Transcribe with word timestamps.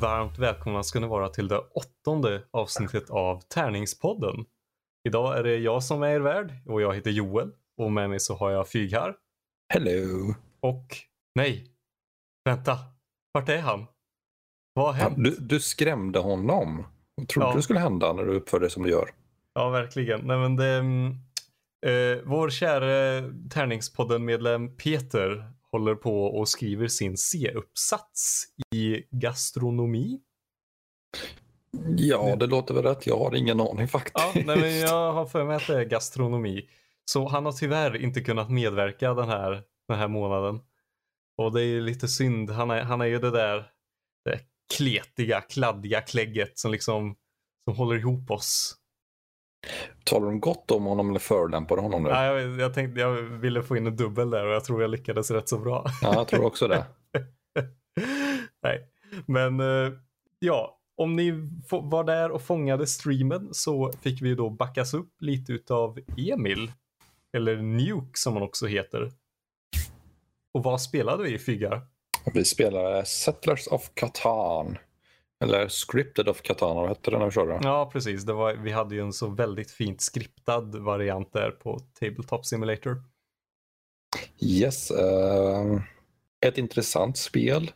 Varmt 0.00 0.38
välkomna 0.38 0.82
ska 0.82 1.00
ni 1.00 1.06
vara 1.06 1.28
till 1.28 1.48
det 1.48 1.58
åttonde 1.58 2.42
avsnittet 2.50 3.10
av 3.10 3.40
Tärningspodden. 3.40 4.44
Idag 5.08 5.38
är 5.38 5.42
det 5.42 5.56
jag 5.56 5.82
som 5.84 6.02
är 6.02 6.08
er 6.08 6.20
värd 6.20 6.52
och 6.66 6.82
jag 6.82 6.94
heter 6.94 7.10
Joel 7.10 7.52
och 7.76 7.92
med 7.92 8.10
mig 8.10 8.20
så 8.20 8.34
har 8.36 8.50
jag 8.50 8.68
Fyg 8.68 8.92
här. 8.92 9.14
Hello. 9.74 10.34
Och 10.60 10.86
nej, 11.34 11.66
vänta, 12.44 12.78
vart 13.32 13.48
är 13.48 13.58
han? 13.58 13.86
Vad 14.74 14.86
har 14.86 14.92
hänt? 14.92 15.14
Du, 15.18 15.36
du 15.40 15.60
skrämde 15.60 16.18
honom. 16.18 16.86
Vad 17.14 17.28
trodde 17.28 17.48
Ja. 17.48 17.54
du 17.56 17.62
skulle 17.62 17.80
hända 17.80 18.12
när 18.12 18.24
du 18.24 18.34
uppförde 18.34 18.64
dig 18.64 18.70
som 18.70 18.82
du 18.82 18.90
gör? 18.90 19.10
Ja, 19.54 19.68
verkligen. 19.70 20.20
Nej, 20.20 20.38
men 20.38 20.56
det, 20.56 20.74
mm, 20.74 21.10
eh, 21.86 22.22
vår 22.24 22.50
kära 22.50 23.22
Tärningspodden-medlem 23.50 24.76
Peter 24.76 25.52
håller 25.72 25.94
på 25.94 26.24
och 26.24 26.48
skriver 26.48 26.88
sin 26.88 27.16
C-uppsats 27.16 28.44
i 28.74 29.02
gastronomi. 29.10 30.20
Ja, 31.96 32.36
det 32.36 32.46
låter 32.46 32.74
väl 32.74 32.82
rätt. 32.82 33.06
Jag 33.06 33.18
har 33.18 33.34
ingen 33.34 33.60
aning 33.60 33.88
faktiskt. 33.88 34.14
Ja, 34.34 34.42
nej, 34.46 34.60
men 34.60 34.78
jag 34.78 35.12
har 35.12 35.26
för 35.26 35.44
mig 35.44 35.56
att 35.56 35.66
det 35.66 35.80
är 35.80 35.84
gastronomi. 35.84 36.68
Så 37.04 37.28
han 37.28 37.44
har 37.44 37.52
tyvärr 37.52 37.96
inte 37.96 38.20
kunnat 38.20 38.50
medverka 38.50 39.14
den 39.14 39.28
här, 39.28 39.62
den 39.88 39.98
här 39.98 40.08
månaden. 40.08 40.60
Och 41.36 41.52
det 41.52 41.62
är 41.62 41.66
ju 41.66 41.80
lite 41.80 42.08
synd. 42.08 42.50
Han 42.50 42.70
är, 42.70 42.82
han 42.82 43.00
är 43.00 43.06
ju 43.06 43.18
det 43.18 43.30
där 43.30 43.70
det 44.24 44.40
kletiga, 44.76 45.40
kladdiga 45.40 46.00
klägget 46.00 46.58
som 46.58 46.72
liksom 46.72 47.16
som 47.68 47.76
håller 47.76 47.98
ihop 47.98 48.30
oss. 48.30 48.76
Talar 50.04 50.26
de 50.26 50.40
gott 50.40 50.70
om 50.70 50.84
honom 50.84 51.10
eller 51.10 51.18
förolämpar 51.18 51.76
du 51.76 51.82
honom 51.82 52.02
nu? 52.02 52.08
Ja, 52.08 52.24
jag, 52.24 52.60
jag 52.60 52.74
tänkte 52.74 53.00
jag 53.00 53.12
ville 53.12 53.62
få 53.62 53.76
in 53.76 53.86
en 53.86 53.96
dubbel 53.96 54.30
där 54.30 54.46
och 54.46 54.52
jag 54.52 54.64
tror 54.64 54.82
jag 54.82 54.90
lyckades 54.90 55.30
rätt 55.30 55.48
så 55.48 55.58
bra. 55.58 55.86
Ja, 56.02 56.14
jag 56.14 56.28
tror 56.28 56.44
också 56.44 56.68
det. 56.68 56.86
Nej, 58.62 58.88
men 59.26 59.60
eh, 59.60 59.92
ja, 60.38 60.78
om 60.96 61.16
ni 61.16 61.30
var 61.70 62.04
där 62.04 62.30
och 62.30 62.42
fångade 62.42 62.86
streamen 62.86 63.48
så 63.52 63.92
fick 63.92 64.22
vi 64.22 64.28
ju 64.28 64.34
då 64.34 64.50
backas 64.50 64.94
upp 64.94 65.12
lite 65.20 65.52
utav 65.52 65.98
Emil. 66.16 66.72
Eller 67.36 67.56
Nuke 67.56 68.18
som 68.18 68.32
han 68.32 68.42
också 68.42 68.66
heter. 68.66 69.12
Och 70.54 70.62
vad 70.64 70.82
spelade 70.82 71.22
vi 71.22 71.34
i 71.34 71.38
Fyggar? 71.38 71.82
Vi 72.34 72.44
spelar 72.44 73.04
Settlers 73.04 73.66
of 73.66 73.90
Catan. 73.94 74.78
Eller 75.44 75.68
Scripted 75.68 76.28
of 76.28 76.42
Catan, 76.42 76.76
vad 76.76 76.88
hette 76.88 77.10
det 77.10 77.18
när 77.18 77.24
vi 77.24 77.30
körde? 77.30 77.60
Ja, 77.62 77.90
precis. 77.92 78.24
Det 78.24 78.32
var, 78.32 78.54
vi 78.54 78.70
hade 78.72 78.94
ju 78.94 79.00
en 79.00 79.12
så 79.12 79.28
väldigt 79.28 79.70
fint 79.70 80.00
skriptad 80.00 80.60
variant 80.60 81.32
där 81.32 81.50
på 81.50 81.78
Tabletop 82.00 82.46
Simulator. 82.46 83.02
Yes. 84.40 84.90
eh, 84.90 85.80
ett 86.46 86.58
intressant 86.58 87.18
spel. 87.18 87.70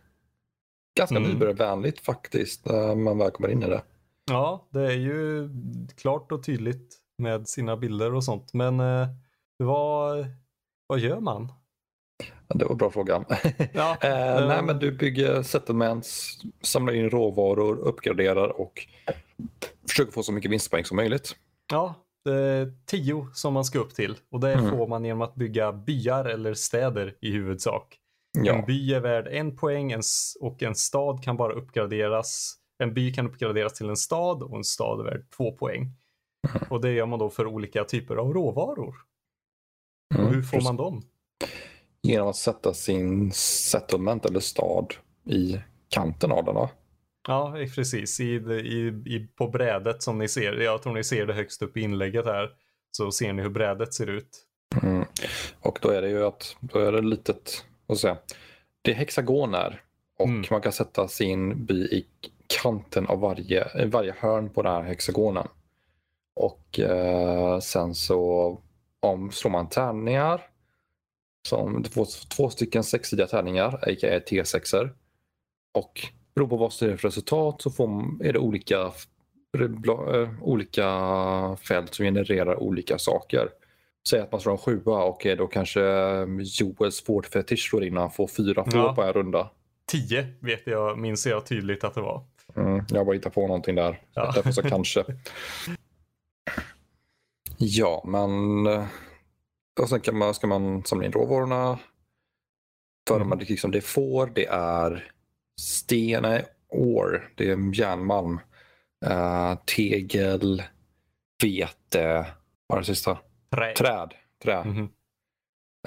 Ganska 0.99 1.17
Mm. 1.17 1.31
nybörjarvänligt 1.31 2.01
faktiskt, 2.01 2.67
när 2.67 2.95
man 2.95 3.19
väl 3.19 3.31
kommer 3.31 3.49
in 3.49 3.63
i 3.63 3.67
det. 3.67 3.83
Ja, 4.31 4.67
det 4.71 4.81
är 4.81 4.97
ju 4.97 5.49
klart 5.97 6.33
och 6.33 6.45
tydligt 6.45 6.99
med 7.19 7.49
sina 7.49 7.77
bilder 7.77 8.15
och 8.15 8.25
sånt. 8.25 8.53
Men 8.53 8.81
eh, 8.81 9.09
vad, 9.57 10.27
vad 10.87 10.99
gör 10.99 11.21
man? 11.21 11.53
Det 12.49 12.65
var 12.65 12.71
en 12.73 12.77
bra 12.79 12.91
fråga. 12.91 13.25
Ja, 13.73 13.97
Eh, 14.03 14.49
nej, 14.49 14.63
men 14.63 14.79
du 14.79 14.93
bygger 14.93 15.43
settlements, 15.43 16.39
samlar 16.61 16.93
in 16.93 17.11
råvaror, 17.11 17.77
uppgraderar 17.79 18.61
och 18.61 18.87
försöker 19.89 20.13
få 20.13 20.23
så 20.23 20.33
mycket 20.33 20.51
vinstpoäng 20.51 20.85
som 20.85 20.97
möjligt. 20.97 21.37
Ja, 21.73 21.95
det 22.25 22.35
är 22.35 22.73
tio 22.87 23.27
som 23.35 23.55
man 23.55 23.65
ska 23.65 23.79
upp 23.79 23.95
till 23.95 24.17
och 24.31 24.41
det 24.41 24.53
Mm. 24.53 24.71
får 24.71 24.87
man 24.87 25.05
genom 25.05 25.23
att 25.23 25.35
bygga 25.35 25.73
byar 25.73 26.25
eller 26.25 26.55
städer 26.55 27.15
i 27.21 27.31
huvudsak. 27.33 27.99
En 28.39 28.45
Ja, 28.45 28.65
by 28.67 28.95
är 28.95 29.01
värd 29.01 29.27
en 29.31 29.57
poäng 29.57 29.93
en 29.93 30.03
och 30.41 30.63
en 30.63 30.75
stad 30.75 31.23
kan 31.25 31.37
bara 31.37 31.53
uppgraderas. 31.53 32.55
En 32.83 32.95
by 32.95 33.13
kan 33.15 33.27
uppgraderas 33.27 33.73
till 33.73 33.89
en 33.89 33.97
stad 33.97 34.43
och 34.43 34.57
en 34.57 34.65
stad 34.65 35.01
är 35.01 35.05
värd 35.05 35.25
två 35.37 35.53
poäng. 35.53 35.81
Mm. 35.83 36.63
Och 36.71 36.81
det 36.81 36.93
gör 36.93 37.07
man 37.07 37.19
då 37.19 37.31
för 37.31 37.47
olika 37.47 37.85
typer 37.85 38.17
av 38.17 38.33
råvaror. 38.35 38.95
Och 40.15 40.21
Mm, 40.21 40.35
hur 40.35 40.43
får 40.43 40.61
man 40.61 40.77
dem? 40.77 41.03
Genom 42.03 42.29
att 42.29 42.37
sätta 42.37 42.75
sin 42.75 43.33
settlement 43.33 44.27
eller 44.27 44.41
stad 44.41 44.95
i 45.27 45.61
kanten 45.89 46.33
av 46.33 46.45
den. 46.45 46.55
Va? 46.55 46.71
Ja, 47.29 47.55
precis. 47.75 48.21
I, 48.21 48.25
i, 48.25 48.89
i, 49.07 49.29
på 49.37 49.49
brädet 49.49 50.03
som 50.03 50.19
ni 50.19 50.29
ser. 50.29 50.53
Jag 50.53 50.83
tror 50.83 50.95
ni 50.95 51.05
ser 51.05 51.27
det 51.27 51.35
högst 51.35 51.63
upp 51.63 51.77
i 51.77 51.81
inlägget 51.81 52.25
här. 52.25 52.51
Så 52.91 53.13
ser 53.13 53.33
ni 53.33 53.43
hur 53.43 53.51
brädet 53.51 53.95
ser 53.95 54.07
ut. 54.07 54.29
Mm. 54.83 55.05
Och 55.61 55.79
då 55.83 55.89
är 55.89 56.03
det 56.03 56.09
ju 56.09 56.25
att 56.25 56.57
då 56.61 56.79
är 56.79 56.93
det 56.93 57.01
litet, 57.01 57.65
vad 57.87 57.99
säga, 57.99 58.17
det 58.83 58.91
är 58.91 58.95
hexagoner 58.95 59.83
och 60.19 60.29
Mm. 60.29 60.45
man 60.51 60.61
kan 60.61 60.73
sätta 60.73 61.09
sin 61.09 61.65
by 61.65 61.75
i 61.75 62.07
kanten 62.63 63.07
av 63.07 63.21
varje, 63.21 63.87
varje 63.87 64.15
hörn 64.19 64.51
på 64.51 64.63
den 64.63 64.73
här 64.73 64.83
hexagonen. 64.83 65.47
Och 66.35 66.81
eh, 66.81 67.59
sen 67.59 67.95
så 67.95 68.59
om 69.01 69.31
slår 69.31 69.51
man 69.51 69.69
tärningar, 69.69 70.41
som 71.49 71.83
två, 71.83 72.07
två 72.37 72.51
stycken 72.51 72.85
sexsidiga 72.85 73.27
tärningar, 73.27 73.69
a.k.a. 73.75 74.19
T6er. 74.19 74.91
Och 75.75 76.01
beroende 76.35 76.51
på 76.51 76.57
vad 76.57 76.73
det 76.81 76.87
är 76.87 76.97
för 76.97 77.09
resultat 77.09 77.63
så 77.63 77.71
får, 77.71 77.89
är 78.25 78.33
det 78.33 78.39
olika, 78.39 78.77
eh, 79.59 80.31
olika 80.41 80.87
fält 81.69 81.95
som 81.95 82.05
genererar 82.05 82.63
olika 82.63 82.99
saker. 82.99 83.49
Säg 84.09 84.21
att 84.21 84.33
man 84.33 84.41
slår 84.41 84.53
en 84.53 84.59
sjua 84.59 85.05
och 85.05 85.27
är 85.27 85.37
då 85.37 85.47
kanske 85.47 85.81
Joels 86.61 87.05
Ford 87.05 87.27
Fetish 87.27 87.69
slår 87.71 87.85
in 87.85 87.97
och 87.97 88.03
han 88.03 88.11
får 88.13 88.27
fyra 88.27 88.65
får 88.65 88.81
Ja. 88.81 88.95
på 88.95 89.03
en 89.03 89.13
runda. 89.13 89.51
Tio 89.87 90.27
vet 90.41 90.67
jag, 90.67 90.99
minns 90.99 91.27
jag 91.27 91.47
tydligt 91.47 91.85
att 91.85 91.95
det 91.95 92.01
var. 92.01 92.25
Mm, 92.57 92.85
jag 92.91 93.07
bara 93.07 93.15
hittar 93.15 93.31
på 93.31 93.47
någonting 93.47 93.75
där. 93.75 94.01
Ja. 94.15 94.33
Därför 94.35 94.51
så 94.53 94.63
kanske. 94.63 95.05
Ja, 97.59 98.03
men 98.07 98.67
eh, 98.67 98.85
och 99.81 99.89
sen 99.89 100.01
kan 100.01 100.19
man, 100.19 100.35
ska 100.35 100.47
man 100.47 100.85
samla 100.85 101.07
in 101.07 101.13
råvarorna. 101.13 101.79
För 103.09 103.17
Mm. 103.17 103.29
man, 103.29 103.39
det, 103.39 103.49
liksom, 103.49 103.71
det 103.71 103.79
är 103.79 103.83
får, 103.83 104.27
det 104.27 104.47
är 104.47 105.13
sten, 105.61 106.23
nej, 106.23 106.45
år, 106.69 107.33
det 107.37 107.51
är 107.51 107.81
järnmalm, 107.81 108.41
eh, 109.07 109.55
tegel, 109.77 110.63
vete, 111.43 112.27
vad 112.67 112.79
är 112.79 112.81
det 112.83 112.87
sista? 112.87 113.19
Trä. 113.55 113.75
Träd. 113.75 114.15
Trä. 114.43 114.65
Mhm. 114.65 114.89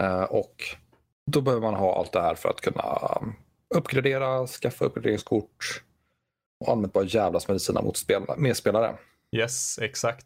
Eh, 0.02 0.24
och 0.24 0.56
då 1.32 1.42
behöver 1.42 1.62
man 1.62 1.74
ha 1.74 2.00
allt 2.00 2.12
det 2.12 2.22
här 2.22 2.36
för 2.36 2.50
att 2.50 2.62
kunna 2.62 3.18
um, 3.22 3.34
uppgradera, 3.76 4.48
skaffa 4.48 4.86
uppgraderingskort 4.86 5.84
och 6.60 6.72
allmänt 6.72 6.94
bara 6.94 7.04
jävlas 7.04 7.48
med 7.48 7.62
sina 7.62 7.82
motspelare, 7.82 8.40
medspelare. 8.40 8.98
Yes, 9.32 9.80
exakt. 9.80 10.26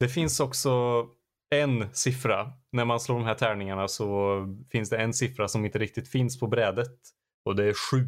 Det 0.00 0.08
finns 0.08 0.40
också 0.40 1.02
en 1.62 1.86
siffra. 1.92 2.52
När 2.72 2.84
man 2.84 3.00
slår 3.00 3.16
de 3.18 3.24
här 3.24 3.34
tärningarna 3.34 3.88
så 3.88 4.38
finns 4.72 4.90
det 4.90 4.96
en 4.98 5.14
siffra 5.14 5.48
som 5.48 5.64
inte 5.64 5.78
riktigt 5.78 6.08
finns 6.08 6.40
på 6.40 6.46
brädet. 6.46 6.92
Och 7.44 7.56
det 7.56 7.64
är 7.64 7.72
sju. 7.90 7.98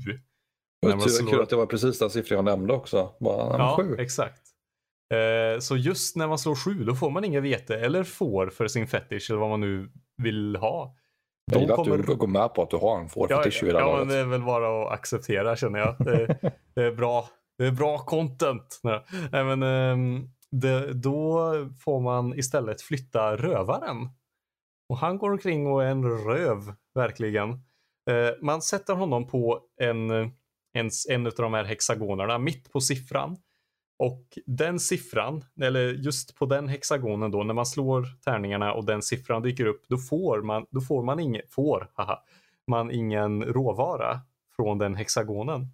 Det 0.83 1.01
slår- 1.11 1.31
kul 1.31 1.43
att 1.43 1.51
det 1.51 1.57
var 1.57 1.67
precis 1.67 1.99
den 1.99 2.11
siffran 2.11 2.37
jag 2.37 2.45
nämnde 2.45 2.73
också. 2.75 3.13
Bara, 3.21 3.59
ja, 3.59 3.77
sju. 3.81 3.97
exakt. 3.99 4.43
Eh, 5.15 5.61
så 5.61 5.77
just 5.77 6.17
när 6.17 6.29
man 6.29 6.39
slår 6.39 6.55
sju 6.55 6.85
då 6.85 6.95
får 6.95 7.11
man 7.11 7.25
inga 7.25 7.41
vete 7.41 7.79
eller 7.81 8.05
får 8.05 8.51
för 8.51 8.69
sin 8.69 8.87
fetish 8.87 9.31
eller 9.31 9.41
vad 9.41 9.51
man 9.51 9.61
nu 9.61 9.91
vill 10.23 10.57
ha. 10.57 10.97
Jag 11.53 11.61
gillar 11.61 11.77
kommer- 11.77 11.99
att 11.99 12.07
du 12.07 12.15
går 12.15 12.27
med 12.27 12.55
på 12.55 12.63
att 12.63 12.71
du 12.71 12.77
har 12.77 13.01
en 13.01 13.09
får 13.09 13.27
Ja, 13.31 13.43
fetisch 13.43 13.63
vid 13.63 13.75
det 13.75 13.81
ja 13.81 13.97
men 13.99 14.09
det 14.09 14.17
är 14.17 14.25
väl 14.25 14.43
bara 14.43 14.83
att 14.87 14.93
acceptera 14.93 15.57
känner 15.57 15.79
jag. 15.79 15.97
Det, 15.99 16.39
det 16.75 16.83
är 16.83 16.93
bra. 16.93 17.29
Det 17.59 17.67
är 17.67 17.71
bra 17.71 17.99
content. 17.99 18.81
Nej, 19.33 19.45
men, 19.45 19.63
ehm, 19.63 20.29
det, 20.61 20.93
då 20.93 21.53
får 21.85 22.01
man 22.01 22.39
istället 22.39 22.83
flytta 22.83 23.37
rövaren. 23.37 24.09
Och 24.89 24.99
han 24.99 25.19
går 25.19 25.31
omkring 25.31 25.67
och 25.67 25.85
är 25.85 25.87
en 25.87 26.05
röv, 26.05 26.73
verkligen. 26.95 27.51
Eh, 28.11 28.31
man 28.43 28.63
sätter 28.63 28.95
honom 28.95 29.27
på 29.27 29.61
en, 29.81 30.11
en, 30.73 30.91
en 31.09 31.27
av 31.27 31.33
de 31.37 31.55
här 31.55 31.65
hexagonerna 31.65 32.39
mitt 32.39 32.73
på 32.73 32.81
siffran. 32.81 33.37
Och 33.99 34.39
den 34.47 34.81
siffran, 34.81 35.45
eller 35.61 35.93
just 35.93 36.37
på 36.37 36.47
den 36.47 36.69
hexagonen 36.69 37.31
då, 37.31 37.43
när 37.43 37.55
man 37.55 37.67
slår 37.67 38.07
tärningarna 38.25 38.73
och 38.73 38.85
den 38.85 39.03
siffran 39.03 39.43
dyker 39.43 39.67
upp, 39.67 39.83
då 39.89 39.97
får 39.97 40.43
man, 40.43 40.67
då 40.71 40.81
får 40.81 41.03
man 41.03 41.21
ingen, 41.21 41.43
får, 41.51 41.91
haha, 41.95 42.23
man 42.67 42.91
ingen 42.91 43.45
råvara 43.45 44.21
från 44.57 44.79
den 44.79 44.95
hexagonen. 44.95 45.67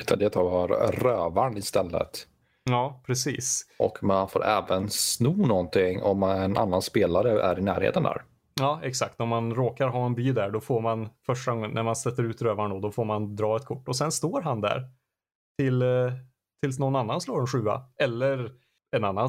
Utan 0.00 0.18
det 0.18 0.30
tar 0.30 0.68
rövaren 0.92 1.56
istället. 1.56 2.26
Ja, 2.64 3.02
precis. 3.06 3.66
Och 3.78 3.98
man 4.02 4.28
får 4.28 4.46
även 4.46 4.90
sno 4.90 5.46
någonting 5.46 6.02
om 6.02 6.22
en 6.22 6.56
annan 6.56 6.82
spelare 6.82 7.42
är 7.42 7.58
i 7.58 7.62
närheten 7.62 8.02
där. 8.02 8.22
Ja, 8.60 8.80
exakt. 8.82 9.20
Om 9.20 9.28
man 9.28 9.54
råkar 9.54 9.88
ha 9.88 10.06
en 10.06 10.14
by 10.14 10.32
där, 10.32 10.50
då 10.50 10.60
får 10.60 10.80
man 10.80 11.08
första 11.26 11.52
gången 11.52 11.70
när 11.70 11.82
man 11.82 11.96
sätter 11.96 12.22
ut 12.22 12.42
rövaren 12.42 12.70
då, 12.70 12.78
då 12.78 12.90
får 12.90 13.04
man 13.04 13.36
dra 13.36 13.56
ett 13.56 13.64
kort 13.64 13.88
och 13.88 13.96
sen 13.96 14.12
står 14.12 14.40
han 14.42 14.60
där 14.60 14.82
till, 15.58 15.82
eh, 15.82 16.12
tills 16.62 16.78
någon 16.78 16.96
annan 16.96 17.20
slår 17.20 17.40
en 17.40 17.46
sjua. 17.46 17.82
Eller 18.02 18.52
en 18.96 19.04
annan, 19.04 19.28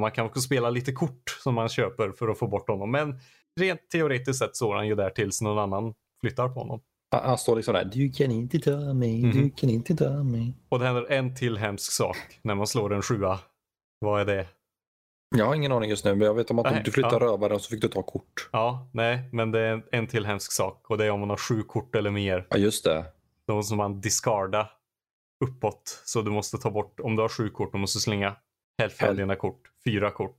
man 0.00 0.12
kan 0.12 0.26
också 0.26 0.40
spela 0.40 0.70
lite 0.70 0.92
kort 0.92 1.30
som 1.42 1.54
man 1.54 1.68
köper 1.68 2.12
för 2.12 2.28
att 2.28 2.38
få 2.38 2.46
bort 2.46 2.68
honom. 2.68 2.90
Men 2.90 3.20
rent 3.60 3.90
teoretiskt 3.90 4.38
sett 4.38 4.56
står 4.56 4.74
han 4.74 4.88
ju 4.88 4.94
där 4.94 5.10
tills 5.10 5.42
någon 5.42 5.58
annan 5.58 5.94
flyttar 6.20 6.48
på 6.48 6.60
honom. 6.60 6.80
Han, 7.10 7.38
står 7.38 7.56
liksom 7.56 7.74
där. 7.74 7.84
Du 7.84 8.10
kan 8.12 8.30
inte 8.30 8.58
ta 8.58 8.94
mig, 8.94 9.22
du 9.22 9.38
Mhm. 9.38 9.50
kan 9.50 9.70
inte 9.70 9.96
ta 9.96 10.10
mig. 10.22 10.54
Och 10.68 10.78
det 10.78 10.84
händer 10.86 11.06
en 11.10 11.34
till 11.34 11.56
hemsk 11.58 11.92
sak 11.92 12.16
när 12.42 12.54
man 12.54 12.66
slår 12.66 12.92
en 12.94 13.02
sjua. 13.02 13.38
Vad 13.98 14.20
är 14.20 14.24
det? 14.24 14.46
Jag 15.36 15.46
har 15.46 15.54
ingen 15.54 15.72
aning 15.72 15.90
just 15.90 16.04
nu, 16.04 16.14
men 16.14 16.26
jag 16.26 16.34
vet 16.34 16.50
om 16.50 16.58
att 16.58 16.66
om 16.66 16.72
Nej, 16.72 16.82
du 16.84 16.90
flyttar 16.92 17.12
ja. 17.12 17.18
rövaren 17.20 17.60
så 17.60 17.70
fick 17.70 17.80
du 17.82 17.88
ta 17.88 18.02
kort. 18.02 18.48
Ja, 18.52 18.90
nej, 18.92 19.28
men 19.32 19.52
det 19.52 19.60
är 19.60 19.72
en, 19.72 19.82
en 19.92 20.06
till 20.06 20.26
hemsk 20.26 20.52
sak 20.52 20.90
och 20.90 20.98
det 20.98 21.04
är 21.06 21.10
om 21.10 21.20
man 21.20 21.30
har 21.30 21.36
sju 21.36 21.62
kort 21.62 21.94
eller 21.94 22.10
mer. 22.10 22.46
Ja, 22.50 22.56
just 22.56 22.84
det. 22.84 23.04
Då 23.46 23.62
som 23.62 23.76
man 23.78 24.00
discarda 24.00 24.70
uppåt. 25.44 26.02
Så 26.04 26.22
du 26.22 26.30
måste 26.30 26.58
ta 26.58 26.70
bort, 26.70 27.00
om 27.00 27.16
du 27.16 27.22
har 27.22 27.28
sju 27.28 27.50
kort, 27.50 27.72
du 27.72 27.78
måste 27.78 27.98
slänga 28.00 28.36
hälften 28.78 29.08
av 29.08 29.16
dina 29.16 29.36
kort. 29.36 29.60
Fyra 29.84 30.10
kort. 30.10 30.36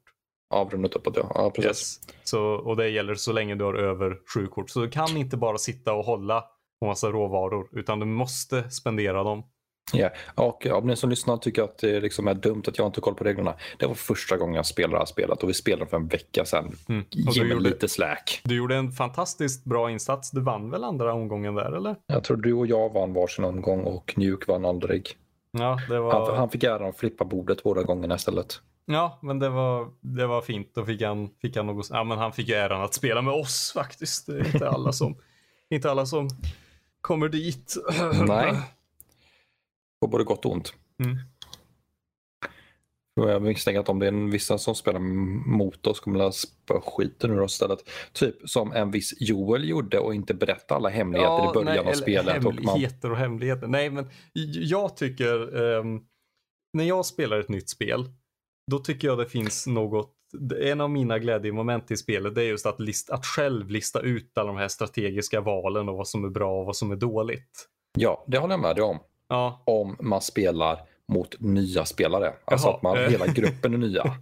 Avrundat 0.53 0.93
uppåt, 0.95 1.17
ja. 1.17 1.31
ja 1.35 1.49
precis. 1.51 1.99
Yes. 2.07 2.15
Så, 2.23 2.43
och 2.43 2.75
det 2.77 2.89
gäller 2.89 3.15
så 3.15 3.31
länge 3.31 3.55
du 3.55 3.63
har 3.63 3.73
över 3.73 4.17
sju 4.33 4.47
kort. 4.47 4.69
Så 4.69 4.79
du 4.81 4.89
kan 4.89 5.17
inte 5.17 5.37
bara 5.37 5.57
sitta 5.57 5.93
och 5.93 6.05
hålla 6.05 6.43
på 6.81 6.87
massa 6.87 7.07
råvaror, 7.07 7.67
utan 7.71 7.99
du 7.99 8.05
måste 8.05 8.69
spendera 8.69 9.23
dem. 9.23 9.43
Ja. 9.93 10.09
Och 10.35 10.65
om 10.65 10.87
ni 10.87 10.95
som 10.95 11.09
lyssnar 11.09 11.37
tycker 11.37 11.63
att 11.63 11.77
det 11.77 11.99
liksom 11.99 12.27
är 12.27 12.33
dumt 12.33 12.63
att 12.67 12.77
jag 12.77 12.87
inte 12.87 12.97
har 12.97 13.01
koll 13.01 13.15
på 13.15 13.23
reglerna. 13.23 13.53
Det 13.79 13.85
var 13.85 13.93
första 13.93 14.37
gången 14.37 14.55
jag 14.55 14.65
spelade 14.65 14.93
det 14.93 14.99
här 14.99 15.05
spelet 15.05 15.43
och 15.43 15.49
vi 15.49 15.53
spelade 15.53 15.89
för 15.89 15.97
en 15.97 16.07
vecka 16.07 16.45
sedan. 16.45 16.75
Mm. 16.89 17.01
Och 17.27 17.33
Ge 17.33 17.43
mig 17.43 17.51
gjorde, 17.51 17.69
lite 17.69 17.87
slack. 17.87 18.41
du 18.43 18.55
gjorde 18.55 18.75
en 18.75 18.91
fantastiskt 18.91 19.65
bra 19.65 19.91
insats. 19.91 20.31
Du 20.31 20.41
vann 20.41 20.71
väl 20.71 20.83
andra 20.83 21.13
omgången 21.13 21.55
där, 21.55 21.71
eller? 21.71 21.95
Jag 22.07 22.23
tror 22.23 22.37
du 22.37 22.53
och 22.53 22.67
jag 22.67 22.93
vann 22.93 23.13
varsin 23.13 23.45
omgång 23.45 23.83
och 23.83 24.13
Nuke 24.17 24.51
vann 24.51 24.65
aldrig. 24.65 25.09
Ja, 25.51 25.79
det 25.89 25.99
var... 25.99 26.13
Han, 26.13 26.37
han 26.37 26.49
fick 26.49 26.63
äran 26.63 26.89
att 26.89 26.97
flippa 26.97 27.25
bordet 27.25 27.63
båda 27.63 27.83
gångerna 27.83 28.15
istället. 28.15 28.61
Ja, 28.85 29.19
men 29.21 29.39
det 29.39 29.49
var, 29.49 29.89
det 29.99 30.27
var 30.27 30.41
fint. 30.41 30.71
Då 30.75 30.85
fick 30.85 31.01
han, 31.01 31.29
fick 31.41 31.57
han 31.57 31.67
något, 31.67 31.87
ja, 31.89 32.03
men 32.03 32.17
han 32.17 32.33
fick 32.33 32.47
ju 32.47 32.55
äran 32.55 32.81
att 32.81 32.93
spela 32.93 33.21
med 33.21 33.33
oss 33.33 33.71
faktiskt. 33.75 34.27
Det 34.27 34.39
är 34.39 34.53
inte 34.53 34.69
alla 34.69 34.91
som, 34.93 35.15
inte 35.69 35.91
alla 35.91 36.05
som 36.05 36.27
kommer 37.01 37.29
dit. 37.29 37.75
Nej. 38.27 38.55
På 40.01 40.07
både 40.07 40.23
gott 40.23 40.45
och 40.45 40.51
ont. 40.51 40.73
Mm. 41.03 41.17
Och 43.21 43.29
Jag 43.29 43.41
misstänker 43.41 43.79
att 43.79 43.89
om 43.89 43.99
det 43.99 44.07
är 44.07 44.31
vissa 44.31 44.57
som 44.57 44.75
spelar 44.75 44.99
mot 45.49 45.87
oss 45.87 45.99
kommer 45.99 46.19
att 46.19 46.35
spöa 46.35 46.81
skiten 46.81 47.31
ur 47.31 47.41
oss 47.41 47.53
istället. 47.53 47.89
Typ 48.13 48.49
som 48.49 48.71
en 48.71 48.91
viss 48.91 49.13
Joel 49.19 49.69
gjorde 49.69 49.99
och 49.99 50.15
inte 50.15 50.33
berätta 50.33 50.75
alla 50.75 50.89
hemligheter 50.89 51.49
i 51.49 51.53
början 51.53 51.65
nej, 51.65 51.79
av 51.79 51.85
eller 51.85 51.93
spelet. 51.93 52.37
Och 52.37 52.43
man, 52.43 52.65
Hemligheter 52.65 53.11
och 53.11 53.17
hemligheter. 53.17 53.67
Nej, 53.67 53.89
men 53.89 54.09
jag 54.53 54.97
tycker, 54.97 55.63
ehm, 55.63 56.01
när 56.73 56.83
jag 56.83 57.05
spelar 57.05 57.39
ett 57.39 57.49
nytt 57.49 57.69
spel, 57.69 58.05
då 58.71 58.79
tycker 58.79 59.07
jag 59.07 59.17
det 59.17 59.25
finns 59.25 59.67
något, 59.67 60.13
en 60.61 60.81
av 60.81 60.89
mina 60.89 61.19
glädjemoment 61.19 61.91
i 61.91 61.97
spelet, 61.97 62.37
är 62.37 62.41
just 62.41 62.65
att, 62.65 62.79
list, 62.79 63.09
att 63.09 63.25
själv 63.25 63.69
lista 63.69 63.99
ut 63.99 64.37
alla 64.37 64.47
de 64.47 64.57
här 64.57 64.67
strategiska 64.67 65.41
valen 65.41 65.89
och 65.89 65.97
vad 65.97 66.07
som 66.07 66.25
är 66.25 66.29
bra 66.29 66.59
och 66.59 66.65
vad 66.65 66.75
som 66.75 66.91
är 66.91 66.95
dåligt. 66.95 67.67
ja, 67.97 68.25
det 68.27 68.37
håller 68.37 68.53
jag 68.53 68.61
med 68.61 68.75
dig 68.75 68.83
om. 68.83 68.99
Ja, 69.27 69.63
Om 69.65 69.95
man 69.99 70.21
spelar 70.21 70.79
mot 71.07 71.39
nya 71.39 71.85
spelare. 71.85 72.33
Alltså 72.45 72.67
Jaha, 72.67 72.75
att 72.75 72.81
man, 72.81 72.97
hela 72.97 73.27
gruppen 73.33 73.73
är 73.73 73.77
nya. 73.77 74.03
Om 74.03 74.17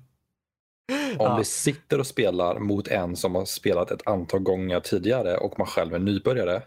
Ja. 1.17 1.35
vi 1.37 1.43
sitter 1.43 1.99
och 1.99 2.07
spelar 2.07 2.59
mot 2.59 2.87
en 2.87 3.15
som 3.15 3.35
har 3.35 3.45
spelat 3.45 3.91
ett 3.91 4.07
antal 4.07 4.39
gånger 4.39 4.79
tidigare 4.79 5.37
och 5.37 5.59
man 5.59 5.67
själv 5.67 5.93
är 5.93 5.99
nybörjare. 5.99 6.63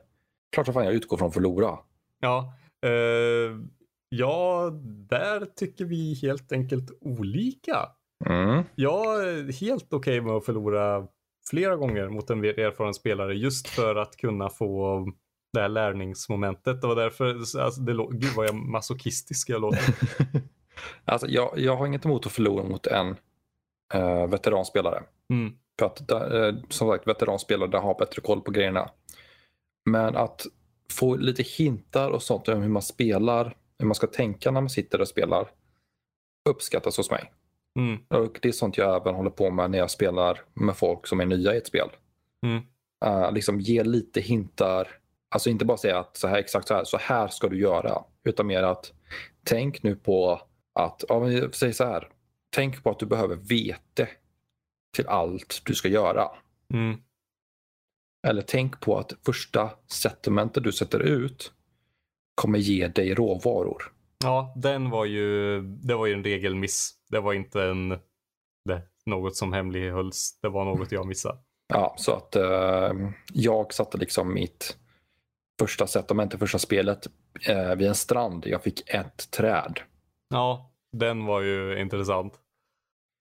Klart 0.53 0.67
som 0.67 0.75
fan 0.75 0.85
jag 0.85 0.95
utgår 0.95 1.17
från 1.17 1.33
förlora. 1.33 1.79
Ja, 2.21 2.55
eh, 2.87 3.57
ja, 4.09 4.71
där 5.09 5.47
tycker 5.57 5.85
vi 5.85 6.15
helt 6.23 6.53
enkelt 6.53 6.91
olika. 7.01 7.89
Mm. 8.27 8.65
Jag 8.75 9.29
är 9.29 9.53
helt 9.53 9.93
okej 9.93 10.21
med 10.21 10.33
att 10.33 10.45
förlora 10.45 11.07
flera 11.51 11.77
gånger 11.77 12.09
mot 12.09 12.31
en 12.31 12.45
erfaren 12.45 12.95
spelare 12.95 13.35
just 13.35 13.69
för 13.69 13.97
att 13.97 14.17
kunna 14.17 14.51
få 14.51 15.07
det 15.53 15.61
här 15.61 15.69
lärningsmomentet. 15.69 16.81
Det 16.81 16.87
var 16.87 16.97
därför, 16.97 17.35
alltså, 17.61 17.81
det, 17.81 17.93
gud 17.93 18.33
vad 18.37 18.47
jag 18.47 18.55
masochistisk 18.55 19.49
jag 19.51 19.61
låter. 19.61 19.95
alltså, 21.05 21.27
jag, 21.27 21.53
jag 21.57 21.77
har 21.77 21.87
inget 21.87 22.05
emot 22.05 22.27
att 22.27 22.33
förlora 22.33 22.65
mot 22.65 22.87
en 22.87 23.17
eh, 23.95 24.27
veteranspelare. 24.27 25.03
Mm. 25.31 25.53
För 25.79 25.87
att 25.87 26.11
eh, 26.11 26.63
som 26.69 26.89
sagt, 26.89 27.07
veteranspelare 27.07 27.79
har 27.79 27.99
bättre 27.99 28.23
koll 28.23 28.41
på 28.41 28.51
grejerna. 28.51 28.91
Men 29.91 30.17
att 30.17 30.47
få 30.91 31.17
lite 31.17 31.43
hintar 31.43 32.11
och 32.11 32.23
sånt 32.23 32.49
om 32.49 32.63
hur 32.63 32.69
man 32.69 32.83
spelar, 32.83 33.57
hur 33.79 33.87
man 33.87 33.95
ska 33.95 34.07
tänka 34.07 34.51
när 34.51 34.61
man 34.61 34.71
sitter 34.71 35.01
och 35.01 35.09
spelar 35.09 35.51
uppskattas 36.49 36.97
hos 36.97 37.11
mig. 37.11 37.33
Mm. 37.79 38.01
Och 38.09 38.39
det 38.43 38.49
är 38.49 38.53
sånt 38.53 38.79
jag 38.79 38.97
även 38.97 39.15
håller 39.15 39.31
på 39.31 39.51
med 39.51 39.71
när 39.71 39.79
jag 39.79 39.91
spelar 39.91 40.41
med 40.55 40.77
folk 40.77 41.07
som 41.07 41.21
är 41.21 41.27
nya 41.27 41.55
i 41.55 41.57
ett 41.57 41.67
spel. 41.67 41.89
Mm. 42.47 42.63
Uh, 43.05 43.33
liksom 43.33 43.61
ge 43.61 43.83
lite 43.83 44.21
hintar. 44.21 44.89
Alltså 45.31 45.51
inte 45.51 45.65
bara 45.65 45.77
säga 45.77 45.99
att 45.99 46.17
så 46.17 46.29
här 46.29 46.39
exakt 46.39 46.69
så 46.69 46.75
här, 46.75 46.85
så 46.85 46.97
här 46.97 47.29
ska 47.29 47.49
du 47.49 47.59
göra. 47.61 48.05
Utan 48.25 48.47
mer 48.47 48.63
att 48.63 48.93
tänk 49.45 49.83
nu 49.83 49.97
på 49.97 50.41
att, 50.75 51.05
ja, 51.09 51.31
säg 51.53 51.73
så 51.73 51.85
här. 51.85 52.09
Tänk 52.51 52.83
på 52.83 52.91
att 52.91 52.99
du 52.99 53.07
behöver 53.07 53.37
vete 53.37 54.09
till 54.97 55.07
allt 55.07 55.63
du 55.65 55.75
ska 55.75 55.89
göra. 55.89 56.29
Mm. 56.75 57.01
Eller 58.27 58.43
tänk 58.43 58.81
på 58.81 58.99
att 58.99 59.13
första 59.25 59.71
settlementet 59.87 60.65
du 60.65 60.73
sätter 60.73 61.01
ut 61.01 61.53
kommer 62.35 62.59
ge 62.59 62.89
dig 62.89 63.15
råvaror. 63.15 63.93
Ja, 64.23 64.55
den 64.57 64.91
var 64.91 65.05
ju, 65.05 65.61
det 65.63 65.95
var 65.95 66.07
ju 66.07 66.13
en 66.15 66.25
regelmiss. 66.25 66.95
Det 67.11 67.21
var 67.21 67.33
inte 67.33 67.63
en, 67.63 67.89
det, 68.65 68.83
något 69.07 69.37
som 69.37 69.53
hemlighölls. 69.53 70.39
Det 70.43 70.49
var 70.49 70.65
något 70.65 70.93
jag 70.93 71.07
missade. 71.07 71.39
Ja, 71.69 71.95
så 71.99 72.13
att 72.13 72.37
eh, 72.37 72.93
jag 73.33 73.73
satte 73.73 73.99
liksom 73.99 74.35
mitt 74.35 74.77
första 75.61 75.87
settlement 75.87 76.35
i 76.35 76.39
första 76.39 76.59
spelet 76.59 77.07
eh, 77.49 77.75
vid 77.75 77.89
en 77.89 77.95
strand. 77.95 78.47
Jag 78.47 78.63
fick 78.63 78.89
ett 78.91 79.31
träd. 79.31 79.81
Ja, 80.29 80.73
den 80.93 81.27
var 81.27 81.41
ju 81.41 81.81
intressant. 81.81 82.35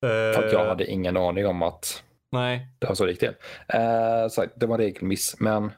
För 0.01 0.45
att 0.45 0.51
jag 0.51 0.62
Eh, 0.62 0.68
hade 0.68 0.86
ingen 0.86 1.18
aning 1.18 1.47
om 1.47 1.62
att 1.62 2.04
Nej, 2.31 2.68
det 2.80 2.88
var 2.88 2.95
så 2.95 3.07
gick 3.07 3.19
till. 3.19 3.33
Eh, 3.68 4.27
så 4.30 4.45
det 4.56 4.65
var 4.65 4.75
en 4.75 4.81
regelmiss, 4.81 5.36
men 5.39 5.71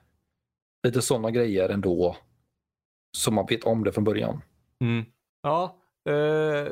lite 0.84 1.02
sådana 1.02 1.31
grejer 1.31 1.69
ändå. 1.69 2.18
Så 3.18 3.31
man 3.31 3.45
vet 3.50 3.64
om 3.64 3.83
det 3.83 3.92
från 3.92 4.04
början. 4.04 4.42
Mm. 4.81 5.06
Ja, 5.44 5.78
eh, 6.09 6.68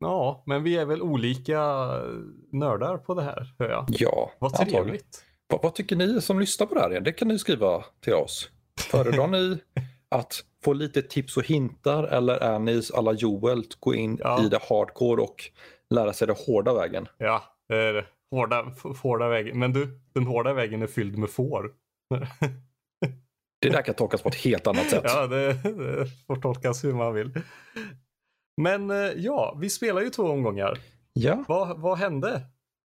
ja, 0.00 0.42
men 0.46 0.62
vi 0.62 0.76
är 0.76 0.84
väl 0.84 1.02
olika 1.02 1.60
nördar 2.52 2.98
på 2.98 3.14
det 3.14 3.22
här, 3.22 3.54
hör 3.58 3.68
jag. 3.70 3.84
Ja, 3.88 4.30
Vad 4.38 4.54
trevligt. 4.54 5.24
Vad, 5.48 5.62
vad 5.62 5.74
tycker 5.74 5.96
ni 5.96 6.20
som 6.20 6.40
lyssnar 6.40 6.66
på 6.66 6.74
det 6.74 6.80
här? 6.80 7.00
Det 7.00 7.12
kan 7.12 7.28
ni 7.28 7.38
skriva 7.38 7.84
till 8.00 8.14
oss. 8.14 8.50
Föredrar 8.90 9.26
ni 9.28 9.58
att 10.08 10.44
få 10.64 10.72
lite 10.72 11.02
tips 11.02 11.36
och 11.36 11.46
hintar 11.46 12.04
eller 12.04 12.34
är 12.34 12.58
ni 12.58 12.82
alla 12.94 13.12
Joel 13.12 13.64
gå 13.80 13.94
in 13.94 14.18
Ja. 14.20 14.44
i 14.44 14.48
det 14.48 14.58
hardcore 14.68 15.22
och 15.22 15.42
lära 15.90 16.12
sig 16.12 16.26
det 16.26 16.36
hårda 16.46 16.74
vägen? 16.74 17.08
Ja, 17.18 17.42
eh, 17.72 18.04
hårda, 18.30 18.66
f- 18.76 18.98
hårda 19.02 19.28
vägen. 19.28 19.58
Men 19.58 19.72
du, 19.72 20.00
den 20.14 20.26
hårda 20.26 20.52
vägen 20.52 20.82
är 20.82 20.86
fylld 20.86 21.18
med 21.18 21.30
får. 21.30 21.72
Det 23.60 23.68
där 23.68 23.82
kan 23.82 23.94
tolkas 23.94 24.22
på 24.22 24.28
ett 24.28 24.34
helt 24.34 24.66
annat 24.66 24.90
sätt. 24.90 25.02
ja, 25.04 25.26
det, 25.26 25.52
det 25.62 26.06
får 26.26 26.36
tolkas 26.36 26.84
hur 26.84 26.92
man 26.92 27.14
vill. 27.14 27.40
Men 28.56 28.90
eh, 28.90 28.96
ja, 28.96 29.56
vi 29.60 29.70
spelar 29.70 30.00
ju 30.00 30.10
två 30.10 30.22
omgångar. 30.22 30.78
Ja. 31.12 31.44
Vad, 31.48 31.80
vad 31.80 31.98
hände? 31.98 32.42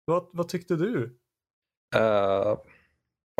Vad, 0.05 0.27
vad 0.33 0.47
tyckte 0.47 0.75
du? 0.75 1.19
Uh, 1.95 2.57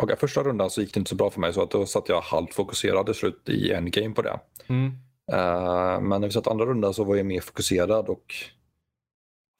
och 0.02 0.10
i 0.10 0.16
första 0.16 0.42
rundan 0.42 0.70
så 0.70 0.80
gick 0.80 0.94
det 0.94 0.98
inte 0.98 1.08
så 1.08 1.14
bra 1.14 1.30
för 1.30 1.40
mig 1.40 1.52
så 1.52 1.62
att 1.62 1.70
då 1.70 1.86
satt 1.86 2.08
jag 2.08 2.20
halvt 2.20 2.54
fokuserad 2.54 3.16
slut 3.16 3.48
i 3.48 3.72
en 3.72 3.90
game 3.90 4.14
på 4.14 4.22
det. 4.22 4.40
Mm. 4.66 4.86
Eh, 5.32 6.00
men 6.00 6.20
när 6.20 6.28
vi 6.28 6.30
satt 6.30 6.46
andra 6.46 6.66
rundan 6.66 6.94
så 6.94 7.04
var 7.04 7.16
jag 7.16 7.26
mer 7.26 7.40
fokuserad 7.40 8.08
och 8.08 8.34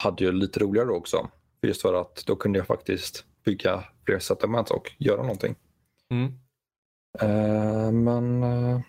hade 0.03 0.23
ju 0.23 0.31
lite 0.31 0.59
roligare 0.59 0.87
då 0.87 0.95
också. 0.95 1.29
Just 1.61 1.81
för 1.81 1.93
att 1.93 2.23
då 2.25 2.35
kunde 2.35 2.59
jag 2.59 2.67
faktiskt 2.67 3.25
bygga 3.45 3.83
fler 4.05 4.19
settlements 4.19 4.71
och 4.71 4.91
göra 4.97 5.21
någonting. 5.21 5.55
Mm. 6.11 6.31
Eh, 7.21 7.91
men 7.91 8.43
uh, 8.43 8.79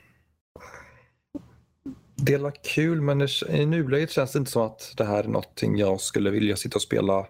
det 2.16 2.34
är 2.34 2.52
kul 2.74 3.00
men 3.00 3.18
det, 3.18 3.42
i 3.48 3.66
nuläget 3.66 4.10
känns 4.10 4.32
det 4.32 4.38
inte 4.38 4.50
som 4.50 4.62
att 4.62 4.94
det 4.96 5.04
här 5.04 5.24
är 5.24 5.28
någonting 5.28 5.76
jag 5.76 6.00
skulle 6.00 6.30
vilja 6.30 6.56
sitta 6.56 6.76
och 6.76 6.82
spela 6.82 7.26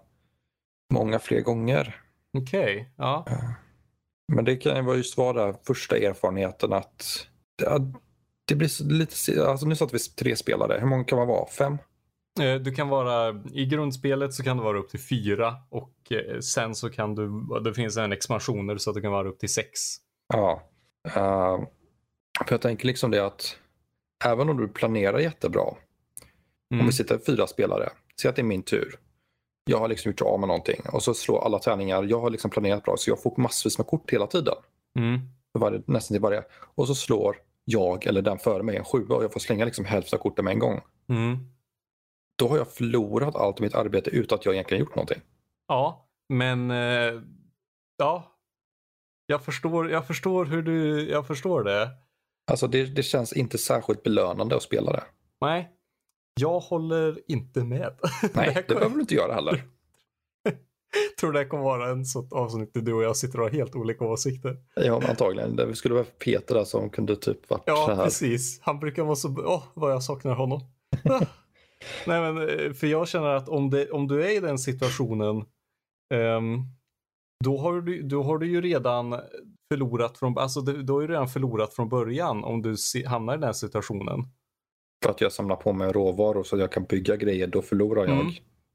många 0.95 1.19
fler 1.19 1.41
gånger. 1.41 2.01
Okej, 2.39 2.93
ja. 2.97 3.27
Men 4.33 4.45
det 4.45 4.57
kan 4.57 4.77
ju 4.77 4.83
vara 4.83 4.97
just 4.97 5.17
vara 5.17 5.47
den 5.47 5.55
första 5.67 5.97
erfarenheten 5.97 6.73
att 6.73 7.27
det, 7.59 7.93
det 8.49 8.55
blir 8.55 8.85
lite, 8.85 9.47
alltså 9.47 9.67
nu 9.67 9.77
satt 9.77 9.95
vi 9.95 9.99
tre 9.99 10.37
spelare, 10.37 10.79
hur 10.81 10.87
många 10.87 11.05
kan 11.05 11.19
man 11.19 11.29
vara? 11.29 11.47
Fem? 11.47 11.79
Du 12.65 12.73
kan 12.73 12.89
vara, 12.89 13.43
i 13.53 13.67
grundspelet 13.67 14.35
så 14.35 14.43
kan 14.43 14.57
det 14.57 14.63
vara 14.63 14.79
upp 14.79 14.91
till 14.91 15.01
fyra 15.01 15.55
och 15.71 16.13
sen 16.43 16.75
så 16.75 16.91
kan 16.91 17.15
du, 17.15 17.31
det 17.65 17.75
finns 17.75 17.97
en 17.97 18.13
expansioner 18.13 18.77
så 18.77 18.91
att 18.91 18.97
det 18.97 19.03
kan 19.03 19.13
vara 19.13 19.29
upp 19.29 19.39
till 19.39 19.53
sex. 19.53 19.81
Ja. 20.35 20.63
Eh, 21.07 21.59
för 22.47 22.53
jag 22.55 22.61
tänker 22.61 22.87
liksom 22.87 23.11
det 23.11 23.27
att 23.27 23.57
även 24.25 24.49
om 24.49 24.57
du 24.57 24.69
planerar 24.69 25.19
jättebra, 25.19 25.75
Mm. 26.71 26.81
om 26.81 26.87
vi 26.87 26.93
sitter 26.93 27.19
fyra 27.27 27.47
spelare, 27.47 27.89
säg 28.21 28.29
att 28.29 28.37
det 28.37 28.43
är 28.43 28.45
min 28.45 28.63
tur. 28.63 28.99
Jag 29.65 29.79
har 29.79 29.89
liksom 29.89 30.11
gjort 30.11 30.21
av 30.23 30.41
med 30.41 30.49
någonting 30.49 30.81
och 30.93 31.03
så 31.03 31.15
slår 31.15 31.45
alla 31.45 31.59
tärningar, 31.59 32.03
jag 32.03 32.21
har 32.21 32.31
liksom 32.31 32.51
planerat 32.51 32.83
bra 32.85 32.97
så 32.97 33.11
jag 33.11 33.23
får 33.23 33.35
massvis 33.37 33.79
med 33.79 33.87
kort 33.87 34.13
hela 34.13 34.27
tiden. 34.27 34.55
Mm. 34.99 35.21
varje, 35.59 35.83
nästan 35.87 36.15
till 36.15 36.23
varje. 36.23 36.43
Och 36.75 36.87
så 36.87 36.95
slår 36.95 37.37
jag 37.65 38.07
eller 38.07 38.23
den 38.23 38.39
före 38.39 38.63
mig 38.63 38.77
en 38.77 38.85
sjua 38.85 39.17
och 39.17 39.25
jag 39.25 39.33
får 39.33 39.41
slänga 39.41 39.65
liksom 39.65 39.85
hälften 39.85 40.19
av 40.19 40.23
korten 40.23 40.45
med 40.45 40.53
en 40.53 40.59
gång. 40.59 40.81
Mm. 41.09 41.37
Då 42.39 42.49
har 42.49 42.57
jag 42.57 42.69
förlorat 42.69 43.37
allt 43.37 43.61
mitt 43.61 43.75
arbete 43.75 44.11
utan 44.11 44.39
att 44.39 44.45
jag 44.45 44.55
egentligen 44.55 44.81
gjort 44.85 44.95
någonting. 44.95 45.21
Ja, 45.69 46.09
men 46.29 46.71
eh, 46.71 47.21
ja. 47.97 48.36
Jag 49.27 49.45
förstår, 49.45 49.91
jag 49.91 50.07
förstår 50.07 50.45
hur 50.45 50.63
du, 50.63 51.09
jag 51.11 51.27
förstår 51.27 51.65
det. 51.65 51.91
Alltså 52.51 52.67
det, 52.69 52.85
det 52.85 53.03
känns 53.03 53.33
inte 53.33 53.59
särskilt 53.59 54.03
belönande 54.03 54.57
att 54.57 54.63
spela 54.63 54.93
det. 54.93 55.03
Nej, 55.41 55.71
jag 56.41 56.61
håller 56.61 57.21
inte 57.31 57.65
med. 57.65 57.99
Nej, 58.35 58.55
det 58.55 58.63
kommer- 58.63 58.81
behöver 58.81 58.95
du 58.95 59.01
inte 59.01 59.15
göra 59.15 59.35
heller. 59.35 59.63
tror 61.21 61.33
det 61.33 61.39
här 61.39 61.49
kommer 61.49 61.63
vara 61.65 61.91
en 61.91 62.05
sånt 62.05 62.33
avsnitt 62.33 62.75
där 62.75 62.81
du 62.81 62.93
och 62.93 63.03
jag 63.03 63.17
sitter 63.17 63.39
och 63.41 63.45
har 63.45 63.51
helt 63.53 63.75
olika 63.75 64.05
åsikter. 64.05 64.57
Ja, 64.75 65.03
antagligen. 65.09 65.57
Det 65.57 65.75
skulle 65.77 65.95
vara 65.95 66.05
Peter 66.25 66.55
där 66.55 66.65
som 66.65 66.91
kunde 66.91 67.17
typ 67.17 67.51
varit 67.51 67.63
Ja, 67.67 67.87
så 67.89 67.95
här. 67.95 68.05
precis. 68.05 68.61
Han 68.63 68.81
brukar 68.81 69.03
vara 69.05 69.17
så... 69.17 69.29
Åh, 69.47 69.63
vad 69.75 69.93
jag 69.93 70.03
saknar 70.03 70.35
honom. 70.35 70.61
Ah. 71.05 71.21
Nej, 72.07 72.21
men 72.33 72.49
eh, 72.49 72.73
för 72.73 72.87
jag 72.87 73.09
känner 73.09 73.27
att 73.29 73.49
om, 73.49 73.71
det, 73.71 73.91
om 73.91 74.09
du 74.09 74.25
är 74.25 74.37
i 74.37 74.41
den 74.41 74.59
situationen, 74.59 75.45
ehm, 76.15 76.61
då, 77.45 77.59
har 77.59 77.81
du, 77.81 78.03
då 78.03 78.23
har 78.23 78.39
du 78.39 78.47
ju 78.51 78.61
redan 78.61 79.21
förlorat 79.73 80.19
från... 80.19 80.39
Alltså, 80.39 80.61
det- 80.61 80.83
då 80.83 80.95
har 80.95 81.01
du 81.01 81.07
redan 81.09 81.29
förlorat 81.29 81.75
från 81.75 81.89
början 81.89 82.45
om 82.45 82.63
du 82.63 82.77
se, 82.77 83.07
hamnar 83.07 83.39
i 83.39 83.41
den 83.41 83.55
situationen. 83.55 84.21
För 85.05 85.11
att 85.11 85.21
jag 85.21 85.33
samlar 85.33 85.57
på 85.57 85.73
mig 85.73 85.93
råvaror 85.93 86.43
så 86.43 86.57
att 86.57 86.61
jag 86.61 86.73
kan 86.73 86.85
bygga 86.85 87.17
grejer, 87.17 87.47
då 87.47 87.63
förlorar 87.63 88.07
jag. 88.07 88.21
Mm. 88.21 88.33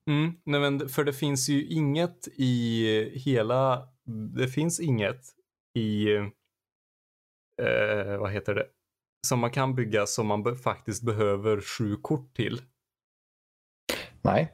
Mm, 0.10 0.34
nej 0.44 0.60
men 0.62 0.90
för 0.90 1.04
det 1.04 1.14
finns 1.14 1.50
ju 1.50 1.66
inget 1.68 2.28
i 2.36 2.86
hela, 3.20 3.88
det 4.36 4.48
finns 4.48 4.80
inget 4.80 5.22
i, 5.78 6.16
eh, 7.62 8.18
vad 8.20 8.32
heter 8.32 8.56
det, 8.56 8.66
som 9.28 9.40
man 9.40 9.52
kan 9.52 9.76
bygga 9.76 10.06
som 10.06 10.28
man 10.28 10.44
be- 10.44 10.56
faktiskt 10.56 11.04
behöver 11.04 11.62
sju 11.62 11.96
kort 11.96 12.36
till. 12.36 12.62
Nej, 14.22 14.54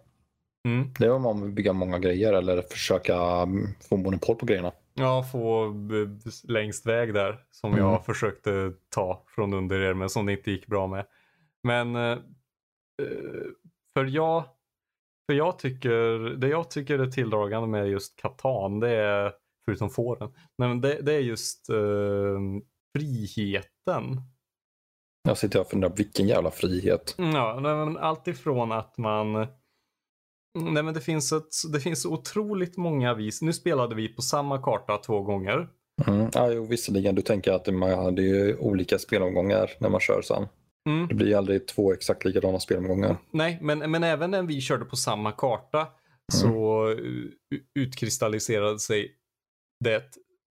Mm. 0.67 0.93
det 0.99 1.05
är 1.05 1.11
om 1.11 1.21
man 1.21 1.41
vill 1.41 1.51
bygga 1.51 1.73
många 1.73 1.99
grejer 1.99 2.33
eller 2.33 2.61
försöka 2.61 3.15
mm, 3.17 3.67
få 3.89 3.97
monopol 3.97 4.35
på 4.35 4.45
grejerna. 4.45 4.71
Ja, 4.93 5.23
få 5.31 5.69
b- 5.69 6.29
längst 6.43 6.85
väg 6.85 7.13
där 7.13 7.39
som 7.51 7.73
Mm. 7.73 7.85
jag 7.85 8.05
försökte 8.05 8.73
ta 8.89 9.23
från 9.27 9.53
under 9.53 9.79
er 9.81 9.93
men 9.93 10.09
som 10.09 10.25
det 10.25 10.31
inte 10.31 10.51
gick 10.51 10.67
bra 10.67 10.87
med. 10.87 11.05
Men 11.63 11.95
eh, 11.95 12.11
eh, 13.01 13.47
för 13.93 14.05
jag, 14.05 14.43
för 15.25 15.33
jag 15.33 15.59
tycker, 15.59 16.19
det 16.37 16.47
jag 16.47 16.69
tycker 16.71 16.99
är 16.99 17.07
tilldragande 17.11 17.67
med 17.67 17.87
just 17.89 18.15
Katan, 18.21 18.79
det 18.79 18.89
är, 18.95 19.31
förutom 19.65 19.89
fåren, 19.89 20.33
men 20.57 20.81
det, 20.81 21.01
det 21.01 21.13
är 21.13 21.19
just 21.19 21.69
eh, 21.69 22.39
friheten. 22.97 24.21
Jag 25.23 25.37
sitter 25.37 25.59
och 25.59 25.67
funderar, 25.69 25.93
vilken 25.95 26.27
jävla 26.27 26.51
frihet. 26.51 27.15
Ja, 27.17 27.59
nej, 27.61 27.75
men 27.75 27.97
allt 27.97 28.27
ifrån 28.27 28.71
att 28.71 28.97
man 28.97 29.47
Nej 30.57 30.83
men 30.83 30.93
det 30.93 31.01
finns, 31.01 31.31
ett, 31.31 31.71
det 31.73 31.79
finns 31.79 32.05
otroligt 32.05 32.77
många 32.77 33.13
vis. 33.13 33.41
Nu 33.41 33.53
spelade 33.53 33.95
vi 33.95 34.07
på 34.07 34.21
samma 34.21 34.61
karta 34.61 34.97
två 34.97 35.21
gånger. 35.21 35.69
Mm. 36.07 36.29
Ja, 36.33 36.51
jo, 36.51 36.65
visserligen, 36.65 37.15
du 37.15 37.21
tänker 37.21 37.51
att 37.51 37.73
man, 37.73 38.15
det 38.15 38.21
är 38.21 38.45
ju 38.45 38.57
olika 38.57 38.99
spelomgångar 38.99 39.71
när 39.79 39.89
man 39.89 39.99
kör 39.99 40.21
sen. 40.21 40.47
Mm. 40.89 41.07
Det 41.07 41.15
blir 41.15 41.27
ju 41.27 41.33
aldrig 41.33 41.67
två 41.67 41.93
exakt 41.93 42.25
likadana 42.25 42.59
spelomgångar. 42.59 43.17
Nej, 43.31 43.59
men, 43.61 43.91
men 43.91 44.03
även 44.03 44.31
när 44.31 44.43
vi 44.43 44.61
körde 44.61 44.85
på 44.85 44.95
samma 44.95 45.31
karta 45.31 45.87
så 46.33 46.89
u- 46.91 47.31
utkristalliserade 47.79 48.79
sig 48.79 49.11
det. 49.83 50.03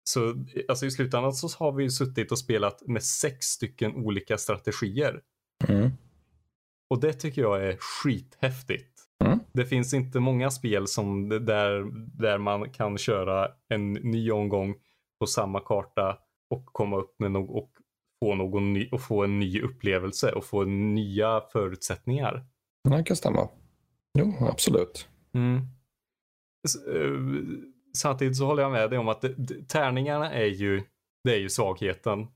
Så 0.05 0.35
alltså 0.69 0.87
i 0.87 0.91
slutändan 0.91 1.33
så 1.33 1.65
har 1.65 1.73
vi 1.73 1.91
suttit 1.91 2.33
och 2.33 2.39
spelat 2.39 2.87
med 2.87 3.03
sex 3.03 3.47
stycken 3.47 3.97
olika 3.97 4.39
strategier. 4.39 5.21
Mm. 5.69 5.91
Och 6.91 7.01
det 7.01 7.13
tycker 7.13 7.43
jag 7.43 7.67
är 7.67 7.77
skithäftigt. 7.77 8.92
Mm. 9.27 9.39
Det 9.53 9.67
finns 9.67 9.95
inte 9.95 10.21
många 10.21 10.51
spel 10.51 10.87
som 10.87 11.29
där, 11.29 11.85
där 12.19 12.39
man 12.39 12.71
kan 12.71 12.99
köra 12.99 13.49
en 13.69 13.93
ny 13.93 14.31
omgång 14.31 14.75
på 15.21 15.27
samma 15.27 15.61
karta 15.61 16.19
och 16.51 16.65
komma 16.67 16.97
upp 16.97 17.15
med 17.19 17.31
något 17.31 17.51
och 17.65 17.71
få 18.21 18.35
någon 18.35 18.73
ny 18.73 18.89
och 18.93 19.03
få 19.03 19.25
en 19.25 19.39
ny 19.39 19.61
upplevelse 19.61 20.33
och 20.33 20.45
få 20.45 20.65
nya 20.65 21.41
förutsättningar. 21.53 22.47
Det 22.91 23.05
kan 23.05 23.17
stämma. 23.17 23.49
Jo, 24.19 24.35
absolut. 24.41 25.09
Mm. 25.35 25.57
Eh, 26.89 27.59
Samtidigt 27.97 28.37
så 28.37 28.47
håller 28.47 28.63
jag 28.63 28.73
med 28.73 28.91
dig 28.91 28.99
om 28.99 29.09
att 29.09 29.25
tärningarna 29.69 30.33
är 30.33 30.47
ju, 30.47 30.83
det 31.25 31.35
är 31.35 31.39
ju 31.39 31.49
svagheten 31.49 32.27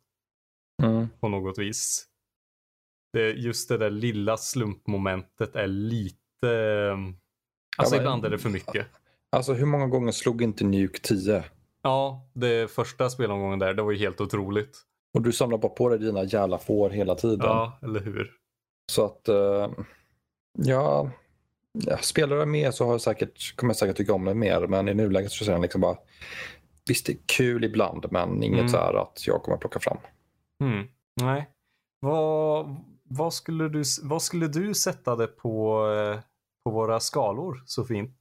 Mm. 0.83 1.09
på 1.21 1.29
något 1.29 1.59
vis. 1.59 2.07
Det, 3.13 3.31
just 3.33 3.69
det 3.69 3.79
där 3.79 3.91
lilla 3.91 4.37
slumpmomentet 4.37 5.57
är 5.57 5.67
lite, 5.67 6.19
alltså 7.77 7.95
men- 7.95 8.01
ibland 8.03 8.25
är 8.25 8.31
det 8.31 8.39
för 8.39 8.51
mycket. 8.51 8.87
Alltså 9.31 9.53
hur 9.53 9.67
många 9.67 9.87
gånger 9.87 10.13
slog 10.13 10.43
inte 10.43 10.65
Nuke 10.65 10.99
10? 11.03 11.45
Ja, 11.83 12.29
det 12.33 12.71
första 12.71 13.11
spelomgången 13.11 13.59
där, 13.59 13.75
det 13.75 13.83
var 13.83 13.91
ju 13.93 13.99
helt 13.99 14.21
otroligt. 14.21 14.79
Och 15.15 15.23
du 15.23 15.33
samlar 15.33 15.59
bara 15.59 15.73
på 15.73 15.89
dig 15.89 15.99
dina 15.99 16.25
jävla 16.25 16.59
får 16.59 16.91
hela 16.91 17.15
tiden. 17.15 17.47
Ja, 17.47 17.79
eller 17.83 18.01
hur? 18.01 18.31
Så 18.93 19.05
att, 19.05 19.29
eh, 19.29 19.69
ja, 20.59 21.11
ja, 21.73 21.97
spelar 22.01 22.37
jag 22.37 22.49
mer 22.49 22.71
så 22.71 22.85
har 22.85 22.93
jag 22.93 23.01
säkert, 23.01 23.57
kommer 23.57 23.71
jag 23.71 23.77
säkert 23.77 23.97
tycka 23.97 24.15
om 24.15 24.25
det 24.25 24.35
mer. 24.35 24.67
Men 24.67 24.89
i 24.89 24.95
nuläget 24.95 25.31
så 25.33 25.45
säger 25.45 25.57
jag 25.57 25.63
liksom 25.63 25.81
bara, 25.81 25.97
visst 26.89 27.07
det 27.07 27.13
är 27.13 27.19
kul 27.27 27.65
ibland 27.65 28.07
men 28.11 28.43
inget 28.43 28.59
Mm. 28.59 28.69
så 28.69 28.77
här 28.77 28.95
att 28.95 29.27
jag 29.27 29.43
kommer 29.43 29.59
plocka 29.59 29.81
fram. 29.81 29.99
Mm. 30.65 30.87
Nej. 31.21 31.51
Vad, 32.01 32.77
vad, 33.09 33.35
skulle 33.35 33.69
du, 33.69 33.83
vad 34.03 34.23
skulle 34.23 34.49
du 34.49 34.75
sätta 34.75 35.17
det 35.17 35.27
på, 35.27 35.87
eh, 35.91 36.19
på 36.65 36.71
våra 36.71 37.01
skalor 37.01 37.63
så 37.67 37.85
fint? 37.85 38.17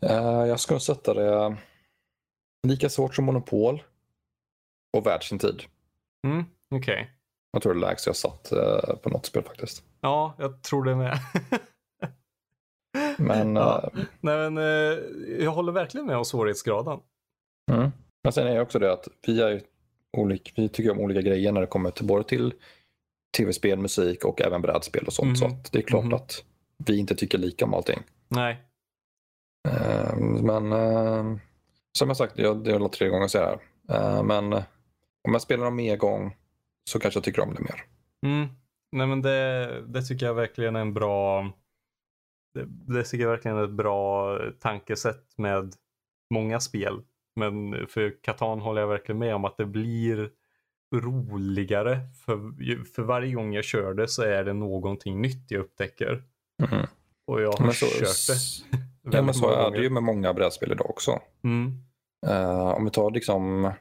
Eh, 0.00 0.16
jag 0.46 0.60
skulle 0.60 0.80
sätta 0.80 1.14
det 1.14 1.56
lika 2.68 2.88
svårt 2.88 3.14
som 3.14 3.24
Monopol 3.24 3.82
och 4.96 5.06
värd 5.06 5.28
sin 5.28 5.38
tid. 5.38 5.62
Mm, 6.26 6.44
Okej. 6.74 7.10
Jag 7.52 7.62
tror 7.62 7.74
det 7.74 7.80
lägst 7.80 8.06
jag 8.06 8.16
satt 8.16 8.52
eh, 8.52 8.96
på 9.02 9.10
något 9.10 9.26
spel 9.26 9.42
faktiskt. 9.42 9.82
Ja, 10.00 10.34
jag 10.38 10.62
tror 10.62 10.84
det 10.84 10.96
med. 10.96 11.18
Men, 13.18 13.56
Ja. 13.56 13.90
eh, 13.94 14.00
Nej, 14.20 14.50
men, 14.50 14.56
jag 15.40 15.50
håller 15.50 15.72
verkligen 15.72 16.06
med 16.06 16.16
om 16.16 16.24
svårighetsgraden. 16.24 17.00
mm. 17.72 17.90
men 18.22 18.32
sen 18.32 18.46
är 18.46 18.54
det 18.54 18.60
också 18.60 18.78
det 18.78 18.92
att 18.92 19.08
vi, 19.26 19.40
är 19.42 19.48
ju 19.48 19.60
olik, 20.16 20.52
vi 20.56 20.68
tycker 20.68 20.90
om 20.90 21.00
olika 21.00 21.20
grejer 21.20 21.52
när 21.52 21.60
det 21.60 21.66
kommer 21.66 21.90
till 21.90 22.06
både 22.06 22.24
till 22.24 22.54
tv-spel, 23.36 23.78
musik 23.78 24.24
och 24.24 24.40
även 24.42 24.62
brädspel 24.62 25.04
och 25.06 25.12
sånt. 25.12 25.26
Mhm. 25.28 25.36
Så 25.36 25.46
att 25.46 25.72
det 25.72 25.78
är 25.78 25.82
klart 25.82 26.04
Mhm. 26.04 26.14
att 26.14 26.44
vi 26.86 26.98
inte 26.98 27.14
tycker 27.14 27.38
lika 27.38 27.64
om 27.64 27.74
allting. 27.74 27.98
Nej. 28.28 28.62
Eh, 29.68 30.16
Men 30.42 30.72
eh, 30.72 31.36
som 31.98 32.08
jag 32.08 32.16
sagt, 32.16 32.38
jag, 32.38 32.64
det 32.64 32.72
väl 32.78 32.88
tre 32.88 33.08
gånger 33.08 33.28
så 33.28 33.38
här. 33.38 33.58
Eh, 33.90 34.22
Men 34.22 34.52
om 34.52 35.32
jag 35.32 35.42
spelar 35.42 35.64
dem 35.64 35.76
mer 35.76 35.96
gång 35.96 36.36
så 36.90 37.00
kanske 37.00 37.18
jag 37.18 37.24
tycker 37.24 37.42
om 37.42 37.54
det 37.54 37.60
mer. 37.60 37.84
Mm. 38.26 38.48
Nej, 38.92 39.06
men 39.06 39.22
det, 39.22 39.82
det 39.86 40.02
tycker 40.02 40.26
jag 40.26 40.34
verkligen 40.34 40.76
är 40.76 40.80
en 40.80 40.94
bra 40.94 41.50
det, 42.54 42.64
det 42.94 43.04
tycker 43.04 43.24
jag 43.24 43.30
verkligen 43.30 43.56
är 43.56 43.64
ett 43.64 43.70
bra 43.70 44.38
tankesätt 44.60 45.24
med 45.36 45.74
många 46.34 46.60
spel. 46.60 47.02
Men 47.36 47.86
för 47.86 48.22
Catan 48.22 48.60
håller 48.60 48.80
jag 48.80 48.88
verkligen 48.88 49.18
med 49.18 49.34
om 49.34 49.44
att 49.44 49.56
det 49.56 49.66
blir 49.66 50.30
roligare. 50.94 52.00
För, 52.24 52.84
för 52.84 53.02
varje 53.02 53.32
gång 53.34 53.54
jag 53.54 53.64
kör 53.64 53.94
det 53.94 54.08
så 54.08 54.22
är 54.22 54.44
det 54.44 54.52
någonting 54.52 55.20
nytt 55.20 55.50
jag 55.50 55.60
upptäcker. 55.60 56.22
Mhm. 56.62 56.86
Och 57.26 57.42
jag 57.42 57.52
har 57.52 57.64
Men 57.64 57.74
så, 57.74 57.86
kört 57.86 58.26
det 59.02 59.16
ja, 59.16 59.22
men 59.22 59.34
så 59.34 59.50
är 59.50 59.70
det 59.70 59.82
ju 59.82 59.90
med 59.90 60.02
många 60.02 60.34
brädspel 60.34 60.72
idag 60.72 60.90
också. 60.90 61.20
Mm. 61.44 61.72
Eh, 62.26 62.68
om 62.68 62.84
vi 62.84 62.90
tar 62.90 63.10
liksom 63.10 63.72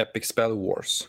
Epic 0.00 0.26
Spell 0.28 0.52
Wars. 0.52 1.08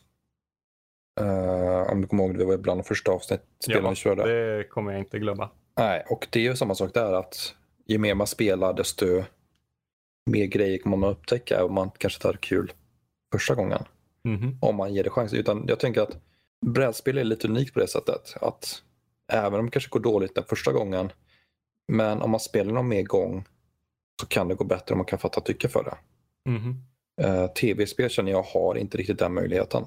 Eh, 1.19 1.91
om 1.91 2.01
du 2.01 2.07
kommer 2.07 2.23
ihåg, 2.23 2.37
det 2.37 2.45
var 2.45 2.57
bland 2.57 2.79
de 2.79 2.83
första 2.83 3.11
avsnitt 3.11 3.41
spelen 3.63 3.83
Ja, 3.83 3.89
vi 3.89 3.95
körde. 3.95 4.57
det 4.57 4.63
kommer 4.63 4.91
jag 4.91 5.01
inte 5.01 5.19
glömma. 5.19 5.49
Nej, 5.77 6.05
och 6.09 6.27
det 6.29 6.39
är 6.39 6.43
ju 6.43 6.55
samma 6.55 6.75
sak 6.75 6.93
där 6.93 7.13
att 7.13 7.55
ju 7.85 7.97
mer 7.97 8.15
man 8.15 8.27
spelar 8.27 8.73
desto 8.73 9.23
mer 10.25 10.45
grejer 10.45 10.77
kommer 10.77 10.97
man 10.97 11.09
upptäcka 11.09 11.63
och 11.63 11.71
man 11.71 11.91
kanske 11.97 12.21
tar 12.21 12.33
kul 12.33 12.71
första 13.31 13.55
gången. 13.55 13.83
Mhm. 14.25 14.57
Om 14.61 14.75
man 14.75 14.93
ger 14.93 15.03
det 15.03 15.09
chans. 15.09 15.33
Utan 15.33 15.65
jag 15.67 15.79
tänker 15.79 16.01
att 16.01 16.17
brädspel 16.65 17.17
är 17.17 17.23
lite 17.23 17.47
unikt 17.47 17.73
på 17.73 17.79
det 17.79 17.87
sättet 17.87 18.37
att 18.41 18.81
även 19.33 19.59
om 19.59 19.65
det 19.65 19.71
kanske 19.71 19.89
går 19.89 19.99
dåligt 19.99 20.35
den 20.35 20.43
första 20.43 20.71
gången 20.71 21.11
men 21.87 22.21
om 22.21 22.31
man 22.31 22.39
spelar 22.39 22.73
någon 22.73 22.87
mer 22.87 23.03
gång 23.03 23.45
så 24.21 24.27
kan 24.27 24.47
det 24.47 24.55
gå 24.55 24.63
bättre 24.63 24.93
om 24.93 24.97
man 24.97 25.05
kan 25.05 25.19
fatta 25.19 25.41
tycke 25.41 25.69
för 25.69 25.83
det. 25.83 25.97
Mhm. 26.51 26.75
Eh, 27.21 27.47
Tv-spel 27.47 28.09
känner 28.09 28.31
jag 28.31 28.43
har 28.43 28.75
inte 28.75 28.97
riktigt 28.97 29.19
den 29.19 29.33
möjligheten. 29.33 29.85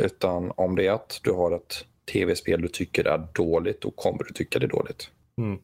Utan 0.00 0.52
om 0.56 0.76
det 0.76 0.86
är 0.86 0.92
att 0.92 1.20
du 1.22 1.32
har 1.32 1.52
ett 1.52 1.84
tv-spel 2.12 2.62
du 2.62 2.68
tycker 2.68 3.04
är 3.04 3.28
dåligt, 3.34 3.80
då 3.80 3.90
kommer 3.90 4.24
du 4.24 4.32
tycka 4.32 4.58
det 4.58 4.66
är 4.66 4.68
dåligt. 4.68 5.10
Mm. 5.38 5.58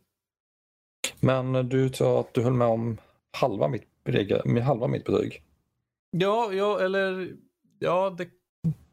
Men 1.20 1.68
du 1.68 1.88
sa 1.88 2.20
att 2.20 2.34
du 2.34 2.42
höll 2.42 2.52
med 2.52 2.68
om 2.68 2.98
halva 3.32 3.68
mitt, 3.68 3.88
med 4.44 4.62
halva 4.62 4.86
mitt 4.86 5.04
betyg. 5.04 5.42
Ja, 6.10 6.52
ja, 6.52 6.80
eller 6.80 7.36
ja, 7.82 8.14
det, 8.18 8.28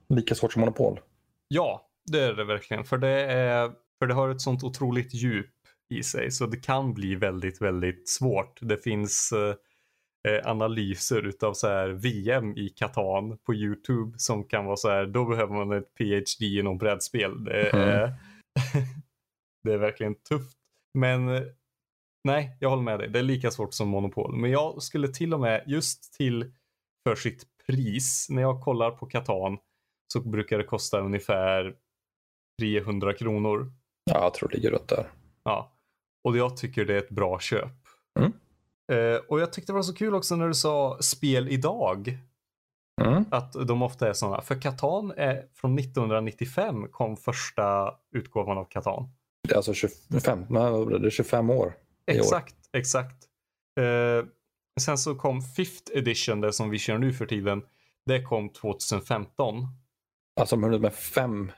Lika 0.10 0.36
svårt 0.36 0.54
som 0.54 0.60
Monopol. 0.60 1.00
ja, 1.48 1.90
det 2.12 2.20
är 2.20 2.34
det 2.34 2.44
verkligen. 2.44 2.84
För 2.84 2.98
det, 2.98 3.26
är, 3.26 3.72
för 4.00 4.08
det 4.08 4.14
har 4.14 4.30
ett 4.30 4.42
sånt 4.42 4.64
otroligt 4.64 5.14
djup 5.14 5.52
i 5.94 6.04
sig. 6.04 6.32
Så 6.32 6.46
det 6.46 6.58
kan 6.58 6.94
bli 6.94 7.16
väldigt, 7.16 7.62
väldigt 7.62 8.10
svårt. 8.10 8.60
Det 8.62 8.78
finns 8.78 9.32
eh, 9.32 9.56
eh, 10.28 10.50
analyser 10.50 11.28
utav 11.28 11.54
så 11.54 11.68
här 11.68 11.90
VM 11.90 12.58
i 12.58 12.70
Katan 12.70 13.38
på 13.38 13.54
YouTube 13.54 14.20
som 14.20 14.44
kan 14.44 14.66
vara 14.66 14.78
så 14.78 14.90
här, 14.90 15.06
då 15.06 15.26
behöver 15.26 15.54
man 15.54 15.72
ett 15.78 15.94
PhD 15.94 16.46
i 16.46 16.64
någon 16.64 16.78
brädspel. 16.78 17.44
Det 17.44 17.70
är, 17.70 18.14
det 19.64 19.74
är 19.74 19.78
verkligen 19.78 20.16
tufft. 20.16 20.58
Men 20.94 21.30
eh, 21.30 21.42
nej, 22.24 22.58
jag 22.60 22.70
håller 22.70 22.84
med 22.84 23.00
dig. 23.00 23.10
Det 23.10 23.20
är 23.20 23.24
lika 23.24 23.52
svårt 23.52 23.74
som 23.74 23.88
Monopol. 23.88 24.36
Men 24.36 24.52
jag 24.52 24.84
skulle 24.84 25.08
till 25.08 25.34
och 25.34 25.40
med 25.40 25.64
just 25.68 26.14
till 26.14 26.54
för 27.08 27.16
sitt 27.16 27.49
pris, 27.70 28.28
när 28.30 28.42
jag 28.42 28.62
kollar 28.62 28.92
på 28.92 29.06
Katan 29.06 29.58
så 30.14 30.22
brukar 30.22 30.58
det 30.58 30.64
kosta 30.64 31.00
ungefär 31.00 31.76
300 32.62 33.14
kronor. 33.14 33.72
Ja, 34.04 34.24
jag 34.24 34.34
tror 34.34 34.50
det 34.50 34.56
ligger 34.56 34.72
runt 34.72 34.88
där. 34.88 35.12
Ja, 35.44 35.72
och 36.24 36.38
jag 36.38 36.58
tycker 36.58 36.86
det 36.86 36.94
är 36.94 36.98
ett 36.98 37.10
bra 37.10 37.40
köp. 37.40 37.72
Mm. 38.20 38.34
Eh, 38.92 39.20
och 39.28 39.40
jag 39.40 39.54
tyckte 39.54 39.72
det 39.72 39.76
var 39.76 39.84
så 39.84 39.94
kul 39.94 40.16
också 40.16 40.36
när 40.36 40.48
du 40.48 40.54
sa 40.54 40.98
spel 41.02 41.50
idag. 41.50 42.18
Mm. 43.02 43.26
Att 43.32 43.54
de 43.68 43.82
ofta 43.82 44.10
är 44.10 44.14
sådana. 44.14 44.42
För 44.42 44.62
Katan 44.62 45.14
är 45.18 45.46
från 45.54 45.80
1995 45.80 46.88
kom 46.92 47.18
första 47.18 47.96
utgåvan 48.12 48.58
av 48.58 48.66
Katan. 48.66 49.10
Det 49.48 49.54
är 49.54 49.58
alltså 49.58 49.74
25, 49.74 50.46
nej, 50.50 50.72
vad 50.72 50.88
blir 50.88 51.00
det 51.00 51.12
25 51.12 51.50
år. 51.50 51.56
i 51.56 52.12
år. 52.12 52.20
Exakt, 52.20 52.56
exakt. 52.74 53.26
Sen 54.82 54.98
så 54.98 55.16
kom 55.16 55.42
Fifth 55.42 55.92
edition, 55.98 56.42
det 56.42 56.54
som 56.54 56.70
vi 56.70 56.78
kör 56.78 56.98
nu 56.98 57.14
för 57.14 57.26
tiden. 57.26 57.62
Det 58.06 58.22
kom 58.24 58.50
2015. 58.50 59.68
Alltså 60.40 60.56
de 60.56 60.64
har 60.64 60.70
hunnit 60.70 60.82
med 60.82 60.94
fem 60.94 61.52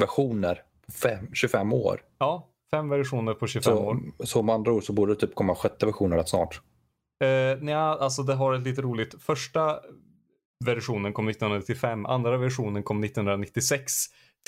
versioner 0.00 0.62
på 0.86 0.92
fem, 0.92 1.34
25 1.34 1.72
år. 1.72 2.00
Ja, 2.18 2.48
fem 2.70 2.88
versioner 2.88 3.34
på 3.34 3.46
25 3.46 3.78
år. 3.78 3.98
Så, 4.18 4.26
så 4.26 4.42
med 4.42 4.54
andra 4.54 4.72
ord 4.72 4.84
så 4.84 4.92
borde 4.92 5.14
det 5.14 5.20
typ 5.20 5.34
komma 5.34 5.54
sjätte 5.54 5.86
versionen 5.86 6.18
rätt 6.18 6.28
snart. 6.28 6.60
Eh, 7.24 7.62
nja, 7.62 7.78
alltså 7.78 8.22
det 8.22 8.34
har 8.34 8.54
ett 8.54 8.62
lite 8.62 8.82
roligt. 8.82 9.22
Första 9.22 9.80
versionen 10.64 11.12
kom 11.12 11.28
1995, 11.28 12.06
andra 12.06 12.36
versionen 12.36 12.82
kom 12.82 13.04
1996, 13.04 13.92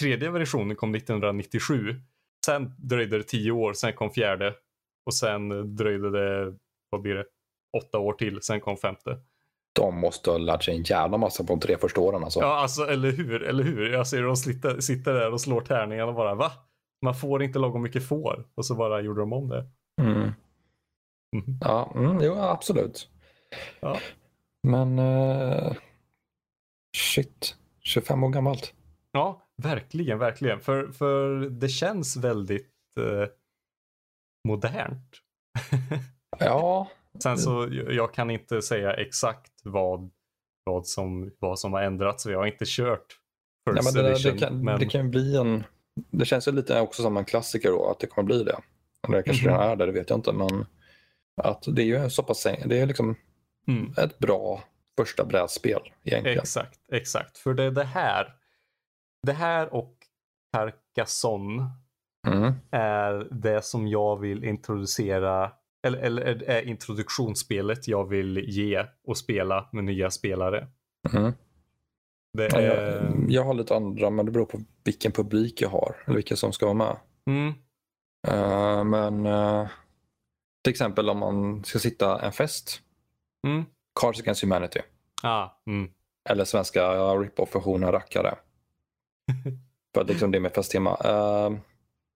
tredje 0.00 0.30
versionen 0.30 0.76
kom 0.76 0.94
1997. 0.94 2.00
Sen 2.46 2.72
dröjde 2.78 3.18
det 3.18 3.24
tio 3.24 3.52
år, 3.52 3.72
sen 3.72 3.92
kom 3.92 4.10
fjärde 4.10 4.54
och 5.06 5.14
sen 5.14 5.76
dröjde 5.76 6.10
det, 6.10 6.56
vad 6.90 7.02
blir 7.02 7.14
det, 7.14 7.24
åtta 7.78 7.98
år 7.98 8.12
till, 8.12 8.38
sen 8.42 8.60
kom 8.60 8.76
femte. 8.76 9.18
De 9.72 10.00
måste 10.00 10.30
ha 10.30 10.38
lärt 10.38 10.62
sig 10.64 10.76
en 10.76 10.82
jävla 10.82 11.18
massa 11.18 11.44
på 11.44 11.52
de 11.52 11.60
tre 11.60 11.76
första 11.78 12.00
åren 12.00 12.24
alltså. 12.24 12.40
Ja, 12.40 12.54
alltså 12.56 12.86
eller 12.86 13.10
hur, 13.10 13.42
eller 13.42 13.64
hur? 13.64 13.92
Jag 13.92 14.06
ser 14.06 14.22
dem 14.22 14.36
sitta, 14.36 14.80
sitter 14.80 15.14
där 15.14 15.32
och 15.32 15.40
slår 15.40 15.60
tärningarna 15.60 16.08
och 16.08 16.14
bara 16.14 16.34
va? 16.34 16.52
Man 17.02 17.14
får 17.14 17.42
inte 17.42 17.58
lagom 17.58 17.82
mycket 17.82 18.08
får. 18.08 18.48
Och 18.54 18.66
så 18.66 18.74
bara 18.74 19.00
gjorde 19.00 19.20
de 19.20 19.32
om 19.32 19.48
det. 19.48 19.66
Mm. 20.02 20.32
Mhm. 21.36 21.58
Ja, 21.60 21.92
mm, 21.94 22.18
jo, 22.22 22.34
absolut. 22.34 23.08
Ja. 23.80 23.98
Men 24.62 24.98
eh, 24.98 25.72
shit, 26.96 27.56
25 27.80 28.24
år 28.24 28.28
gammalt. 28.28 28.74
Ja, 29.12 29.42
verkligen, 29.62 30.18
verkligen. 30.18 30.60
För, 30.60 30.86
för 30.92 31.36
det 31.50 31.68
känns 31.68 32.16
väldigt 32.16 32.72
eh, 33.00 33.28
modernt. 34.48 35.16
Ja, 36.38 36.88
Sen 37.22 37.38
så, 37.38 37.68
jag 37.90 38.14
kan 38.14 38.30
inte 38.30 38.62
säga 38.62 38.92
exakt 38.94 39.52
vad, 39.64 40.10
vad, 40.64 40.86
som, 40.86 41.30
vad 41.38 41.58
som 41.58 41.72
har 41.72 41.82
ändrats. 41.82 42.26
Jag 42.26 42.38
har 42.38 42.46
inte 42.46 42.64
kört 42.68 43.16
First 43.70 43.94
men 43.94 44.04
det, 44.04 44.10
Edition. 44.10 44.32
det, 44.32 44.38
kan, 44.38 44.64
men, 44.64 44.78
det 44.80 44.86
kan 44.86 45.10
bli 45.10 45.36
en... 45.36 45.64
Det 46.10 46.24
känns 46.24 46.48
ju 46.48 46.52
lite 46.52 46.80
också 46.80 47.02
som 47.02 47.16
en 47.16 47.24
klassiker 47.24 47.68
då, 47.70 47.90
att 47.90 47.98
det 48.00 48.06
kommer 48.06 48.26
bli 48.26 48.42
det. 48.44 48.56
Eller 49.08 49.16
det 49.16 49.22
kanske 49.22 49.48
Mhm. 49.48 49.54
redan 49.58 49.70
är 49.70 49.76
det, 49.76 49.86
det 49.86 49.92
vet 49.92 50.10
jag 50.10 50.18
inte. 50.18 50.32
Men 50.32 50.66
att 51.42 51.64
det 51.76 51.82
är 51.82 51.86
ju 51.86 52.10
så 52.10 52.22
pass... 52.22 52.46
Det 52.66 52.78
är 52.80 52.86
liksom 52.86 53.16
mm, 53.68 53.94
ett 53.96 54.18
bra 54.18 54.62
första 54.98 55.24
brädspel 55.24 55.80
egentligen. 56.04 56.38
exakt, 56.38 56.78
exakt. 56.92 57.38
För 57.38 57.54
det 57.54 57.62
är 57.64 57.70
det 57.70 57.84
här. 57.84 58.34
Det 59.26 59.32
här 59.32 59.74
och 59.74 59.94
Carcassonne 60.52 61.70
Mm. 62.28 62.52
är 62.70 63.28
det 63.30 63.64
som 63.64 63.88
jag 63.88 64.16
vill 64.20 64.44
introducera 64.44 65.52
eller, 65.82 65.98
eller 65.98 66.22
är- 66.42 66.62
introduktionsspelet 66.68 67.88
jag 67.88 68.08
vill 68.08 68.36
ge 68.38 68.84
och 69.06 69.16
spela 69.18 69.68
med 69.72 69.84
nya 69.84 70.10
spelare. 70.10 70.68
Mm. 71.12 71.32
Det 72.38 72.48
Ja, 72.52 72.58
är... 72.58 73.02
Jag, 73.04 73.30
jag 73.30 73.44
har 73.44 73.54
lite 73.54 73.76
andra, 73.76 74.10
men 74.10 74.26
det 74.26 74.32
beror 74.32 74.46
på 74.46 74.60
vilken 74.84 75.12
publik 75.12 75.60
jag 75.62 75.68
har. 75.68 75.96
Eller 76.06 76.16
vilka 76.16 76.36
som 76.36 76.52
ska 76.52 76.66
vara 76.66 76.74
med. 76.74 76.96
Mm, 77.26 77.52
Eh, 78.28 78.84
men 78.84 79.26
eh, 79.26 79.68
till 80.64 80.70
exempel 80.70 81.10
om 81.10 81.18
man 81.18 81.64
ska 81.64 81.78
sitta 81.78 82.20
en 82.20 82.32
fest. 82.32 82.80
mm, 83.46 83.64
Cards 84.00 84.20
Against 84.20 84.42
Humanity. 84.42 84.80
ah, 85.22 85.48
mm. 85.66 85.90
Eller 86.28 86.44
svenska 86.44 86.90
rip-off-versionen 87.14 87.92
Rackare. 87.92 88.34
För 89.94 90.00
att 90.00 90.08
liksom 90.08 90.30
det 90.30 90.38
är 90.38 90.40
med 90.40 90.52
festtema. 90.52 90.90
Eh, 91.04 91.50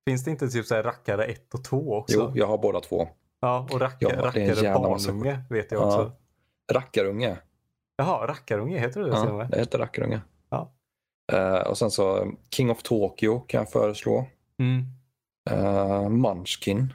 Finns 0.08 0.24
det 0.24 0.30
inte 0.30 0.48
typ 0.48 0.66
så 0.66 0.74
här 0.74 0.82
rackare 0.82 1.24
1 1.24 1.54
och 1.54 1.64
2 1.64 1.94
också? 1.96 2.16
jo, 2.18 2.32
jag 2.34 2.46
har 2.46 2.58
båda 2.58 2.80
två. 2.80 3.08
Ja, 3.44 3.68
och 3.70 3.80
rack, 3.80 3.96
Ja, 4.00 4.08
rackare 4.08 4.74
barnunge 4.74 5.40
vet 5.50 5.72
jag 5.72 5.82
Ja. 5.82 5.86
också. 5.86 6.12
Rackarunge. 6.72 7.36
Jaha, 7.96 8.26
rackarunge 8.26 8.78
heter 8.78 9.00
det 9.00 9.08
Ja, 9.08 9.48
det 9.50 9.58
heter 9.58 9.78
Rackarunge. 9.78 10.20
Ja. 10.50 10.72
Eh, 11.32 11.58
och 11.58 11.78
sen 11.78 11.90
så 11.90 12.22
eh, 12.22 12.28
King 12.50 12.70
of 12.70 12.82
Tokyo 12.82 13.40
kan 13.40 13.58
jag 13.58 13.70
föreslå. 13.70 14.26
Mm. 14.58 14.84
Uh, 15.50 16.08
Munchkin. 16.08 16.94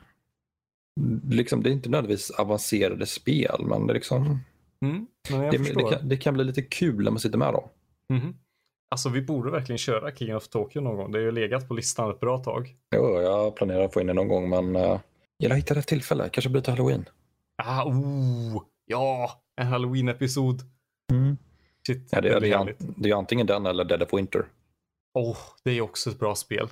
Liksom, 1.30 1.64
det 1.64 1.70
är 1.70 1.72
inte 1.72 1.90
nödvändigtvis 1.90 2.32
avancerade 2.32 3.06
spel, 3.06 3.66
men 3.66 3.88
det, 3.88 3.94
liksom, 3.94 4.40
Mm. 4.82 5.08
Men 5.30 5.42
det, 5.42 5.58
det, 5.58 5.90
kan, 5.90 6.08
det 6.10 6.18
kan 6.18 6.34
bli 6.34 6.44
lite 6.44 6.62
kul 6.62 7.04
när 7.04 7.12
man 7.12 7.20
sitter 7.20 7.38
med 7.38 7.54
dem. 7.54 7.70
Mhm. 8.10 8.36
Alltså 8.92 9.10
vi 9.10 9.22
borde 9.22 9.52
verkligen 9.52 9.78
köra 9.78 10.16
King 10.16 10.36
of 10.36 10.48
Tokyo 10.48 10.82
någon 10.82 10.96
gång. 10.98 11.12
Det 11.12 11.18
har 11.18 11.24
ju 11.24 11.32
legat 11.32 11.68
på 11.68 11.74
listan 11.74 12.12
ett 12.12 12.20
bra 12.20 12.38
tag. 12.38 12.76
Jo, 12.96 13.22
jag 13.22 13.56
planerar 13.56 13.84
att 13.84 13.94
få 13.94 14.02
in 14.02 14.08
det 14.08 14.14
någon 14.14 14.28
gång, 14.28 14.50
men 14.50 14.76
uh, 14.76 15.00
jag 15.48 15.56
hittar 15.56 15.76
rätt 15.76 15.88
tillfälle. 15.88 16.30
Kanske 16.30 16.50
blir 16.50 16.62
till 16.62 16.74
halloween. 16.74 17.06
Ah, 17.64 17.84
oh, 17.84 18.64
ja, 18.86 19.42
en 19.56 19.68
halloween-episod. 19.68 20.62
Shit, 21.88 22.08
Ja, 22.12 22.22
det, 22.22 22.30
är, 22.30 22.40
det, 22.40 22.52
är, 22.52 22.76
det 22.80 23.10
är 23.10 23.16
antingen 23.16 23.48
den 23.48 23.66
eller 23.66 23.86
Dead 23.86 24.04
of 24.04 24.14
Winter. 24.14 24.46
Åh, 25.14 25.38
det 25.64 25.72
är 25.72 25.82
också 25.82 26.10
ett 26.10 26.20
bra 26.20 26.36
spel. 26.36 26.70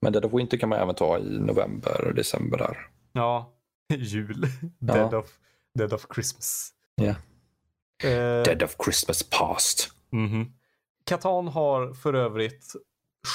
Men 0.00 0.12
Dead 0.12 0.24
of 0.24 0.32
Winter 0.32 0.56
kan 0.56 0.68
man 0.68 0.78
även 0.78 0.94
ta 0.94 1.18
i 1.18 1.38
november 1.38 2.04
och 2.08 2.14
december 2.14 2.58
där. 2.58 2.88
Ja, 3.12 3.52
jul. 3.94 4.46
Ja. 4.78 4.94
Dead, 4.94 5.14
of, 5.14 5.38
Dead 5.78 5.92
of 5.92 6.06
Christmas. 6.14 6.70
Ja. 6.94 7.14
Eh, 8.08 8.42
Dead 8.42 8.62
of 8.62 8.76
Christmas 8.84 9.22
Past. 9.30 9.90
mhm. 10.10 10.52
Catan 11.04 11.48
har 11.48 11.94
för 11.94 12.14
övrigt 12.14 12.72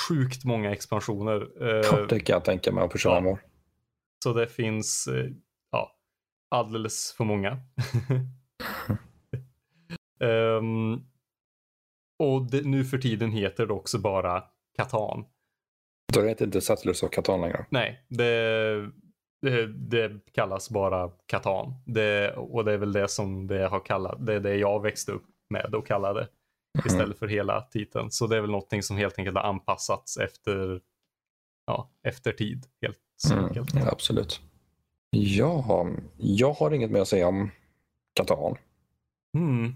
sjukt 0.07 0.45
många 0.45 0.71
expansioner. 0.71 1.41
Eh, 1.61 2.07
det 2.07 2.19
kan 2.19 2.33
jag 2.33 2.45
tänka 2.45 2.71
mig 2.71 2.89
på 2.89 2.97
25 2.97 3.25
ja. 3.25 3.31
år. 3.31 3.39
Så 4.23 4.33
det 4.33 4.47
finns 4.47 5.07
eh, 5.07 5.31
ja, 5.71 5.95
alldeles 6.49 7.13
för 7.17 7.23
många. 7.23 7.57
Ehm, 10.19 10.93
och 12.19 12.51
det, 12.51 12.61
nu 12.65 12.85
för 12.85 12.97
tiden 12.97 13.31
heter 13.31 13.65
det 13.65 13.73
också 13.73 13.99
bara 13.99 14.43
Catan. 14.77 15.25
Då 16.13 16.21
heter 16.21 16.45
inte 16.45 16.61
Settlers 16.61 17.03
of 17.03 17.09
Catan 17.09 17.41
längre. 17.41 17.65
Nej, 17.69 18.05
det, 18.09 18.91
det, 19.41 19.67
det 19.67 20.19
kallas 20.31 20.69
bara 20.69 21.11
Catan. 21.25 21.73
Det, 21.85 22.31
och 22.35 22.65
det 22.65 22.73
är 22.73 22.77
väl 22.77 22.93
det 22.93 23.07
som 23.07 23.47
det 23.47 23.67
har 23.67 23.79
kallat. 23.79 24.25
Det 24.25 24.33
är 24.33 24.39
det 24.39 24.55
jag 24.55 24.81
växte 24.81 25.11
upp 25.11 25.25
med 25.49 25.75
och 25.75 25.87
kallade 25.87 26.27
istället 26.85 27.19
för 27.19 27.27
hela 27.27 27.61
titeln. 27.61 28.11
Så 28.11 28.27
det 28.27 28.37
är 28.37 28.41
väl 28.41 28.51
någonting 28.51 28.83
som 28.83 28.97
helt 28.97 29.19
enkelt 29.19 29.37
har 29.37 29.43
anpassats 29.43 30.17
efter, 30.17 30.81
ja, 31.65 31.91
efter 32.03 32.31
tid. 32.31 32.65
Helt 32.81 32.99
Mm, 33.31 33.87
absolut. 33.91 34.41
Ja, 35.09 35.87
jag 36.17 36.53
har 36.53 36.71
inget 36.71 36.91
mer 36.91 36.99
att 36.99 37.07
säga 37.07 37.27
om 37.27 37.51
Catan. 38.13 38.57
Hmm. 39.37 39.75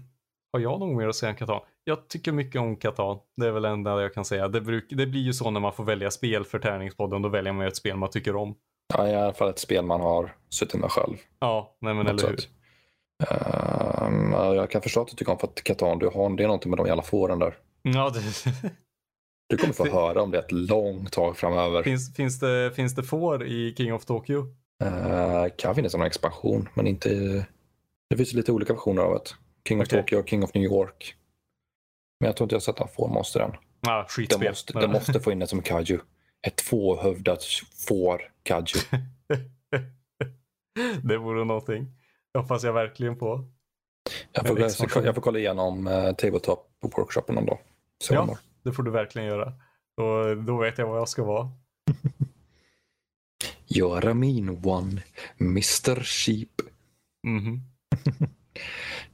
Har 0.52 0.60
jag 0.60 0.80
något 0.80 0.96
mer 0.96 1.08
att 1.08 1.16
säga 1.16 1.30
om 1.30 1.36
Catan? 1.36 1.60
Jag 1.84 2.08
tycker 2.08 2.32
mycket 2.32 2.60
om 2.60 2.76
Catan. 2.76 3.18
Det 3.36 3.46
är 3.46 3.50
väl 3.50 3.62
det 3.62 3.68
enda 3.68 4.02
jag 4.02 4.14
kan 4.14 4.24
säga. 4.24 4.48
Det, 4.48 4.60
bruk, 4.60 4.86
det 4.90 5.06
blir 5.06 5.20
ju 5.20 5.32
så 5.32 5.50
när 5.50 5.60
man 5.60 5.72
får 5.72 5.84
välja 5.84 6.10
spel 6.10 6.44
för 6.44 6.58
Tärningspodden. 6.58 7.22
Då 7.22 7.28
väljer 7.28 7.52
man 7.52 7.64
ju 7.64 7.68
ett 7.68 7.76
spel 7.76 7.96
man 7.96 8.10
tycker 8.10 8.36
om. 8.36 8.54
Ja, 8.94 9.08
i 9.08 9.14
alla 9.14 9.32
fall 9.32 9.48
ett 9.50 9.58
spel 9.58 9.84
man 9.84 10.00
har 10.00 10.34
suttit 10.48 10.80
med 10.80 10.90
själv. 10.90 11.16
Ja, 11.38 11.76
nej 11.80 11.94
men 11.94 12.06
eller 12.06 12.28
hur. 12.28 12.38
Ja, 14.32 14.54
jag 14.54 14.70
kan 14.70 14.82
förstå 14.82 15.00
att 15.00 15.08
du 15.08 15.16
tycker 15.16 15.32
om 15.32 15.38
för 15.38 15.46
att 15.46 15.64
Catan, 15.64 15.98
du 15.98 16.08
har, 16.08 16.36
det 16.36 16.42
är 16.42 16.46
någonting 16.46 16.70
med 16.70 16.78
de 16.78 16.86
jävla 16.86 17.02
fåren 17.02 17.38
där. 17.38 17.54
Ja, 17.82 18.10
det, 18.10 18.20
Du 19.50 19.56
kommer 19.56 19.72
få 19.74 19.84
Det- 19.84 19.90
höra 19.90 20.22
om 20.22 20.30
det 20.30 20.38
ett 20.38 20.52
långt 20.52 21.12
tag 21.12 21.36
framöver. 21.36 21.82
finns, 21.82 22.14
finns, 22.14 22.38
det, 22.40 22.72
finns 22.74 22.94
det 22.94 23.02
får 23.02 23.44
i 23.46 23.74
King 23.76 23.94
of 23.94 24.04
Tokyo? 24.04 24.40
Uh, 24.84 25.46
kan 25.58 25.74
finnas 25.74 25.94
någon 25.94 26.06
expansion, 26.06 26.68
men 26.74 26.86
inte... 26.86 27.10
Det 28.10 28.16
finns 28.16 28.32
lite 28.32 28.52
olika 28.52 28.72
versioner 28.72 29.02
av 29.02 29.12
det. 29.14 29.20
King 29.68 29.80
of 29.80 29.86
Okej. 29.86 30.00
Tokyo 30.02 30.18
och 30.18 30.28
King 30.28 30.44
of 30.44 30.54
New 30.54 30.64
York. 30.64 31.14
Men 32.20 32.26
jag 32.26 32.36
tror 32.36 32.44
inte 32.44 32.54
jag 32.54 32.60
har 32.60 32.62
sett 32.64 32.78
några 32.78 32.92
fårmonster 32.92 33.40
än. 33.40 33.50
Ah, 33.88 34.02
Det 34.02 34.08
skitspel. 34.08 34.48
måste, 34.48 34.72
det 34.80 34.88
måste 34.88 35.20
få 35.20 35.32
in 35.32 35.38
det 35.38 35.46
som 35.46 35.62
kaju. 35.62 35.98
Ett 36.46 36.56
tvåhövdat 36.56 37.44
får 37.88 38.22
kaju. 38.42 38.66
det 41.02 41.16
vore 41.16 41.44
någonting. 41.44 41.86
Det 42.32 42.38
hoppas 42.40 42.64
jag 42.64 42.72
verkligen 42.72 43.18
på. 43.18 43.44
Jag 44.32 44.46
får, 44.46 44.60
jag 45.04 45.14
får 45.14 45.22
kolla 45.22 45.38
igenom 45.38 45.86
uh, 45.86 46.12
Tabletop 46.12 46.66
på 46.82 46.88
workshopen 46.96 47.34
någon 47.34 47.46
dag. 47.46 47.58
Se 48.04 48.14
Ja. 48.14 48.38
Det 48.62 48.72
får 48.72 48.82
du 48.82 48.90
verkligen 48.90 49.28
göra. 49.28 49.52
Och 49.96 50.36
då 50.44 50.58
vet 50.58 50.78
jag 50.78 50.86
vad 50.86 50.98
jag 50.98 51.08
ska 51.08 51.24
vara. 51.24 51.50
You're 53.68 54.10
a 54.10 54.14
mean 54.14 54.48
one, 54.64 55.02
Mr 55.40 56.00
Sheep. 56.02 56.48
Mhm. 57.26 57.60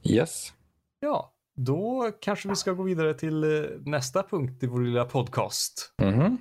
Yes. 0.03 0.53
Ja, 0.99 1.33
då 1.55 2.11
kanske 2.21 2.49
vi 2.49 2.55
ska 2.55 2.71
gå 2.73 2.83
vidare 2.83 3.13
till 3.13 3.43
eh, 3.43 3.69
nästa 3.79 4.23
punkt 4.23 4.63
i 4.63 4.67
vår 4.67 4.81
lilla 4.81 5.05
podcast. 5.05 5.93
Mhm. 6.01 6.37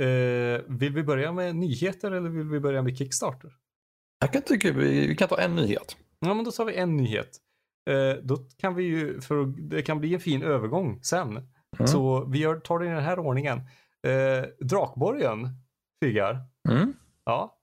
Eh, 0.00 0.60
vill 0.66 0.92
vi 0.92 1.02
börja 1.02 1.32
med 1.32 1.56
nyheter 1.56 2.10
eller 2.10 2.30
vill 2.30 2.48
vi 2.48 2.60
börja 2.60 2.82
med 2.82 2.98
Kickstarter? 2.98 3.52
Jag 4.20 4.32
kan 4.32 4.42
tycka 4.42 4.72
vi, 4.72 5.06
vi 5.06 5.16
kan 5.16 5.28
ta 5.28 5.40
en 5.40 5.56
nyhet. 5.56 5.96
Ja, 6.20 6.34
men 6.34 6.44
då 6.44 6.50
tar 6.50 6.64
vi 6.64 6.74
en 6.76 6.96
nyhet. 6.96 7.28
Eh, 7.90 8.22
då 8.22 8.36
kan 8.36 8.74
vi 8.74 8.84
ju, 8.84 9.20
för 9.20 9.44
det 9.46 9.82
kan 9.82 10.00
bli 10.00 10.14
en 10.14 10.20
fin 10.20 10.42
övergång 10.42 11.02
sen. 11.02 11.48
Mm. 11.78 11.86
Så 11.86 12.24
vi 12.24 12.38
gör, 12.38 12.56
tar 12.56 12.78
det 12.78 12.86
i 12.86 12.88
den 12.88 13.02
här 13.02 13.18
ordningen. 13.18 13.58
Eh, 14.06 14.44
Drakborgen, 14.60 15.48
Figar. 16.02 16.40
Mm. 16.68 16.92
Ja, 17.24 17.58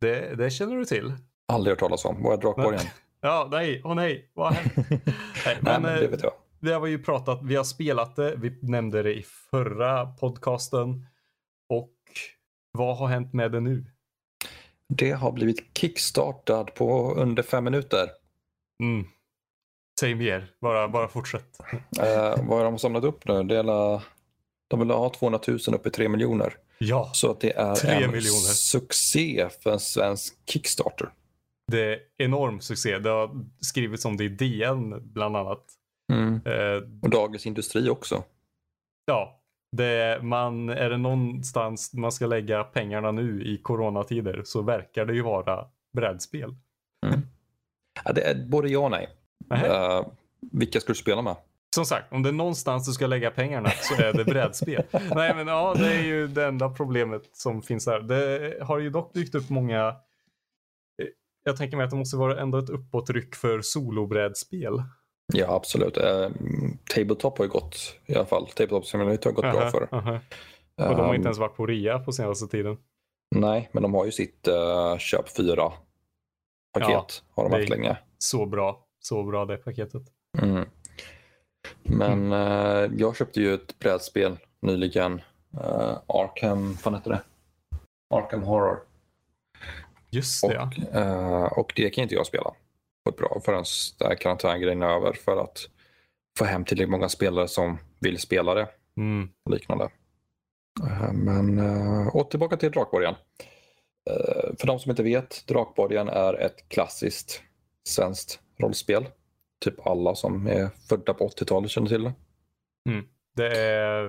det, 0.00 0.34
det 0.34 0.50
känner 0.50 0.76
du 0.76 0.84
till. 0.84 1.14
Aldrig 1.48 1.72
hört 1.72 1.80
talas 1.80 2.04
om. 2.04 2.22
Vad 2.22 2.32
är 2.32 2.42
Drakborgen? 2.42 2.80
Ja, 3.20 3.48
nej, 3.50 3.80
åh 3.84 3.94
nej, 3.94 4.30
vad 4.34 4.54
har 4.54 4.62
nej, 4.90 5.00
Nej, 5.44 5.58
men, 5.60 5.82
men 5.82 5.94
eh, 5.94 6.00
det 6.00 6.08
vet 6.08 6.22
jag. 6.22 6.32
Vi 6.60 6.72
har 6.72 6.86
ju 6.86 7.02
pratat, 7.02 7.40
vi 7.42 7.56
har 7.56 7.64
spelat 7.64 8.16
det, 8.16 8.34
vi 8.36 8.58
nämnde 8.62 9.02
det 9.02 9.14
i 9.14 9.22
förra 9.50 10.06
podcasten. 10.06 11.06
Och 11.68 11.94
vad 12.72 12.96
har 12.96 13.06
hänt 13.06 13.32
med 13.32 13.52
det 13.52 13.60
nu? 13.60 13.84
Det 14.88 15.10
har 15.10 15.32
blivit 15.32 15.78
kickstartad 15.78 16.74
på 16.74 17.14
under 17.14 17.42
fem 17.42 17.64
minuter. 17.64 18.08
Mm. 18.82 19.06
Säg 20.00 20.14
mer, 20.14 20.46
bara, 20.60 20.88
bara 20.88 21.08
fortsätt. 21.08 21.60
Eh, 22.00 22.44
vad 22.48 22.58
har 22.58 22.64
de 22.64 22.78
samlat 22.78 23.04
upp 23.04 23.28
nu? 23.28 23.42
Det 23.42 23.56
är 23.58 23.62
la, 23.62 24.02
de 24.68 24.80
vill 24.80 24.90
ha 24.90 25.10
200 25.10 25.40
000 25.48 25.58
upp 25.74 25.86
i 25.86 25.90
3 25.90 26.08
miljoner. 26.08 26.54
Ja, 26.78 27.10
Så 27.14 27.30
att 27.30 27.40
det 27.40 27.52
är 27.56 27.74
Tre 27.74 27.90
en 27.90 28.00
miljoner. 28.10 28.52
succé 28.54 29.48
för 29.62 29.70
en 29.72 29.80
svensk 29.80 30.34
Kickstarter. 30.50 31.08
det 31.72 31.92
är 31.92 31.98
enorm 32.18 32.60
succé. 32.60 32.98
Det 32.98 33.10
har 33.10 33.30
skrivits 33.60 34.04
om 34.04 34.16
det 34.16 34.24
i 34.24 34.28
DN 34.28 35.12
bland 35.12 35.36
annat. 35.36 35.64
Mm. 36.12 36.34
Eh, 36.44 36.82
Och 37.02 37.10
Dagens 37.10 37.46
Industri 37.46 37.90
också. 37.90 38.24
ja, 39.06 39.40
det, 39.76 40.22
man, 40.22 40.68
är 40.68 40.90
det 40.90 40.96
någonstans 40.96 41.92
man 41.94 42.12
ska 42.12 42.26
lägga 42.26 42.64
pengarna 42.64 43.12
nu 43.12 43.42
i 43.44 43.58
coronatider 43.62 44.42
så 44.44 44.62
verkar 44.62 45.06
det 45.06 45.14
ju 45.14 45.22
vara 45.22 45.66
brädspel. 45.92 46.54
Ja, 48.04 48.12
det 48.12 48.22
är 48.22 48.34
både 48.48 48.68
ja 48.68 48.78
och 48.80 48.90
nej. 48.90 49.08
Eh, 49.54 50.06
vilka 50.52 50.80
ska 50.80 50.92
du 50.92 50.98
spela 50.98 51.22
med? 51.22 51.36
Som 51.74 51.84
sagt, 51.84 52.12
om 52.12 52.22
det 52.22 52.28
är 52.28 52.32
någonstans 52.32 52.86
du 52.86 52.92
ska 52.92 53.06
lägga 53.06 53.30
pengarna 53.30 53.70
så 53.70 53.94
är 54.02 54.12
det 54.12 54.24
brädspel. 54.24 54.82
Nej 55.14 55.34
men 55.34 55.46
ja, 55.46 55.74
det 55.78 55.92
är 55.94 56.02
ju 56.02 56.26
det 56.28 56.44
enda 56.46 56.68
problemet 56.70 57.22
som 57.32 57.62
finns 57.62 57.84
där. 57.84 58.00
Det 58.00 58.54
har 58.64 58.78
ju 58.78 58.90
dock 58.90 59.14
dykt 59.14 59.34
upp 59.34 59.50
många... 59.50 59.86
eh, 61.02 61.06
Jag 61.44 61.56
tänker 61.56 61.76
mig 61.76 61.84
att 61.84 61.90
det 61.90 61.96
måste 61.96 62.16
vara 62.16 62.40
ändå 62.40 62.58
ett 62.58 62.70
uppåtryck 62.70 63.34
för 63.34 63.60
solobrädspel. 63.60 64.82
Ja, 65.34 65.54
absolut. 65.54 65.96
Eh, 65.96 66.28
Tabletop 66.94 67.38
har 67.38 67.44
ju 67.44 67.50
gått 67.50 67.96
i 68.06 68.14
alla 68.14 68.26
fall. 68.26 68.46
Tabletop 68.46 68.86
Simulator 68.86 69.30
har 69.30 69.34
gått 69.34 69.42
bra 69.52 69.60
Aha, 69.62 69.70
för. 69.70 69.88
aha. 69.92 70.12
Och 70.76 70.96
de 70.96 71.00
har 71.00 71.08
Ehm, 71.08 71.14
inte 71.14 71.26
ens 71.26 71.38
varit 71.38 71.56
på 71.56 71.66
rea 71.66 71.98
på 71.98 72.12
senaste 72.12 72.46
tiden. 72.46 72.76
Nej, 73.36 73.68
men 73.72 73.82
de 73.82 73.94
har 73.94 74.04
ju 74.04 74.12
sitt 74.12 74.48
uh, 74.48 74.98
köp 74.98 75.36
4 75.36 75.56
paket. 76.74 76.88
Ja, 76.90 77.06
har 77.34 77.44
de 77.50 77.52
haft 77.58 77.68
länge. 77.68 77.96
Så 78.18 78.46
bra. 78.46 78.84
Så 79.08 79.22
bra 79.22 79.44
det 79.44 79.56
paketet. 79.56 80.02
Mm. 80.38 80.68
Men 81.82 82.32
eh, 82.32 82.90
jag 82.96 83.16
köpte 83.16 83.40
ju 83.40 83.54
ett 83.54 83.78
brädspel 83.78 84.36
nyligen. 84.62 85.12
Uh, 85.54 85.98
Arkham, 86.06 86.76
vad 86.84 86.94
heter 86.94 87.10
det? 87.10 87.20
Arkham 88.14 88.42
Horror. 88.42 88.78
Just 90.10 90.48
det 90.48 90.54
ja. 90.54 90.70
Och, 90.88 90.96
eh, 90.96 91.44
och 91.44 91.72
det 91.76 91.90
kan 91.90 92.02
inte 92.02 92.14
jag 92.14 92.26
spela 92.26 92.50
på 93.04 93.10
ett 93.10 93.16
bra 93.16 93.40
förrän 93.44 93.64
karantängrejen 94.18 94.82
är 94.82 94.86
över 94.86 95.12
för 95.12 95.36
att 95.42 95.58
få 96.38 96.44
hem 96.44 96.64
tillräckligt 96.64 96.90
många 96.90 97.08
spelare 97.08 97.48
som 97.48 97.78
vill 98.00 98.18
spela 98.18 98.54
det 98.54 98.68
Mm. 98.96 99.28
och 99.44 99.52
liknande. 99.52 99.84
Eh, 100.82 101.12
Men 101.12 101.58
uh, 101.58 102.16
åter 102.16 102.30
tillbaka 102.30 102.56
till 102.56 102.70
Drakborgen. 102.70 103.14
Eh, 104.10 104.56
för 104.58 104.66
de 104.66 104.78
som 104.78 104.90
inte 104.90 105.02
vet, 105.02 105.46
Drakborgen 105.46 106.08
är 106.08 106.34
ett 106.34 106.68
klassiskt 106.68 107.42
svenskt 107.88 108.40
rollspel. 108.62 109.06
Typ 109.64 109.86
alla 109.86 110.14
som 110.14 110.46
är 110.46 110.68
födda 110.88 111.14
på 111.14 111.28
80-talet 111.28 111.70
känner 111.70 111.88
till 111.88 112.02
det. 112.04 112.12
Det 113.36 113.60
är... 113.60 114.04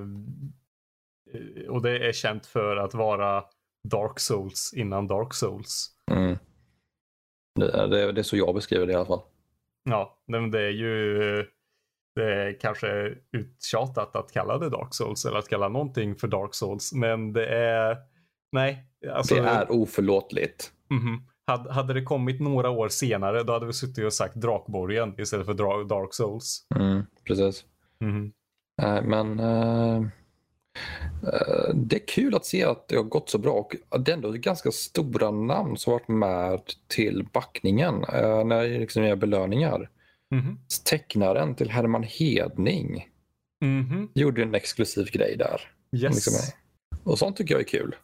Och 1.69 1.81
det 1.81 2.07
är 2.07 2.11
känt 2.11 2.45
för 2.45 2.75
att 2.77 2.93
vara 2.93 3.43
Dark 3.89 4.19
Souls 4.19 4.73
innan 4.75 5.07
Dark 5.07 5.33
Souls. 5.33 5.89
Mm. 6.11 6.37
Det, 7.59 7.71
är, 7.71 7.87
det, 7.87 8.01
är- 8.03 8.11
det 8.13 8.21
är 8.21 8.23
så 8.23 8.37
jag 8.37 8.55
beskriver 8.55 8.85
det 8.85 8.91
i 8.93 8.95
alla 8.95 9.05
fall. 9.05 9.21
Ja, 9.89 10.21
men 10.27 10.51
det 10.51 10.61
är 10.61 10.69
ju 10.71 11.17
det 12.15 12.33
är 12.33 12.59
kanske 12.59 13.15
uttjatat 13.31 14.15
att 14.15 14.31
kalla 14.31 14.57
det 14.57 14.69
Dark 14.69 14.93
Souls 14.93 15.25
eller 15.25 15.37
att 15.37 15.49
kalla 15.49 15.69
någonting 15.69 16.15
för 16.15 16.27
Dark 16.27 16.53
Souls. 16.53 16.93
Men 16.93 17.33
det 17.33 17.47
är, 17.47 17.97
nej. 18.51 18.85
Alltså, 19.13 19.35
det 19.35 19.41
är 19.41 19.71
oförlåtligt. 19.71 20.71
mhm. 20.89 21.21
Hade, 21.49 21.73
hade 21.73 21.93
det 21.93 22.01
kommit 22.03 22.41
några 22.41 22.69
år 22.69 22.89
senare 22.89 23.43
då 23.43 23.53
hade 23.53 23.65
vi 23.65 23.73
suttit 23.73 24.05
och 24.05 24.13
sagt 24.13 24.35
Drakborgen 24.35 25.15
istället 25.21 25.45
för 25.45 25.53
Dra- 25.53 25.83
Dark 25.87 26.13
Souls. 26.13 26.65
Mm, 26.75 27.03
precis. 27.27 27.63
Mhm. 27.99 28.31
Nej, 28.81 29.01
men 29.03 29.39
eh, 29.39 29.95
eh, 31.23 31.73
det 31.75 31.95
är 31.95 32.07
kul 32.07 32.35
att 32.35 32.45
se 32.45 32.63
att 32.63 32.87
det 32.87 32.95
har 32.95 33.03
gått 33.03 33.29
så 33.29 33.37
bra 33.37 33.51
och 33.89 34.01
det 34.01 34.11
är 34.11 34.15
ändå 34.15 34.31
ganska 34.31 34.71
stora 34.71 35.31
namn 35.31 35.77
som 35.77 35.93
varit 35.93 36.07
med 36.07 36.61
till 36.87 37.27
backningen 37.33 37.95
när 38.45 38.61
det 38.63 38.79
liksom 38.79 39.03
är 39.03 39.15
belöningar. 39.15 39.89
Mhm. 40.31 40.59
Tecknaren 40.89 41.55
till 41.55 41.69
Herman 41.69 42.03
Hedning 42.03 43.07
Mhm. 43.61 44.09
gjorde 44.13 44.41
en 44.41 44.55
exklusiv 44.55 45.11
grej 45.11 45.35
där. 45.37 45.61
Yes. 45.95 46.15
Liksom, 46.15 46.33
och 47.03 47.19
sånt 47.19 47.37
tycker 47.37 47.53
jag 47.53 47.61
är 47.61 47.67
kul. 47.67 47.95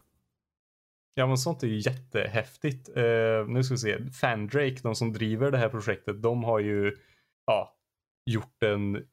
Ja 1.18 1.28
men 1.28 1.38
sånt 1.38 1.64
är 1.64 1.68
ju 1.68 1.78
jättehäftigt. 1.78 2.90
Uh, 2.98 3.48
nu 3.48 3.64
ska 3.64 3.74
vi 3.74 3.78
se. 3.78 4.12
Fandrake, 4.12 4.80
de 4.84 4.96
som 4.96 5.14
driver 5.14 5.52
det 5.52 5.58
här 5.58 5.70
projektet, 5.70 6.22
de 6.22 6.44
har 6.44 6.60
ju 6.60 6.98
ja, 7.46 7.76
gjort 8.26 8.64
en 8.64 9.06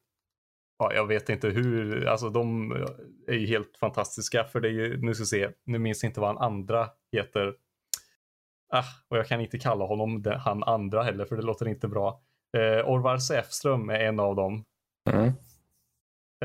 Ja, 0.77 0.93
jag 0.93 1.07
vet 1.07 1.29
inte 1.29 1.49
hur, 1.49 2.07
alltså 2.07 2.29
de 2.29 2.71
är 3.27 3.33
ju 3.33 3.47
helt 3.47 3.77
fantastiska 3.77 4.43
för 4.43 4.59
det 4.59 4.67
är 4.67 4.71
ju, 4.71 5.01
nu 5.01 5.13
ska 5.13 5.21
vi 5.21 5.25
se, 5.25 5.49
nu 5.65 5.77
minns 5.77 6.03
jag 6.03 6.09
inte 6.09 6.19
vad 6.19 6.29
han 6.29 6.53
andra 6.53 6.89
heter. 7.11 7.55
Ah, 8.73 8.83
och 9.09 9.17
jag 9.17 9.27
kan 9.27 9.41
inte 9.41 9.59
kalla 9.59 9.85
honom 9.85 10.21
det, 10.21 10.37
han 10.37 10.63
andra 10.63 11.03
heller 11.03 11.25
för 11.25 11.35
det 11.35 11.41
låter 11.41 11.67
inte 11.67 11.87
bra. 11.87 12.21
Uh, 12.57 12.89
Orvar 12.89 13.17
Säfström 13.17 13.89
är 13.89 13.99
en 13.99 14.19
av 14.19 14.35
dem. 14.35 14.63
Mm. 15.09 15.31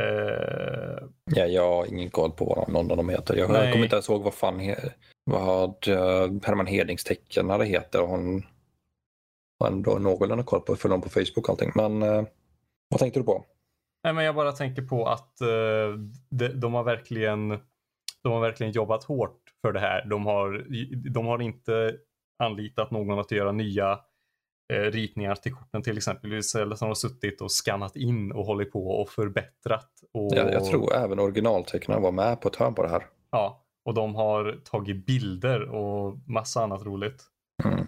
Eh, 0.01 1.09
Ja, 1.25 1.47
jag 1.47 1.69
har 1.69 1.87
ingen 1.87 2.11
koll 2.11 2.31
på 2.31 2.45
vad 2.45 2.69
någon 2.69 2.91
av 2.91 2.97
dem 2.97 3.09
heter. 3.09 3.37
Jag, 3.37 3.51
Nej. 3.51 3.73
kommer 3.73 3.85
inte 3.85 3.97
ens 3.97 4.09
ihåg 4.09 4.23
vad 4.23 4.35
fan 4.35 4.59
he, 4.59 4.77
vad 5.29 5.89
eh, 5.89 6.31
Herman 6.43 6.67
Hedings 6.67 7.05
tecknare 7.05 7.65
heter. 7.65 7.99
Hon 7.99 8.43
har 9.61 9.67
ändå 9.67 9.99
någorlunda 9.99 10.45
koll 10.45 10.61
på, 10.61 10.77
följer 10.77 10.99
på 10.99 11.09
Facebook 11.09 11.39
och 11.39 11.51
allting. 11.51 11.73
Men 11.75 12.03
eh, 12.03 12.25
vad 12.89 13.01
tänkte 13.01 13.21
du 13.21 13.25
på? 13.25 13.45
Nej, 14.05 14.13
men 14.13 14.25
jag 14.25 14.35
bara 14.35 14.53
tänker 14.53 14.83
på 14.83 15.07
att 15.07 15.41
eh, 15.41 15.49
de, 16.31 16.49
de, 16.49 16.75
har 16.75 16.85
verkligen, 16.85 17.49
de 18.23 18.33
har 18.33 18.41
verkligen 18.41 18.73
jobbat 18.73 19.05
hårt 19.05 19.41
för 19.63 19.73
det 19.73 19.81
här. 19.81 20.05
De 20.05 20.27
har, 20.27 20.67
de 21.11 21.27
har 21.27 21.43
inte 21.43 21.97
anlitat 22.39 22.91
någon 22.91 23.19
att 23.19 23.31
göra 23.31 23.53
nya 23.53 23.99
eh, 24.73 24.77
ritningar 24.77 25.35
till 25.35 25.55
korten 25.55 25.83
till 25.83 25.97
exempel. 25.97 26.33
Istället 26.33 26.81
har 26.81 26.89
de 26.89 26.97
suttit 26.97 27.41
och 27.41 27.53
skannat 27.53 27.97
in 27.97 28.33
och 28.33 28.45
hållit 28.45 28.73
på 28.73 28.89
och 28.89 29.11
förbättrat. 29.11 29.91
Och, 30.13 30.33
Jag, 30.37 30.53
jag 30.53 30.65
tror 30.65 30.95
även 30.95 31.19
originaltecknaren 31.19 32.03
var 32.03 32.13
med 32.13 32.41
på 32.41 32.49
ett 32.49 32.57
hörn 32.57 32.75
på 32.75 32.83
det 32.83 32.89
här. 32.89 33.07
Ja, 33.31 33.65
och 33.89 33.95
de 33.95 34.15
har 34.15 34.61
tagit 34.65 35.07
bilder 35.07 35.63
och 35.63 36.19
massa 36.27 36.63
annat 36.63 36.83
roligt. 36.87 37.25
Mm. 37.65 37.87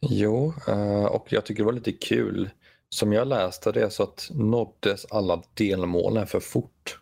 Jo, 0.00 0.54
eh, 0.68 1.04
och 1.04 1.32
jag 1.32 1.44
tycker 1.44 1.62
det 1.62 1.66
var 1.66 1.72
lite 1.72 1.92
kul. 1.92 2.50
Som 2.88 3.12
jag 3.12 3.28
läste 3.28 3.72
det 3.72 3.90
så 3.90 4.02
att 4.02 4.30
nåddes 4.34 5.06
alla 5.10 5.42
delmålen 5.54 6.26
för 6.26 6.40
fort. 6.40 7.00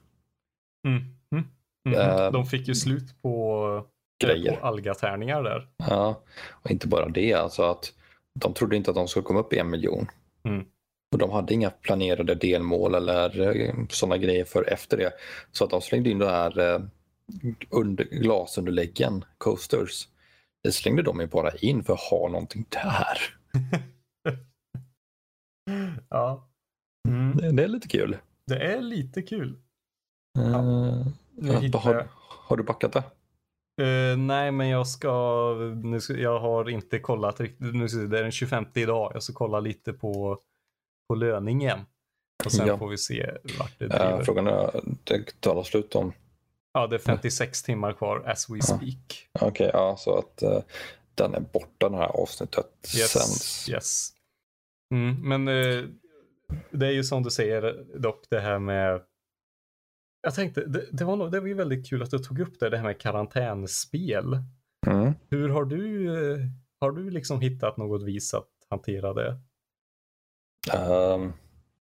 Mm. 0.86 1.02
Mm. 1.32 1.44
Mhm. 1.88 1.94
Eh, 1.94 2.32
de 2.32 2.46
fick 2.46 2.68
ju 2.68 2.74
slut 2.74 3.22
på, 3.22 3.86
Grejer. 4.24 4.56
på 4.56 4.66
algatärningar 4.66 5.42
där. 5.42 5.68
Ja, 5.76 6.22
och 6.50 6.70
inte 6.70 6.88
bara 6.88 7.08
det, 7.08 7.34
alltså 7.34 7.62
att 7.62 7.92
de 8.40 8.54
trodde 8.54 8.76
inte 8.76 8.90
att 8.90 8.96
de 8.96 9.08
skulle 9.08 9.24
komma 9.24 9.40
upp 9.40 9.52
i 9.52 9.58
en 9.58 9.70
miljon. 9.70 10.06
Mm. 10.44 10.64
Och 11.12 11.18
de 11.18 11.30
hade 11.30 11.54
inga 11.54 11.70
planerade 11.70 12.34
delmål 12.34 12.94
eller 12.94 13.40
eh, 13.40 13.74
sådana 13.88 14.16
grejer 14.16 14.44
för 14.44 14.72
efter 14.72 14.96
det. 14.96 15.12
Så 15.52 15.64
att 15.64 15.70
de 15.70 15.80
slängde 15.80 16.10
in 16.10 16.18
det 16.18 16.30
här 16.30 16.58
eh, 16.58 16.80
under, 17.70 18.04
glasunderläggen, 18.04 19.24
coasters. 19.38 20.08
Det 20.62 20.72
slängde 20.72 21.02
de 21.02 21.20
ju 21.20 21.26
bara 21.26 21.50
in 21.50 21.84
för 21.84 21.92
att 21.92 22.00
ha 22.00 22.28
någonting 22.28 22.66
där. 22.68 23.18
ja. 26.08 26.48
Mm. 27.08 27.36
Det, 27.36 27.52
det 27.52 27.64
är 27.64 27.68
lite 27.68 27.88
kul. 27.88 28.18
Det 28.46 28.58
är 28.58 28.80
lite 28.80 29.22
kul. 29.22 29.58
Uh, 30.38 31.06
ja, 31.36 31.58
hittar 31.58 31.78
har, 31.78 32.08
har 32.18 32.56
du 32.56 32.62
backat 32.62 32.92
det? 32.92 33.04
Eh, 33.82 34.16
nej, 34.16 34.52
men 34.52 34.68
jag 34.68 34.88
ska, 34.88 35.54
nu 35.82 36.00
ska... 36.00 36.16
Jag 36.16 36.40
har 36.40 36.70
inte 36.70 36.98
kollat 36.98 37.40
riktigt. 37.40 37.74
Nu 37.74 37.88
det 37.88 38.18
är 38.18 38.22
den 38.22 38.32
25 38.32 38.66
idag. 38.74 39.10
Jag 39.14 39.22
ska 39.22 39.32
kolla 39.32 39.60
lite 39.60 39.92
på, 39.92 40.38
på 41.08 41.14
löningen. 41.14 41.78
Och 42.44 42.52
sen 42.52 42.66
Ja. 42.66 42.78
får 42.78 42.88
vi 42.88 42.98
se 42.98 43.30
vart 43.58 43.78
det 43.78 43.84
Uh, 43.84 43.90
driver. 43.90 44.24
frågan 44.24 44.46
är, 44.46 44.80
det 45.04 45.40
talar 45.40 45.62
slut 45.62 45.94
om. 45.94 46.12
Ja, 46.74 46.86
det 46.86 46.96
är 46.96 47.00
56 47.00 47.62
timmar 47.62 47.92
kvar 47.92 48.22
as 48.26 48.50
we 48.50 48.62
speak. 48.62 49.28
Okej, 49.40 49.70
ja, 49.72 49.96
så 49.98 50.18
att 50.18 50.42
eh, 50.42 50.62
den 51.14 51.34
är 51.34 51.40
borta 51.40 51.88
det 51.88 51.96
här 51.96 52.08
avsnittet 52.22 52.66
Yes. 52.96 53.10
sänds. 53.10 53.68
yes. 53.68 54.10
Mm, 54.94 55.28
men 55.28 55.48
eh, 55.48 55.84
det 56.70 56.86
är 56.86 56.90
ju 56.90 57.04
som 57.04 57.22
du 57.22 57.30
säger 57.30 57.84
dock 57.98 58.24
det 58.30 58.40
här 58.40 58.58
med 58.58 59.02
jag 60.22 60.34
tänkte, 60.34 60.64
det, 60.66 60.86
det, 60.92 61.04
var, 61.04 61.16
nog- 61.16 61.32
det 61.32 61.40
var 61.40 61.46
ju 61.48 61.54
väldigt 61.54 61.88
kul 61.88 62.02
att 62.02 62.10
du 62.10 62.18
tog 62.18 62.38
upp 62.40 62.60
det, 62.60 62.70
det 62.70 62.76
här 62.76 62.84
med 62.84 63.00
karantänspel. 63.00 64.38
Mm. 64.86 65.12
Hur 65.30 65.48
har 65.48 65.64
du, 65.64 66.06
eh, 66.32 66.38
har 66.80 66.90
du 66.92 67.10
liksom 67.10 67.40
hittat 67.40 67.76
något 67.76 68.02
vis 68.02 68.34
att 68.34 68.48
hantera 68.70 69.14
det? 69.14 69.38
Ehm, 70.72 71.32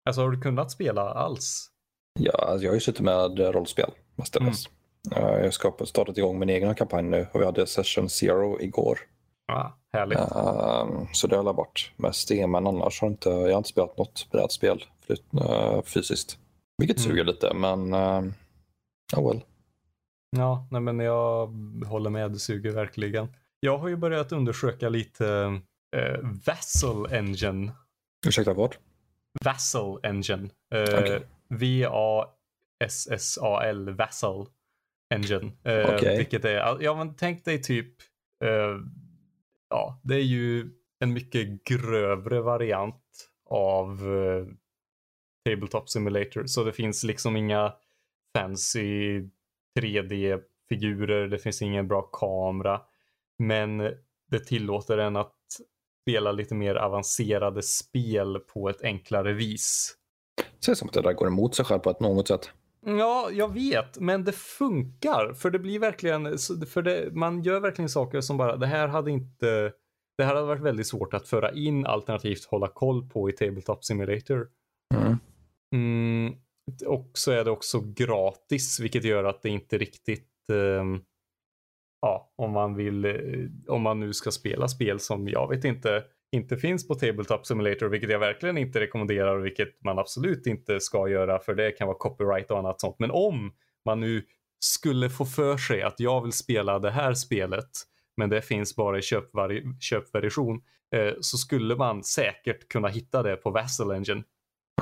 Alltså 0.05 0.21
har 0.21 0.31
du 0.31 0.41
kunnat 0.41 0.71
spela 0.71 1.01
alls? 1.01 1.71
ja, 2.19 2.31
alltså, 2.31 2.63
jag 2.63 2.71
har 2.71 2.75
ju 2.75 2.81
suttit 2.81 3.01
med 3.01 3.39
rollspel 3.39 3.91
mestadels. 4.15 4.67
Mm. 4.67 4.76
Uh, 5.15 5.21
jag 5.23 5.43
har 5.43 5.51
skapat, 5.51 5.87
startat 5.87 6.17
igång 6.17 6.39
min 6.39 6.49
egen 6.49 6.75
kampanj 6.75 7.03
nu 7.03 7.27
och 7.31 7.41
vi 7.41 7.45
hade 7.45 7.67
session 7.67 8.09
zero 8.09 8.61
igår. 8.61 8.99
Ja, 9.47 9.77
härligt. 9.93 10.17
Ehm, 10.19 11.07
så 11.13 11.27
det 11.27 11.35
har 11.35 11.39
alla 11.39 11.53
varit 11.53 11.91
mest 11.95 12.27
det, 12.27 12.47
men 12.47 12.67
annars 12.67 13.01
har 13.01 13.07
inte, 13.07 13.29
jag 13.29 13.51
har 13.51 13.57
inte 13.57 13.69
spelat 13.69 13.97
något 13.97 14.27
brädspel 14.31 14.83
uh, 15.33 15.81
fysiskt. 15.81 16.37
Vilket 16.77 16.97
Mm. 16.97 17.09
suger 17.11 17.23
lite, 17.23 17.53
men 17.53 17.93
uh, 17.93 18.23
oh 19.17 19.27
well. 19.31 19.41
Ja, 20.37 20.67
nej 20.71 20.81
men 20.81 20.99
jag 20.99 21.47
håller 21.87 22.09
med, 22.09 22.31
det 22.31 22.39
suger 22.39 22.71
verkligen. 22.71 23.27
Jag 23.59 23.77
har 23.77 23.87
ju 23.87 23.95
börjat 23.95 24.31
undersöka 24.31 24.89
lite 24.89 25.59
eh, 25.95 26.19
Vassal 26.45 27.13
Engine. 27.13 27.71
Ursäkta, 28.27 28.53
vad? 28.53 28.75
Vassal 29.45 29.99
Engine. 30.03 30.49
Eh, 30.73 30.99
Okej. 30.99 31.21
V-A-S-S-A-L, 32.79 33.89
Vassal 33.89 34.47
Engine. 35.09 35.51
Eh, 35.63 35.95
Okej. 35.95 36.17
Vilket 36.17 36.45
är, 36.45 36.83
ja 36.83 36.95
men 36.95 37.15
tänk 37.15 37.45
dig 37.45 37.61
typ, 37.61 37.93
eh, 38.43 38.77
ja 39.69 40.01
det 40.03 40.15
är 40.15 40.23
ju 40.23 40.69
en 40.99 41.13
mycket 41.13 41.63
grövre 41.63 42.41
variant 42.41 43.29
av 43.49 43.89
eh, 43.91 44.45
Tabletop 45.45 45.89
Simulator. 45.89 46.45
Så 46.45 46.63
det 46.63 46.73
finns 46.73 47.03
liksom 47.03 47.37
inga 47.37 47.73
fancy 48.37 49.21
3D-figurer, 49.79 51.27
det 51.27 51.37
finns 51.37 51.61
ingen 51.61 51.87
bra 51.87 52.01
kamera. 52.01 52.81
Men 53.39 53.77
det 54.31 54.39
tillåter 54.45 54.97
en 54.97 55.15
att 55.15 55.33
spela 56.01 56.31
lite 56.31 56.55
mer 56.55 56.75
avancerade 56.75 57.63
spel 57.63 58.39
på 58.39 58.69
ett 58.69 58.81
enklare 58.81 59.33
vis. 59.33 59.95
Det 60.59 60.65
ser 60.65 60.73
som 60.73 60.87
att 60.87 60.93
det 60.93 61.01
där 61.01 61.13
går 61.13 61.27
emot 61.27 61.55
sig 61.55 61.65
själv 61.65 61.79
på 61.79 61.89
ett 61.89 61.99
något 61.99 62.27
sätt. 62.27 62.51
Ja, 62.89 63.29
jag 63.31 63.53
vet, 63.53 63.99
men 63.99 64.23
det 64.23 64.31
funkar. 64.31 65.33
För 65.33 65.49
det 65.49 65.59
blir 65.59 65.79
verkligen, 65.79 66.37
för 66.67 66.81
det, 66.81 67.09
man 67.13 67.41
gör 67.41 67.59
verkligen 67.59 67.89
saker 67.89 68.21
som 68.21 68.37
bara, 68.37 68.57
det 68.57 68.67
här 68.67 68.87
hade 68.87 69.11
inte, 69.11 69.73
det 70.17 70.23
här 70.23 70.35
hade 70.35 70.47
varit 70.47 70.61
väldigt 70.61 70.87
svårt 70.87 71.13
att 71.13 71.27
föra 71.27 71.51
in 71.51 71.85
alternativt 71.85 72.45
hålla 72.45 72.67
koll 72.67 73.09
på 73.09 73.29
i 73.29 73.33
Tabletop 73.33 73.85
Simulator. 73.85 74.49
Mm. 74.95 75.17
Mm, 75.75 76.35
och 76.85 77.11
så 77.13 77.31
är 77.31 77.43
det 77.43 77.51
också 77.51 77.79
gratis, 77.95 78.79
vilket 78.79 79.03
gör 79.03 79.23
att 79.23 79.41
det 79.41 79.49
inte 79.49 79.77
riktigt, 79.77 80.49
ehm, 80.49 81.01
ja, 82.01 82.33
om 82.35 82.51
man 82.51 82.75
vill, 82.75 83.05
eh, 83.05 83.13
om 83.67 83.81
man 83.81 83.99
nu 83.99 84.13
ska 84.13 84.31
spela 84.31 84.67
spel 84.67 84.99
som 84.99 85.27
jag 85.27 85.49
vet 85.49 85.65
inte, 85.65 86.03
inte 86.31 86.57
finns 86.57 86.87
på 86.87 86.95
Tabletop 86.95 87.45
Simulator, 87.45 87.87
vilket 87.87 88.09
jag 88.09 88.19
verkligen 88.19 88.57
inte 88.57 88.79
rekommenderar 88.79 89.37
och 89.37 89.45
vilket 89.45 89.83
man 89.83 89.99
absolut 89.99 90.47
inte 90.47 90.79
ska 90.79 91.07
göra, 91.07 91.39
för 91.39 91.55
det 91.55 91.71
kan 91.71 91.87
vara 91.87 91.97
copyright 91.97 92.51
och 92.51 92.59
annat 92.59 92.81
sånt. 92.81 92.95
Men 92.99 93.11
om 93.11 93.53
man 93.85 93.99
nu 93.99 94.25
skulle 94.59 95.09
få 95.09 95.25
för 95.25 95.57
sig 95.57 95.81
att 95.81 95.99
jag 95.99 96.23
vill 96.23 96.31
spela 96.31 96.79
det 96.79 96.91
här 96.91 97.13
spelet, 97.13 97.69
men 98.17 98.29
det 98.29 98.41
finns 98.41 98.75
bara 98.75 98.97
i 98.97 99.01
köpvari- 99.01 99.79
köpversion, 99.79 100.61
eh, 100.95 101.13
så 101.19 101.37
skulle 101.37 101.75
man 101.75 102.03
säkert 102.03 102.67
kunna 102.67 102.87
hitta 102.87 103.23
det 103.23 103.35
på 103.35 103.51
Vassal 103.51 103.91
Engine. 103.91 104.23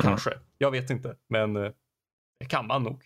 Kanske. 0.02 0.34
Jag 0.58 0.72
vet 0.72 0.90
inte, 0.90 1.16
men 1.30 1.56
eh, 1.56 1.72
det 2.40 2.46
kan 2.46 2.68
man 2.68 2.84
nog. 2.84 3.04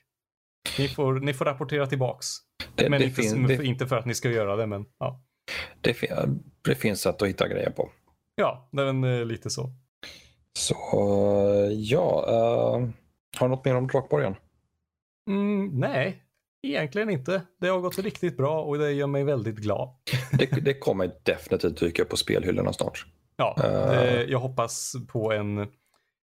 Ni 0.80 0.88
får, 0.88 1.14
ni 1.14 1.34
får 1.34 1.46
rapportera 1.46 1.88
tillbaks. 1.88 2.28
Det, 2.76 2.90
men 2.90 3.00
det, 3.00 3.06
inte, 3.06 3.22
fin, 3.22 3.48
det, 3.48 3.66
inte 3.66 3.88
för 3.88 3.98
att 3.98 4.06
ni 4.06 4.16
ska 4.16 4.30
göra 4.30 4.56
det, 4.56 4.68
men 4.68 4.86
ja. 5.00 5.24
det, 5.82 5.94
fin, 5.94 6.44
det 6.62 6.76
finns 6.76 7.02
sätt 7.02 7.22
att 7.22 7.28
hitta 7.28 7.48
grejer 7.48 7.70
på. 7.70 7.92
Ja, 8.40 8.70
väl, 8.72 9.04
eh, 9.04 9.26
lite 9.26 9.50
så. 9.50 9.70
Så 10.54 10.76
ja, 11.72 12.26
eh, 12.28 12.90
har 13.40 13.48
du 13.48 13.56
något 13.56 13.66
mer 13.66 13.76
om 13.76 13.88
Drakborgen? 13.88 14.36
Mm, 15.30 15.68
nej, 15.80 16.24
egentligen 16.68 17.10
inte. 17.10 17.42
Det 17.58 17.68
har 17.68 17.80
gått 17.80 18.00
riktigt 18.00 18.38
bra 18.38 18.64
och 18.64 18.78
det 18.78 18.92
gör 18.92 19.08
mig 19.08 19.24
väldigt 19.24 19.56
glad. 19.56 19.90
Det, 20.32 20.46
det 20.46 20.74
kommer 20.74 21.12
definitivt 21.24 21.80
dyka 21.80 22.06
på 22.06 22.18
spelhyllorna 22.18 22.74
snart. 22.74 23.06
Ja, 23.36 23.56
Eh. 23.64 23.90
det, 23.90 24.24
jag 24.26 24.40
hoppas 24.40 24.96
på 25.08 25.32
en... 25.34 25.68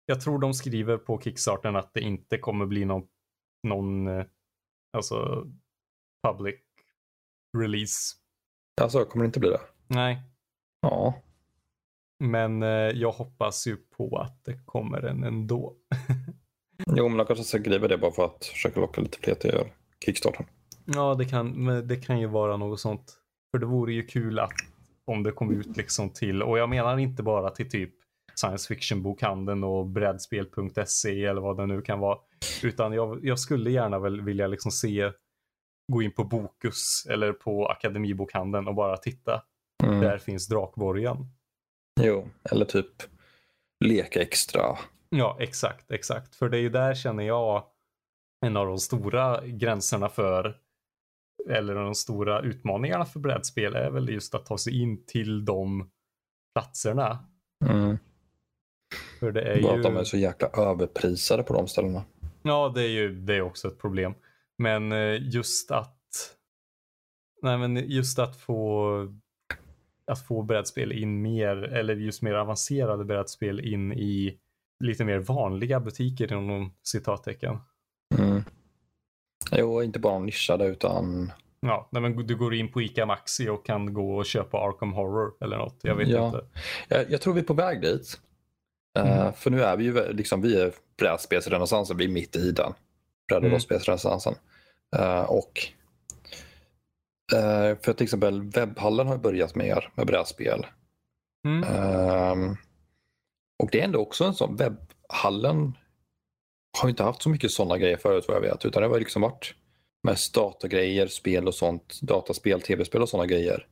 Jag 0.07 0.21
tror 0.21 0.39
de 0.39 0.55
skriver 0.55 0.99
på 0.99 1.21
Kickstarten 1.21 1.77
att 1.77 1.95
det 1.95 2.01
inte 2.01 2.39
kommer 2.39 2.67
bli 2.67 2.85
någon, 2.85 3.03
någon 3.63 4.07
eh, 4.09 4.25
alltså 4.97 5.47
public 6.29 6.61
release. 7.59 8.15
Alltså, 8.81 9.05
kommer 9.05 9.25
det 9.25 9.27
inte 9.27 9.41
bli 9.41 9.49
det? 9.51 9.61
Nej, 9.87 10.23
Ja, 10.81 11.15
men 12.19 12.63
eh, 12.63 12.69
jag 12.69 13.13
hoppas 13.13 13.67
ju 13.67 13.77
på 13.77 14.19
att 14.19 14.45
det 14.45 14.59
kommer 14.65 15.03
en 15.03 15.25
ändå. 15.25 15.75
jo, 16.97 17.09
men 17.09 17.19
de 17.19 17.27
kanske 17.27 17.45
skriver 17.45 17.89
det 17.89 17.99
bara 17.99 18.13
för 18.13 18.25
att 18.25 18.45
försöka 18.47 18.81
locka 18.81 19.01
lite 19.01 19.19
fler 19.19 19.35
till 19.35 19.53
Kickstarten. 20.05 20.47
Ja, 20.85 21.15
det 21.15 21.25
kan, 21.25 21.65
men 21.65 21.89
det 21.89 21.97
kan 21.97 22.21
ju 22.21 22.27
vara 22.27 22.57
något 22.57 22.81
sånt. 22.81 23.19
För 23.51 23.59
det 23.59 23.67
vore 23.67 23.93
ju 23.93 24.03
kul 24.03 24.39
att 24.39 24.53
om 25.05 25.23
det 25.23 25.33
kom 25.33 25.51
ut 25.51 25.77
liksom 25.77 26.11
till, 26.11 26.43
och 26.43 26.59
jag 26.59 26.69
menar 26.69 26.99
inte 26.99 27.23
bara 27.23 27.51
till 27.51 27.71
typ 27.71 27.95
science 28.35 28.75
fiction 28.75 29.03
bokhandeln 29.03 29.65
och 29.65 29.87
brädspel.se 29.87 31.25
eller 31.25 31.41
vad 31.41 31.57
det 31.57 31.67
nu 31.67 31.83
kan 31.83 32.01
vara. 32.01 32.19
Utan 32.63 32.93
jag, 32.93 33.25
jag 33.25 33.39
skulle 33.39 33.71
gärna 33.71 33.99
väl 33.99 34.21
vilja 34.21 34.47
liksom 34.47 34.71
se, 34.73 35.11
gå 35.93 36.03
in 36.03 36.13
på 36.13 36.25
Bokus 36.25 37.07
eller 37.11 37.33
på 37.33 37.67
Akademibokhandeln 37.69 38.69
och 38.69 38.75
bara 38.75 38.97
titta. 38.97 39.43
Mm. 39.85 40.01
Där 40.01 40.19
finns 40.19 40.49
Drakborgen. 40.49 41.17
Jo, 42.01 42.29
eller 42.51 42.65
typ 42.65 43.03
leka 43.85 44.23
extra. 44.23 44.79
Ja, 45.09 45.37
exakt, 45.41 45.91
exakt. 45.91 46.35
För 46.35 46.49
det 46.49 46.57
är 46.59 46.61
ju 46.61 46.69
där 46.69 46.95
känner 46.95 47.25
jag 47.25 47.65
en 48.47 48.57
av 48.57 48.67
de 48.67 48.79
stora 48.79 49.47
gränserna 49.47 50.09
för 50.09 50.57
eller 51.49 51.75
de 51.75 51.95
stora 51.95 52.41
utmaningarna 52.41 53.05
för 53.05 53.21
brädspel 53.21 53.75
är 53.75 53.91
väl 53.91 54.09
just 54.09 54.35
att 54.35 54.47
ta 54.47 54.59
sig 54.59 54.83
in 54.83 55.07
till 55.07 55.45
de 55.45 55.91
platserna. 56.55 57.19
Mm. 57.65 57.99
För 59.21 59.33
det 59.33 59.43
är 59.43 59.63
Bara 59.63 59.73
ju... 59.73 59.79
att 59.79 59.83
de 59.83 59.97
är 59.97 60.05
så 60.05 60.17
jäkla 60.17 60.49
överprisade 60.49 61.43
på 61.43 61.55
de 61.55 61.69
ställena. 61.69 62.05
Ja, 62.43 62.73
det 62.75 62.83
är 62.83 62.89
ju 62.89 63.15
det 63.15 63.35
är 63.35 63.43
också 63.43 63.69
ett 63.69 63.79
problem. 63.79 64.15
Men 64.59 64.93
eh, 64.93 65.29
just 65.35 65.71
att 65.71 65.93
Nej, 67.43 67.59
men 67.59 67.77
just 67.77 68.19
att 68.19 68.37
få 68.37 68.93
att 70.07 70.27
få 70.27 70.43
brädspel 70.43 70.93
in 70.93 71.23
mer 71.23 71.57
eller 71.57 71.97
just 71.97 72.23
mer 72.23 72.35
avancerade 72.35 73.05
brädspel 73.05 73.61
in 73.61 73.93
i 73.93 74.39
lite 74.85 75.05
mer 75.05 75.19
vanliga 75.19 75.81
butiker 75.81 76.33
inom 76.33 76.73
citattecken. 76.83 77.59
Mm. 78.19 78.43
Jo, 79.53 79.83
inte 79.83 79.99
bara 79.99 80.13
de 80.13 80.27
nischade 80.27 80.67
utan 80.67 81.33
Ja, 81.61 81.89
men 81.93 82.27
du 82.27 82.37
går 82.37 82.55
in 82.55 82.73
på 82.73 82.83
ICA 82.83 83.07
Maxi 83.07 83.49
och 83.49 83.67
kan 83.67 83.95
gå 83.95 84.17
och 84.17 84.27
köpa 84.27 84.59
Arkham 84.59 84.93
Horror 84.93 85.33
eller 85.41 85.57
något. 85.59 85.79
Jag 85.83 85.95
vet 85.95 86.09
Ja. 86.09 86.27
inte. 86.27 86.45
jag, 86.89 87.11
jag 87.11 87.21
tror 87.21 87.35
vi 87.35 87.41
är 87.41 87.45
på 87.45 87.55
väg 87.55 87.81
dit. 87.81 88.21
Eh, 88.99 89.21
Mm. 89.21 89.33
för 89.33 89.51
nu 89.51 89.63
är 89.63 89.77
vi 89.77 89.85
ju 89.85 90.13
liksom, 90.13 90.43
vi 90.43 90.61
är 90.61 90.73
brädspelsrenässansen, 90.99 91.97
vi 91.97 92.05
är 92.05 92.09
mitt 92.09 92.37
i 92.37 92.53
den. 92.53 92.73
Bräd 93.29 93.39
och 93.39 93.45
Mm. 93.45 93.55
Eh, 94.97 95.23
och 95.23 95.53
eh, 97.33 97.79
för 97.83 97.93
till 97.93 98.05
exempel 98.05 98.43
webbhallen 98.43 99.07
har 99.07 99.19
börjat 99.19 99.55
mer 99.55 99.93
med 99.95 100.07
brädspel. 100.07 100.67
Mm. 101.47 101.65
Ehm, 101.65 102.57
Och 103.63 103.69
det 103.73 103.81
är 103.81 103.85
ändå 103.85 103.99
också 103.99 104.25
en 104.25 104.35
sån, 104.35 104.57
webbhallen 104.57 105.77
har 106.83 106.89
inte 106.89 107.03
haft 107.03 107.23
så 107.23 107.29
mycket 107.29 107.51
sådana 107.51 107.79
grejer 107.79 107.97
förut 107.97 108.25
vad 108.29 108.37
jag 108.37 108.41
vet, 108.41 108.65
utan 108.65 108.83
det 108.83 108.89
har 108.89 108.99
liksom 108.99 109.23
varit 109.23 109.55
mest 110.03 110.35
datagrejer, 110.35 111.07
spel 111.07 111.49
och 111.49 111.55
sånt, 111.55 112.01
dataspel, 112.03 112.61
tv-spel 112.61 113.03
och 113.03 113.09
sådana 113.09 113.27
grejer. 113.27 113.67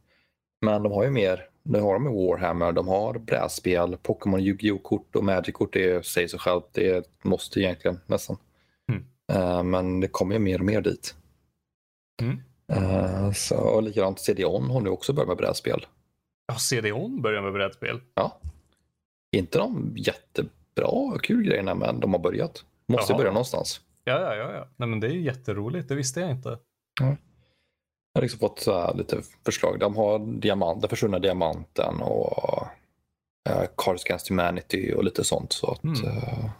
Men 0.60 0.82
de 0.82 0.92
har 0.92 1.04
ju 1.04 1.10
mer, 1.10 1.48
nu 1.62 1.80
har 1.80 1.94
de 1.94 2.04
Warhammer, 2.04 2.72
de 2.72 2.88
har 2.88 3.18
brädspel, 3.18 3.96
Pokémon, 3.96 4.40
Yu-Gi-Oh 4.40 4.82
kort 4.82 5.16
och 5.16 5.24
Magic-kort, 5.24 5.72
det 5.72 6.06
säger 6.06 6.28
sig 6.28 6.38
självt, 6.38 6.64
det 6.72 7.06
måste 7.24 7.60
egentligen 7.60 8.00
nästan. 8.06 8.36
Mm. 8.92 9.04
Uh, 9.32 9.62
men 9.62 10.00
det 10.00 10.08
kommer 10.08 10.34
ju 10.34 10.38
mer 10.38 10.58
och 10.58 10.64
mer 10.66 10.80
dit. 10.80 11.14
Mm. 12.22 12.40
Uh, 12.72 13.32
så, 13.32 13.56
och 13.56 13.82
likadant 13.82 14.20
CD-ON 14.20 14.70
har 14.70 14.80
nu 14.80 14.90
också 14.90 15.12
börjat 15.12 15.28
med 15.28 15.36
brädspel. 15.36 15.86
Ja, 16.46 16.54
CD-ON 16.54 17.22
börjar 17.22 17.42
med 17.42 17.52
brädspel. 17.52 18.00
Ja. 18.14 18.40
Inte 19.36 19.58
de 19.58 19.92
jättebra 19.96 20.86
och 20.86 21.24
kul 21.24 21.42
grejerna, 21.42 21.74
men 21.74 22.00
de 22.00 22.12
har 22.12 22.20
börjat. 22.20 22.64
Måste 22.88 23.12
Jaha. 23.12 23.18
börja 23.18 23.30
någonstans. 23.32 23.80
Ja, 24.04 24.20
ja, 24.20 24.34
ja. 24.34 24.52
ja. 24.52 24.68
Nej, 24.76 24.88
men 24.88 25.00
det 25.00 25.06
är 25.06 25.10
ju 25.10 25.22
jätteroligt. 25.22 25.88
Det 25.88 25.94
visste 25.94 26.20
jag 26.20 26.30
inte. 26.30 26.58
Jag 27.00 27.16
har 28.14 28.22
liksom 28.22 28.38
fått 28.40 28.66
här 28.66 28.94
lite 28.94 29.22
förslag. 29.44 29.78
De 29.80 29.96
har 29.96 30.18
diamant, 30.40 30.80
den 30.80 30.88
försvunna 30.90 31.18
diamanten 31.18 32.00
och 32.00 32.62
uh, 33.50 33.64
Cards 33.76 34.04
Against 34.04 34.28
Humanity 34.28 34.92
och 34.92 35.04
lite 35.04 35.24
sånt. 35.24 35.52
Så 35.52 35.70
att 35.70 35.84
Mm. 35.84 36.04
eh, 36.04 36.50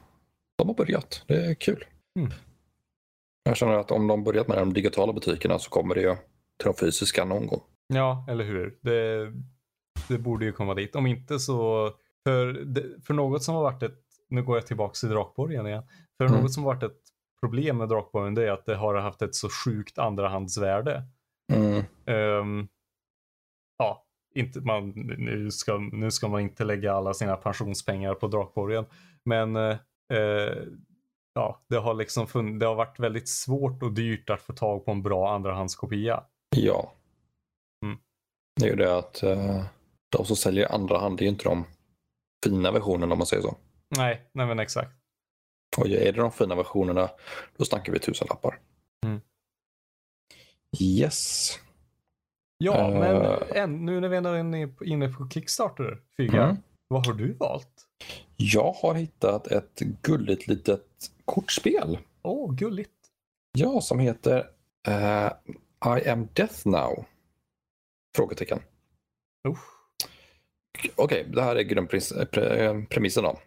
de 0.59 0.69
har 0.69 0.75
börjat. 0.75 1.23
Det 1.27 1.47
är 1.47 1.55
kul. 1.55 1.85
Mm. 2.19 2.33
Jag 3.45 3.57
känner 3.57 3.73
att 3.73 3.91
om 3.91 4.07
de 4.07 4.25
börjat 4.25 4.49
med 4.49 4.59
de 4.59 4.73
digitala 4.73 5.13
butikerna 5.13 5.59
så 5.59 5.71
kommer 5.71 5.95
det 5.95 6.01
ju 6.01 6.15
till 6.59 6.65
de 6.65 6.75
fysiska 6.75 7.25
någon 7.25 7.47
gång. 7.47 7.61
Ja, 7.87 8.27
eller 8.29 8.45
hur? 8.45 8.79
Det, 8.81 9.33
det 10.09 10.19
borde 10.19 10.45
ju 10.45 10.53
komma 10.53 10.75
dit. 10.75 10.97
Om 10.97 11.07
inte 11.07 11.39
så, 11.39 11.91
för, 12.25 12.67
för 13.07 13.15
något 13.15 13.43
som 13.43 13.55
har 13.55 13.63
varit 13.63 13.83
ett, 13.83 14.01
nu 14.29 14.43
går 14.43 14.57
jag 14.57 14.67
tillbaka 14.67 14.95
till 14.95 15.09
Drakborgen 15.09 15.67
igen. 15.67 15.83
För 16.17 16.25
Mm. 16.27 16.41
något 16.41 16.53
som 16.53 16.65
har 16.65 16.75
varit 16.75 16.83
ett 16.83 17.01
problem 17.41 17.77
med 17.79 17.89
Drakborgen 17.89 18.35
det 18.35 18.47
är 18.47 18.51
att 18.51 18.67
det 18.67 18.77
har 18.77 18.95
haft 18.95 19.23
ett 19.23 19.35
så 19.35 19.49
sjukt 19.49 19.99
andrahandsvärde. 19.99 21.03
Mm. 21.53 21.83
Ehm, 22.07 22.69
ja, 23.79 24.05
inte 24.35 24.61
man, 24.61 24.91
nu, 25.19 25.51
ska, 25.51 25.79
nu 25.79 26.11
ska 26.11 26.29
man 26.29 26.41
inte 26.41 26.65
lägga 26.65 26.93
alla 26.95 27.15
sina 27.15 27.37
pensionspengar 27.37 28.15
på 28.15 28.27
Drakborgen. 28.29 28.85
Men 29.25 29.57
eh, 29.57 29.77
ja, 31.35 31.61
det 31.69 31.77
har 31.77 31.95
liksom 31.95 32.27
fun- 32.27 32.59
det 32.59 32.67
har 32.67 32.75
varit 32.75 33.01
väldigt 33.01 33.29
svårt 33.29 33.83
och 33.83 33.93
dyrt 33.93 34.31
att 34.31 34.43
få 34.43 34.53
tag 34.53 34.85
på 34.85 34.91
en 34.91 35.03
bra 35.03 35.35
andrahandskopia. 35.35 36.25
Ja. 36.57 36.93
Mm. 37.85 37.99
Det 38.61 38.67
är 38.67 38.71
ju 38.71 38.77
det 38.77 38.99
att 38.99 39.23
eh, 39.23 39.65
de 40.09 40.25
som 40.25 40.37
säljer 40.37 40.73
andra 40.75 40.99
hand 40.99 41.19
det 41.19 41.23
är 41.23 41.27
ju 41.27 41.31
inte 41.31 41.45
de 41.45 41.65
fina 42.45 42.71
versionerna 42.73 43.13
om 43.13 43.19
man 43.19 43.27
säger 43.27 43.43
så. 43.43 43.57
Nej, 43.97 44.29
nej 44.33 44.47
men 44.47 44.59
exakt. 44.59 44.91
Och 45.79 45.87
är 45.89 46.13
det 46.13 46.21
de 46.21 46.33
fina 46.33 46.55
versionerna 46.55 47.11
då 47.57 47.65
snackar 47.65 47.93
vi 47.93 47.99
tusenlappar. 47.99 48.59
Mm. 49.07 49.21
Yes. 50.81 51.51
Ja, 52.59 52.91
Eh. 52.93 52.99
men 52.99 53.43
än, 53.55 53.85
nu 53.85 54.01
när 54.01 54.09
vi 54.09 54.17
ändå 54.17 54.31
är 54.31 54.39
inne 54.39 54.67
på- 54.69 54.85
inne 54.85 55.09
på 55.09 55.29
Kickstarter, 55.29 56.03
Fyga, 56.17 56.43
Mm. 56.45 56.57
Vad 56.95 57.07
har 57.07 57.13
du 57.15 57.33
valt? 57.33 57.87
Jag 58.37 58.73
har 58.73 58.95
hittat 58.95 59.47
ett 59.47 59.79
gulligt 60.03 60.47
litet 60.47 61.11
kortspel. 61.25 61.99
Åh, 62.23 62.55
gulligt. 62.55 62.91
Ja, 63.53 63.81
som 63.81 63.99
heter 63.99 64.47
eh, 64.89 65.31
I 65.99 66.09
am 66.09 66.29
death 66.33 66.69
now? 66.69 67.05
Frågetecken. 68.17 68.61
Usch. 69.49 69.59
Okej, 70.97 71.27
det 71.35 71.43
här 71.43 71.57
är 71.57 71.63
grundpremissen 71.63 73.25
då. 73.25 73.39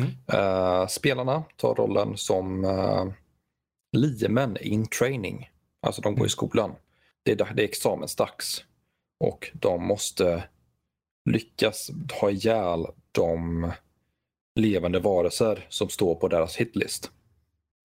Mm. 0.00 0.12
Eh, 0.32 0.86
spelarna 0.86 1.44
tar 1.56 1.74
rollen 1.74 2.16
som 2.16 2.64
uh, 2.64 3.12
liemän 3.96 4.56
in 4.60 4.86
training. 4.86 5.50
Alltså 5.82 6.02
de 6.02 6.12
går 6.12 6.18
Mm. 6.20 6.26
i 6.26 6.30
skolan. 6.30 6.74
Det 7.22 7.32
är, 7.32 7.36
det 7.54 7.62
är 7.62 7.68
examensdags. 7.68 8.64
Och 9.24 9.50
de 9.54 9.86
måste 9.86 10.48
lyckas 11.26 11.90
ha 12.20 12.30
ihjäl 12.30 12.86
de 13.12 13.72
levande 14.54 14.98
varelser 14.98 15.66
som 15.68 15.88
står 15.88 16.14
på 16.14 16.28
deras 16.28 16.56
hitlist. 16.56 17.10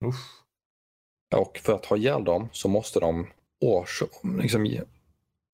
Usch. 0.06 0.42
Och 1.36 1.58
för 1.58 1.74
att 1.74 1.86
ha 1.86 1.98
ihjäl 1.98 2.24
dem 2.24 2.50
så 2.52 2.68
måste 2.68 3.00
de 3.00 3.28
års, 3.62 4.04
liksom, 4.42 4.80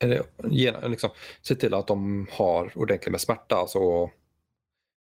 eller, 0.04 0.90
liksom, 0.90 1.10
se 1.42 1.56
till 1.56 1.74
att 1.74 1.88
de 1.88 2.28
har 2.32 2.72
ordentligt 2.76 3.12
med 3.12 3.22
smärta. 3.22 3.56
Alltså, 3.56 3.80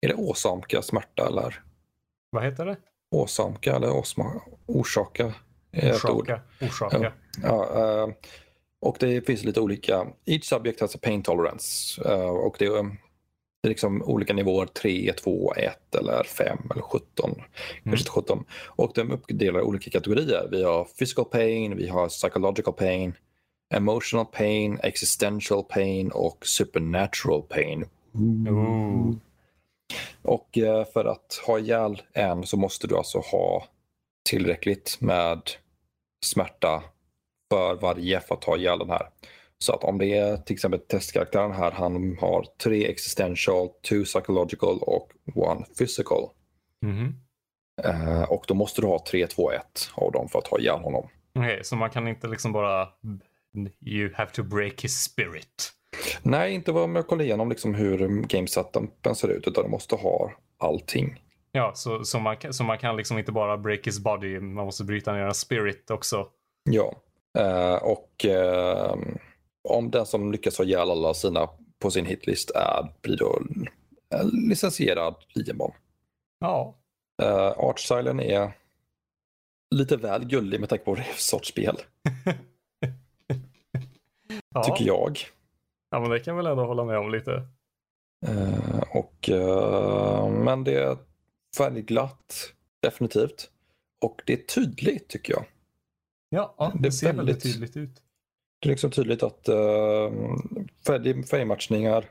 är 0.00 0.08
det 0.08 0.14
åsamka 0.14 0.82
smärta 0.82 1.26
eller 1.26 1.62
Vad 2.30 2.44
heter 2.44 2.66
det? 2.66 2.76
åsamka 3.10 3.76
eller 3.76 3.92
åsma, 3.92 4.42
orsaka? 4.66 5.34
Orsaka. 5.72 6.40
Orsaka. 6.60 7.12
Ja, 7.42 7.78
eh, 7.78 8.14
och 8.82 8.96
det 9.00 9.26
finns 9.26 9.44
lite 9.44 9.60
olika. 9.60 10.06
Each 10.24 10.44
subject 10.44 10.80
has 10.80 10.94
a 10.94 10.98
pain 11.02 11.22
tolerance. 11.22 12.02
eh, 12.04 12.30
och 12.30 12.56
det 12.58 12.64
är, 12.64 12.82
det 13.62 13.66
är 13.66 13.68
liksom 13.68 14.02
olika 14.02 14.32
nivåer. 14.34 14.66
3, 14.66 15.12
2, 15.12 15.54
1 15.54 15.94
eller 15.94 16.24
5 16.24 16.58
eller 16.70 16.82
17. 16.82 17.34
Kanske 17.84 18.02
inte 18.02 18.10
17. 18.10 18.44
Och 18.66 18.92
de 18.94 19.12
i 19.60 19.62
olika 19.62 19.90
kategorier. 19.90 20.48
Vi 20.50 20.62
har 20.62 20.84
physical 20.98 21.24
pain, 21.24 21.76
vi 21.76 21.88
har 21.88 22.08
psychological 22.08 22.74
pain, 22.74 23.14
emotional 23.74 24.26
pain, 24.26 24.78
existential 24.82 25.64
pain 25.64 26.10
och 26.10 26.46
supernatural 26.46 27.42
pain. 27.42 27.84
Ooh. 28.14 29.14
Och 30.22 30.58
eh, 30.58 30.84
för 30.84 31.04
att 31.04 31.40
ha 31.46 31.58
ihjäl 31.58 32.02
en 32.12 32.46
så 32.46 32.56
måste 32.56 32.86
du 32.86 32.96
alltså 32.96 33.18
ha 33.18 33.66
tillräckligt 34.28 34.96
med 35.00 35.40
smärta 36.24 36.82
för 37.52 37.74
varje 37.74 38.20
för 38.20 38.34
att 38.34 38.42
ta 38.42 38.56
ihjäl 38.56 38.78
den 38.78 38.90
här. 38.90 39.08
Så 39.58 39.72
att 39.72 39.84
om 39.84 39.98
det 39.98 40.06
är 40.18 40.36
till 40.36 40.54
exempel 40.54 40.80
testkaraktären 40.80 41.52
här, 41.52 41.70
han 41.70 42.16
har 42.20 42.46
tre 42.62 42.86
existential, 42.90 43.68
two 43.88 44.04
psychological 44.04 44.78
och 44.82 45.08
one 45.34 45.64
physical. 45.78 46.28
Mhm. 46.82 47.14
Eh, 47.84 48.22
och 48.22 48.44
då 48.48 48.54
måste 48.54 48.80
du 48.80 48.86
ha 48.86 49.04
3, 49.10 49.26
2, 49.26 49.52
1 49.52 49.62
av 49.94 50.12
dem 50.12 50.28
för 50.28 50.38
att 50.38 50.44
ta 50.44 50.58
ihjäl 50.58 50.78
honom. 50.80 51.08
Okej, 51.38 51.60
så 51.64 51.76
man 51.76 51.90
kan 51.90 52.08
inte 52.08 52.26
liksom 52.28 52.52
bara 52.52 52.88
You 53.86 54.12
have 54.14 54.30
to 54.30 54.42
break 54.42 54.84
his 54.84 55.02
spirit. 55.02 55.72
Nej, 56.22 56.52
inte 56.54 56.72
vad 56.72 56.90
jag 56.90 57.06
kollar 57.06 57.24
igenom 57.24 57.48
liksom 57.48 57.74
hur 57.74 58.22
game 58.22 58.46
setupen 58.48 59.14
ser 59.14 59.28
ut, 59.28 59.48
utan 59.48 59.64
du 59.64 59.70
måste 59.70 59.96
ha 59.96 60.32
allting. 60.58 61.22
Ja, 61.52 61.72
så, 61.74 62.04
så, 62.04 62.18
man, 62.18 62.36
kan- 62.36 62.52
så 62.54 62.64
man 62.64 62.78
kan 62.78 62.96
liksom 62.96 63.18
inte 63.18 63.32
bara 63.32 63.58
break 63.58 63.86
his 63.86 63.98
body, 64.00 64.40
man 64.40 64.64
måste 64.64 64.84
bryta 64.84 65.12
ner 65.12 65.22
hans 65.22 65.38
spirit 65.40 65.90
också. 65.90 66.26
Ja, 66.70 66.92
eh, 67.38 67.74
och 67.74 68.24
eh, 68.24 68.96
om 69.68 69.90
den 69.90 70.06
som 70.06 70.32
lyckas 70.32 70.58
ha 70.58 70.64
ihjäl 70.64 70.90
alla 70.90 71.14
sina 71.14 71.48
på 71.78 71.90
sin 71.90 72.06
hitlist 72.06 72.50
är, 72.50 72.94
blir 73.02 73.16
då 73.16 73.42
en 74.10 74.28
licensierad 74.48 75.14
liemon. 75.34 75.72
Ja. 76.40 76.74
Uh, 77.22 77.48
Artstylen 77.56 78.20
är 78.20 78.52
lite 79.74 79.96
väl 79.96 80.24
gullig 80.24 80.60
med 80.60 80.68
tanke 80.68 80.84
på 80.84 80.90
vad 80.90 80.98
det 80.98 81.02
är 81.02 81.12
för 81.12 81.20
sorts 81.20 81.48
spel, 81.48 81.76
ja. 84.54 84.62
tycker 84.62 84.84
jag. 84.84 85.18
Ja, 85.90 86.00
men 86.00 86.10
det 86.10 86.20
kan 86.20 86.36
väl 86.36 86.46
ändå 86.46 86.64
hålla 86.64 86.84
med 86.84 86.98
om 86.98 87.10
lite. 87.10 87.46
Eh, 88.26 88.82
och, 88.90 89.28
eh, 89.28 90.28
men 90.28 90.64
det 90.64 90.74
är 90.74 90.96
färgglatt, 91.56 92.52
definitivt. 92.82 93.50
Och 94.00 94.22
det 94.26 94.32
är 94.32 94.36
tydligt 94.36 95.08
tycker 95.08 95.32
jag. 95.32 95.44
Ja, 96.34 96.54
ja 96.58 96.72
Det 96.74 96.82
det, 96.82 96.92
ser 96.92 97.06
väldigt 97.06 97.26
väldigt- 97.28 97.42
tydligt 97.42 97.76
ut. 97.76 98.02
Det 98.60 98.68
är 98.68 98.70
liksom 98.70 98.90
tydligt 98.90 99.22
att 99.22 99.48
uh, 99.48 100.10
färg, 100.86 101.22
färgmatchningar, 101.26 102.08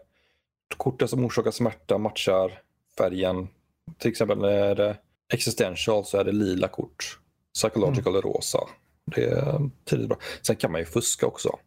korten 0.78 1.08
som 1.08 1.26
orsakar 1.26 1.52
smärta 1.52 1.98
matchar 1.98 2.62
färgen. 2.98 3.48
Till 3.98 4.12
exempel 4.12 4.38
när 4.38 4.76
det 4.76 4.86
är 4.86 4.98
existential 5.34 6.06
så 6.06 6.18
är 6.18 6.24
det 6.24 6.32
lila 6.32 6.68
kort. 6.68 7.20
Psychological 7.54 8.16
är 8.16 8.22
rosa. 8.22 8.60
Det 9.16 9.24
är 9.24 9.70
tydligt 9.86 10.10
bra. 10.10 10.18
Sen 10.48 10.56
kan 10.56 10.72
man 10.72 10.82
ju 10.82 10.86
fuska 10.86 11.28
också. 11.28 11.60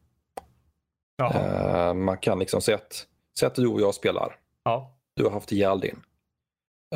Eh, 1.23 1.95
man 1.95 2.19
kan 2.19 2.39
liksom 2.39 2.61
säga 2.61 2.77
att, 2.77 3.07
säga 3.39 3.47
att 3.51 3.55
du 3.55 3.67
och 3.67 3.81
jag 3.81 3.95
spelar. 3.95 4.37
Ja. 4.65 4.99
Du 5.15 5.25
har 5.25 5.31
haft 5.31 5.53
ihjäl 5.53 5.81
din. 5.81 6.01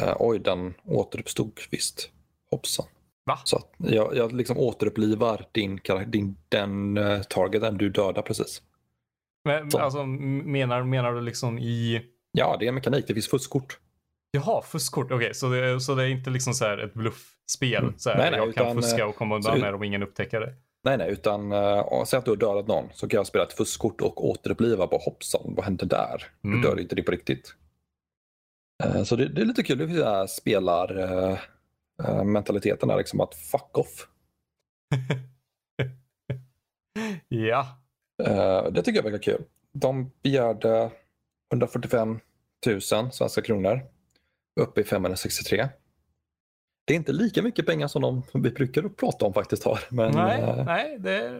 Eh, 0.00 0.16
oj, 0.18 0.38
den 0.38 0.74
återuppstod 0.84 1.60
visst. 1.70 2.10
Hoppsan. 2.50 2.86
Va? 3.28 3.38
Så 3.44 3.62
jag, 3.76 4.16
jag 4.16 4.32
liksom 4.32 4.58
återupplivar 4.58 5.46
din, 5.52 5.80
din, 6.06 6.36
den 6.48 6.98
uh, 6.98 7.22
targeten 7.22 7.78
du 7.78 7.88
dödar 7.88 8.22
precis. 8.22 8.62
Men 9.44 9.70
Så. 9.70 9.78
alltså, 9.78 10.04
menar, 10.04 10.82
menar 10.82 11.12
du 11.12 11.20
liksom 11.20 11.58
i... 11.58 12.02
Ja, 12.32 12.56
det 12.60 12.68
är 12.68 12.72
mekanik. 12.72 13.04
Det 13.08 13.14
finns 13.14 13.28
fuskkort. 13.28 13.78
Jaha, 14.30 14.62
fuskkort. 14.62 15.12
Okej, 15.12 15.34
så, 15.34 15.48
det, 15.48 15.80
så 15.80 15.94
det 15.94 16.02
är 16.02 16.08
inte 16.08 16.30
liksom 16.30 16.54
så 16.54 16.64
här 16.64 16.78
ett 16.78 16.94
bluffspel? 16.94 17.82
Mm. 17.82 17.98
Så 17.98 18.10
här, 18.10 18.16
Nej, 18.18 18.30
nej, 18.30 18.40
jag 18.40 18.54
kan 18.54 18.66
utan, 18.66 18.82
fuska 18.82 19.02
eh, 19.02 19.08
och 19.08 19.16
komma 19.16 19.36
undan 19.36 19.60
med 19.60 19.72
det 19.72 19.76
och 19.76 19.86
ingen 19.86 20.02
upptäcker 20.02 20.40
det. 20.40 20.54
Nej, 20.84 20.98
nej, 20.98 21.10
utan 21.10 21.52
uh, 21.52 22.04
säg 22.04 22.18
att 22.18 22.24
du 22.24 22.30
har 22.30 22.36
dödat 22.36 22.66
någon 22.66 22.88
så 22.92 23.08
kan 23.08 23.18
jag 23.18 23.26
spela 23.26 23.44
ett 23.44 23.52
fuskkort 23.52 24.00
och 24.00 24.28
återuppliva 24.28 24.86
på 24.86 24.98
hoppsan, 24.98 25.40
vad 25.44 25.64
hände 25.64 25.86
där? 25.86 26.24
Mm. 26.44 26.60
Du 26.60 26.68
dör 26.68 26.80
inte 26.80 26.94
det 26.94 27.02
på 27.02 27.10
riktigt. 27.10 27.54
Eh, 28.84 29.02
Så 29.02 29.16
det, 29.16 29.28
det 29.28 29.40
är 29.40 29.44
lite 29.44 29.62
kul 29.62 29.78
det 29.78 30.04
här 30.04 30.26
spelar 30.26 30.98
eh, 30.98 31.38
eh, 32.04 32.24
mentaliteten 32.24 32.88
där, 32.88 32.96
liksom 32.96 33.20
att 33.20 33.34
fuck 33.34 33.78
off. 33.78 34.08
ja, 37.28 37.78
Eh, 38.22 38.64
Det 38.70 38.82
tycker 38.82 38.98
jag 38.98 39.10
verkar 39.10 39.22
kul. 39.22 39.44
De 39.72 40.10
begärde 40.22 40.90
145 41.52 42.20
000 42.66 42.80
svenska 42.80 43.42
kronor. 43.42 43.80
Uppe 44.60 44.80
i 44.80 44.84
563. 44.84 45.68
Det 46.86 46.94
är 46.94 46.96
inte 46.96 47.12
lika 47.12 47.42
mycket 47.42 47.66
pengar 47.66 47.88
som 47.88 48.02
de 48.02 48.22
vi 48.34 48.50
brukar 48.50 48.88
prata 48.88 49.26
om 49.26 49.32
faktiskt 49.32 49.64
har. 49.64 49.80
Men 49.90 50.12
nej, 50.14 50.40
eh, 50.40 50.64
nej, 50.64 50.98
det 50.98 51.12
är... 51.12 51.30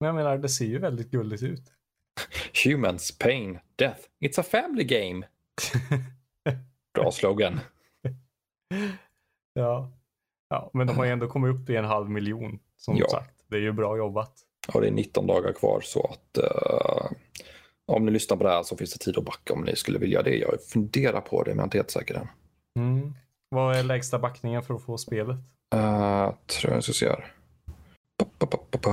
Men 0.00 0.06
jag 0.06 0.14
menar, 0.14 0.38
det 0.38 0.48
ser 0.48 0.64
ju 0.64 0.78
väldigt 0.78 1.10
gulligt 1.10 1.42
ut. 1.42 1.72
humans, 2.64 3.18
pain, 3.18 3.58
death. 3.76 4.00
It's 4.24 4.40
a 4.40 4.42
family 4.42 4.84
game. 4.84 5.26
Bra 6.94 7.12
slogan. 7.12 7.60
Ja. 9.58 9.92
ja, 10.48 10.70
men 10.74 10.86
de 10.86 10.96
har 10.96 11.04
ju 11.04 11.10
ändå 11.10 11.28
kommit 11.28 11.54
upp 11.54 11.70
i 11.70 11.76
en 11.76 11.84
halv 11.84 12.10
miljon, 12.10 12.58
som 12.76 12.96
Ja. 12.96 13.08
sagt. 13.10 13.34
Det 13.48 13.56
är 13.56 13.60
ju 13.60 13.72
bra 13.72 13.96
jobbat. 13.96 14.32
Och 14.74 14.80
det 14.80 14.86
är 14.86 14.92
19 14.92 15.26
dagar 15.26 15.52
kvar 15.52 15.80
så 15.80 16.06
att 16.06 16.38
eh, 16.38 17.10
om 17.86 18.06
ni 18.06 18.12
lyssnar 18.12 18.36
på 18.36 18.44
det 18.44 18.50
här 18.50 18.62
så 18.62 18.76
finns 18.76 18.92
det 18.92 18.98
tid 19.04 19.18
att 19.18 19.24
backa 19.24 19.52
om 19.54 19.60
ni 19.62 19.76
skulle 19.76 19.98
vilja 19.98 20.22
det. 20.22 20.36
Jag 20.36 20.62
funderar 20.62 21.20
på 21.20 21.42
det 21.42 21.50
men 21.50 21.56
jag 21.56 21.62
är 21.62 21.66
inte 21.66 21.78
helt 21.78 21.90
säker 21.90 22.14
än. 22.14 22.28
Mm. 22.78 23.14
Vad 23.50 23.76
är 23.76 23.82
lägsta 23.82 24.18
backningen 24.18 24.62
för 24.62 24.74
att 24.74 24.82
få 24.84 24.98
spelet? 24.98 25.36
Uh, 25.74 26.32
tror 26.46 26.74
jag 26.74 26.84
ska 26.84 26.92
se 26.92 27.08
här. 27.08 27.32
Pa, 28.38 28.46
pa, 28.46 28.78
pa. 28.78 28.92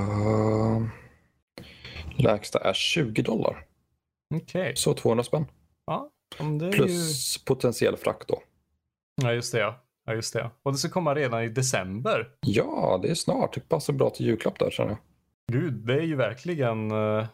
Lägsta 2.18 2.58
är 2.58 2.72
20 2.72 3.22
dollar. 3.22 3.66
Okej, 4.34 4.76
Så 4.76 4.94
200 4.94 5.24
spänn. 5.24 5.46
ja. 5.86 6.10
är 6.38 6.64
ju... 6.64 6.70
Plus 6.72 7.44
potentiell 7.44 7.96
frakt 7.96 8.28
då. 8.28 8.42
Ja, 9.22 9.32
just 9.32 9.52
det 9.52 9.58
ja. 9.58 9.74
Ja. 10.06 10.14
just 10.14 10.32
det. 10.34 10.50
Och 10.62 10.72
det 10.72 10.78
ska 10.78 10.88
komma 10.88 11.14
redan 11.14 11.42
i 11.42 11.48
december. 11.48 12.28
Ja, 12.40 12.98
det 13.02 13.08
är 13.10 13.14
snart. 13.14 13.54
Det 13.54 13.60
passar 13.68 13.92
bra 13.92 14.10
till 14.10 14.26
julklapp 14.26 14.58
där 14.58 14.70
känner 14.70 14.90
jag. 14.90 14.98
Gud, 15.52 15.72
det 15.74 15.94
är 15.94 16.02
ju 16.02 16.16
verkligen... 16.16 16.90
eh, 16.90 17.26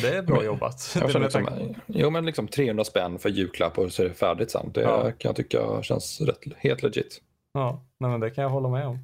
Det 0.00 0.08
är 0.16 0.22
bra 0.22 0.36
Men- 0.36 0.44
jobbat. 0.44 0.92
jag 1.00 1.10
känner 1.12 1.24
liksom, 1.24 1.74
jo 1.86 2.10
men 2.10 2.26
liksom 2.26 2.48
300 2.48 2.84
spänn 2.84 3.18
för 3.18 3.28
julklapp 3.28 3.78
och 3.78 3.92
så 3.92 4.02
är 4.02 4.08
det 4.08 4.14
färdigt 4.14 4.50
sen. 4.50 4.70
Det 4.74 4.80
Ja. 4.80 5.02
kan 5.02 5.28
jag 5.28 5.36
tycka 5.36 5.82
känns 5.82 6.20
rätt, 6.20 6.38
helt 6.56 6.82
legit. 6.82 7.20
Ja, 7.52 7.84
nej, 8.00 8.10
men 8.10 8.20
det 8.20 8.30
kan 8.30 8.42
jag 8.42 8.50
hålla 8.50 8.68
med 8.68 8.86
om. 8.86 8.98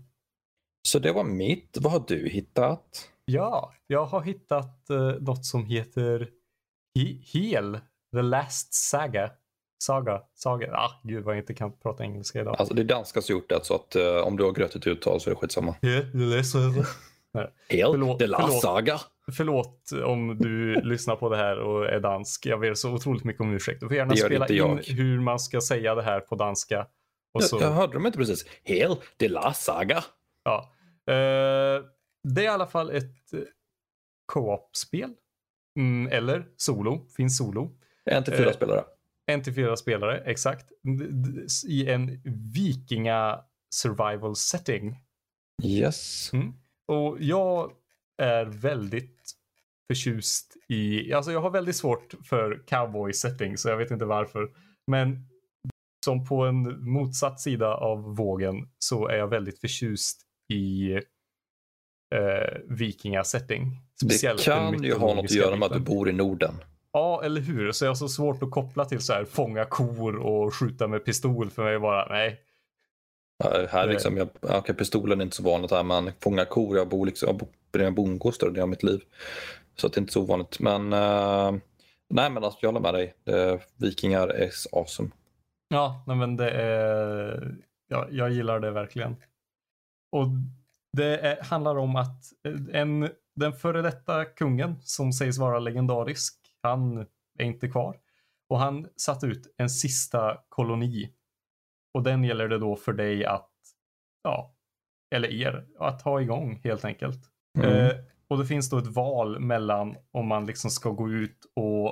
Så 0.89 0.99
det 0.99 1.12
var 1.12 1.25
mitt. 1.25 1.79
Vad 1.81 1.93
har 1.93 2.05
du 2.09 2.29
hittat? 2.29 3.11
Ja, 3.25 3.73
jag 3.87 4.05
har 4.07 4.21
hittat 4.23 4.87
uh, 4.91 5.14
något 5.21 5.45
som 5.47 5.64
heter 5.67 6.29
He- 6.99 7.19
Hel, 7.33 7.79
The 8.17 8.23
Last 8.23 8.75
Saga. 8.75 9.31
Saga, 9.87 10.22
Saga. 10.34 10.72
Ah, 10.76 11.01
gud 11.03 11.24
vad 11.24 11.34
jag 11.34 11.43
inte 11.43 11.55
kan 11.55 11.72
prata 11.78 12.05
engelska 12.05 12.41
idag. 12.41 12.57
Alltså 12.59 12.74
det 12.74 12.82
är 12.82 12.84
danska 12.84 13.22
som 13.22 13.32
gjort 13.32 13.49
det 13.49 13.64
så 13.64 13.74
att 13.74 13.97
eh, 13.97 14.16
om 14.16 14.37
du 14.37 14.45
har 14.45 14.53
grötigt 14.53 14.87
uttal 14.87 15.20
så 15.20 15.30
är 15.30 15.34
det 15.34 15.41
skitsamma. 15.41 15.74
Hel, 15.82 16.12
The 16.12 16.18
Last 16.18 16.51
Saga. 16.53 16.87
Hel, 17.68 17.91
Förlåt- 17.93 18.18
de 18.18 18.26
la 18.26 18.49
saga. 18.49 19.01
Förlåt 19.37 19.91
om 20.05 20.39
du 20.39 20.80
lyssnar 20.84 21.16
på 21.16 21.28
det 21.28 21.37
här 21.37 21.59
och 21.59 21.87
är 21.87 22.01
dansk. 22.01 22.47
Jag 22.47 22.61
ber 22.61 22.74
så 22.74 22.93
otroligt 22.93 23.24
mycket 23.24 23.41
om 23.41 23.53
ursäkt. 23.55 23.80
Du 23.80 23.89
får 23.89 23.97
gärna 23.97 24.16
spela 24.16 24.49
in 24.49 24.57
jag. 24.57 24.76
hur 24.84 25.20
man 25.20 25.39
ska 25.39 25.61
säga 25.61 25.95
det 25.95 26.03
här 26.03 26.20
på 26.20 26.34
danska. 26.34 26.87
Och 27.34 27.43
så, 27.45 27.57
Jag, 27.57 27.62
jag 27.62 27.74
hörde 27.74 27.93
dem 27.93 28.07
inte 28.07 28.18
precis. 28.18 28.45
Hel, 28.62 28.97
de 29.16 29.28
la 29.28 29.53
saga. 29.53 30.05
ja. 30.45 30.72
Eh, 31.09 31.82
det 32.24 32.41
är 32.41 32.45
i 32.45 32.47
alla 32.49 32.66
fall 32.66 32.91
ett 32.91 33.32
eh, 33.32 33.41
co-op-spel. 34.26 35.11
Mm, 35.78 36.12
eller 36.12 36.47
solo. 36.57 37.07
Finns 37.16 37.39
solo. 37.39 37.70
En 38.05 38.24
till 38.24 38.32
fyra 38.34 38.49
Eh, 38.51 38.55
spelare. 38.57 38.84
En 39.27 39.43
till 39.43 39.55
fyra 39.55 39.77
spelare, 39.77 40.20
exakt. 40.20 40.72
I 41.66 41.89
en 41.89 42.20
vikinga 42.55 43.41
survival 43.74 44.37
setting. 44.37 44.97
Yes. 45.64 46.31
Och 46.89 47.16
jag 47.20 47.72
är 48.22 48.45
väldigt 48.45 49.33
förtjust 49.93 50.57
i, 50.68 51.12
alltså 51.12 51.33
jag 51.33 51.41
har 51.41 51.51
väldigt 51.51 51.77
svårt 51.77 52.14
för 52.24 52.64
cowboy 52.66 53.12
setting 53.12 53.57
så 53.57 53.68
jag 53.68 53.77
vet 53.77 53.91
inte 53.91 54.05
varför. 54.05 54.51
Men 54.87 55.29
som 56.05 56.24
på 56.24 56.45
en 56.45 56.91
motsatt 56.91 57.41
sida 57.41 57.74
av 57.74 58.16
vågen 58.16 58.68
så 58.79 59.09
är 59.09 59.16
jag 59.16 59.29
väldigt 59.29 59.61
förtjust 59.61 60.22
i 60.53 60.93
eh, 62.14 62.61
vikinga 62.68 63.24
setting. 63.24 63.70
Det 64.01 64.07
Speciellt 64.07 64.43
kan 64.43 64.83
ju 64.83 64.95
ha 64.95 65.14
något 65.14 65.24
att 65.24 65.31
göra 65.31 65.57
med 65.57 65.66
att 65.66 65.72
du 65.72 65.81
bor 65.81 66.09
i 66.09 66.12
Norden. 66.12 66.55
Ja, 66.97 67.23
eller 67.23 67.41
hur? 67.41 67.73
Så 67.73 67.85
jag 67.85 67.91
har 67.91 67.95
så 67.95 68.09
svårt 68.09 68.43
att 68.43 68.51
koppla 68.51 68.85
till 68.85 69.01
så 69.01 69.13
här 69.13 69.25
fånga 69.25 69.65
kor 69.65 70.17
och 70.17 70.55
skjuta 70.55 70.87
med 70.87 71.05
pistol 71.05 71.51
för 71.51 71.65
mig 71.65 71.79
bara 71.79 72.07
nej. 72.09 72.41
Ja, 73.45 73.67
här 73.71 73.87
liksom, 73.87 74.17
jag, 74.17 74.29
ja, 74.41 74.59
okej, 74.59 74.75
pistolen 74.75 75.21
är 75.21 75.25
inte 75.25 75.37
så 75.37 75.43
vanligt 75.43 75.71
här, 75.71 75.83
men 75.83 76.13
fånga 76.21 76.45
kor, 76.45 76.77
jag 76.77 76.89
bor 76.89 77.07
liksom, 77.07 77.27
jag 77.27 77.37
bor 77.37 77.91
bondgård 77.91 78.35
större 78.35 78.51
delen 78.51 78.63
av 78.63 78.69
mitt 78.69 78.83
liv. 78.83 79.01
Så 79.77 79.87
att 79.87 79.93
det 79.93 79.99
är 79.99 80.01
inte 80.01 80.13
så 80.13 80.23
ovanligt. 80.23 80.61
Men 80.61 80.93
eh, 80.93 81.53
nej, 82.09 82.31
men 82.31 82.45
alltså, 82.45 82.59
jag 82.63 82.69
håller 82.69 82.81
med 82.81 82.95
dig. 82.95 83.15
Det, 83.25 83.61
vikingar 83.77 84.29
är 84.29 84.51
awesome. 84.73 85.11
Ja, 85.69 86.05
nej 86.07 86.17
men 86.17 86.37
det 86.37 86.51
är, 86.51 87.55
ja, 87.89 88.07
jag 88.11 88.31
gillar 88.31 88.61
det 88.61 88.71
verkligen. 88.71 89.17
Och 90.13 90.27
det 90.93 91.19
är, 91.19 91.43
handlar 91.45 91.77
om 91.77 91.97
att 91.97 92.33
en, 92.73 93.09
den 93.35 93.53
före 93.53 93.83
detta 93.83 94.25
kungen 94.25 94.77
som 94.83 95.13
sägs 95.13 95.39
vara 95.39 95.59
legendarisk, 95.59 96.46
han 96.67 97.07
är 97.39 97.45
inte 97.45 97.69
kvar. 97.69 98.01
Och 98.49 98.59
han 98.59 98.89
satt 98.97 99.25
ut 99.25 99.55
en 99.57 99.71
sista 99.71 100.39
koloni. 100.49 101.12
Och 101.95 102.03
den 102.03 102.25
gäller 102.25 102.49
det 102.49 102.59
då 102.59 102.77
för 102.77 102.93
dig 102.93 103.25
att, 103.25 103.51
ja, 104.23 104.57
eller 105.14 105.29
er, 105.29 105.67
att 105.79 106.03
ha 106.03 106.21
igång 106.21 106.61
helt 106.64 106.85
enkelt. 106.85 107.31
Mm. 107.59 107.71
Eh, 107.71 107.97
och 108.29 108.39
det 108.39 108.47
finns 108.47 108.71
då 108.71 108.79
ett 108.79 108.87
val 108.87 109.41
mellan 109.41 109.97
om 110.11 110.27
man 110.27 110.47
liksom 110.47 110.71
ska 110.71 110.91
gå 110.91 111.11
ut 111.11 111.47
och, 111.57 111.89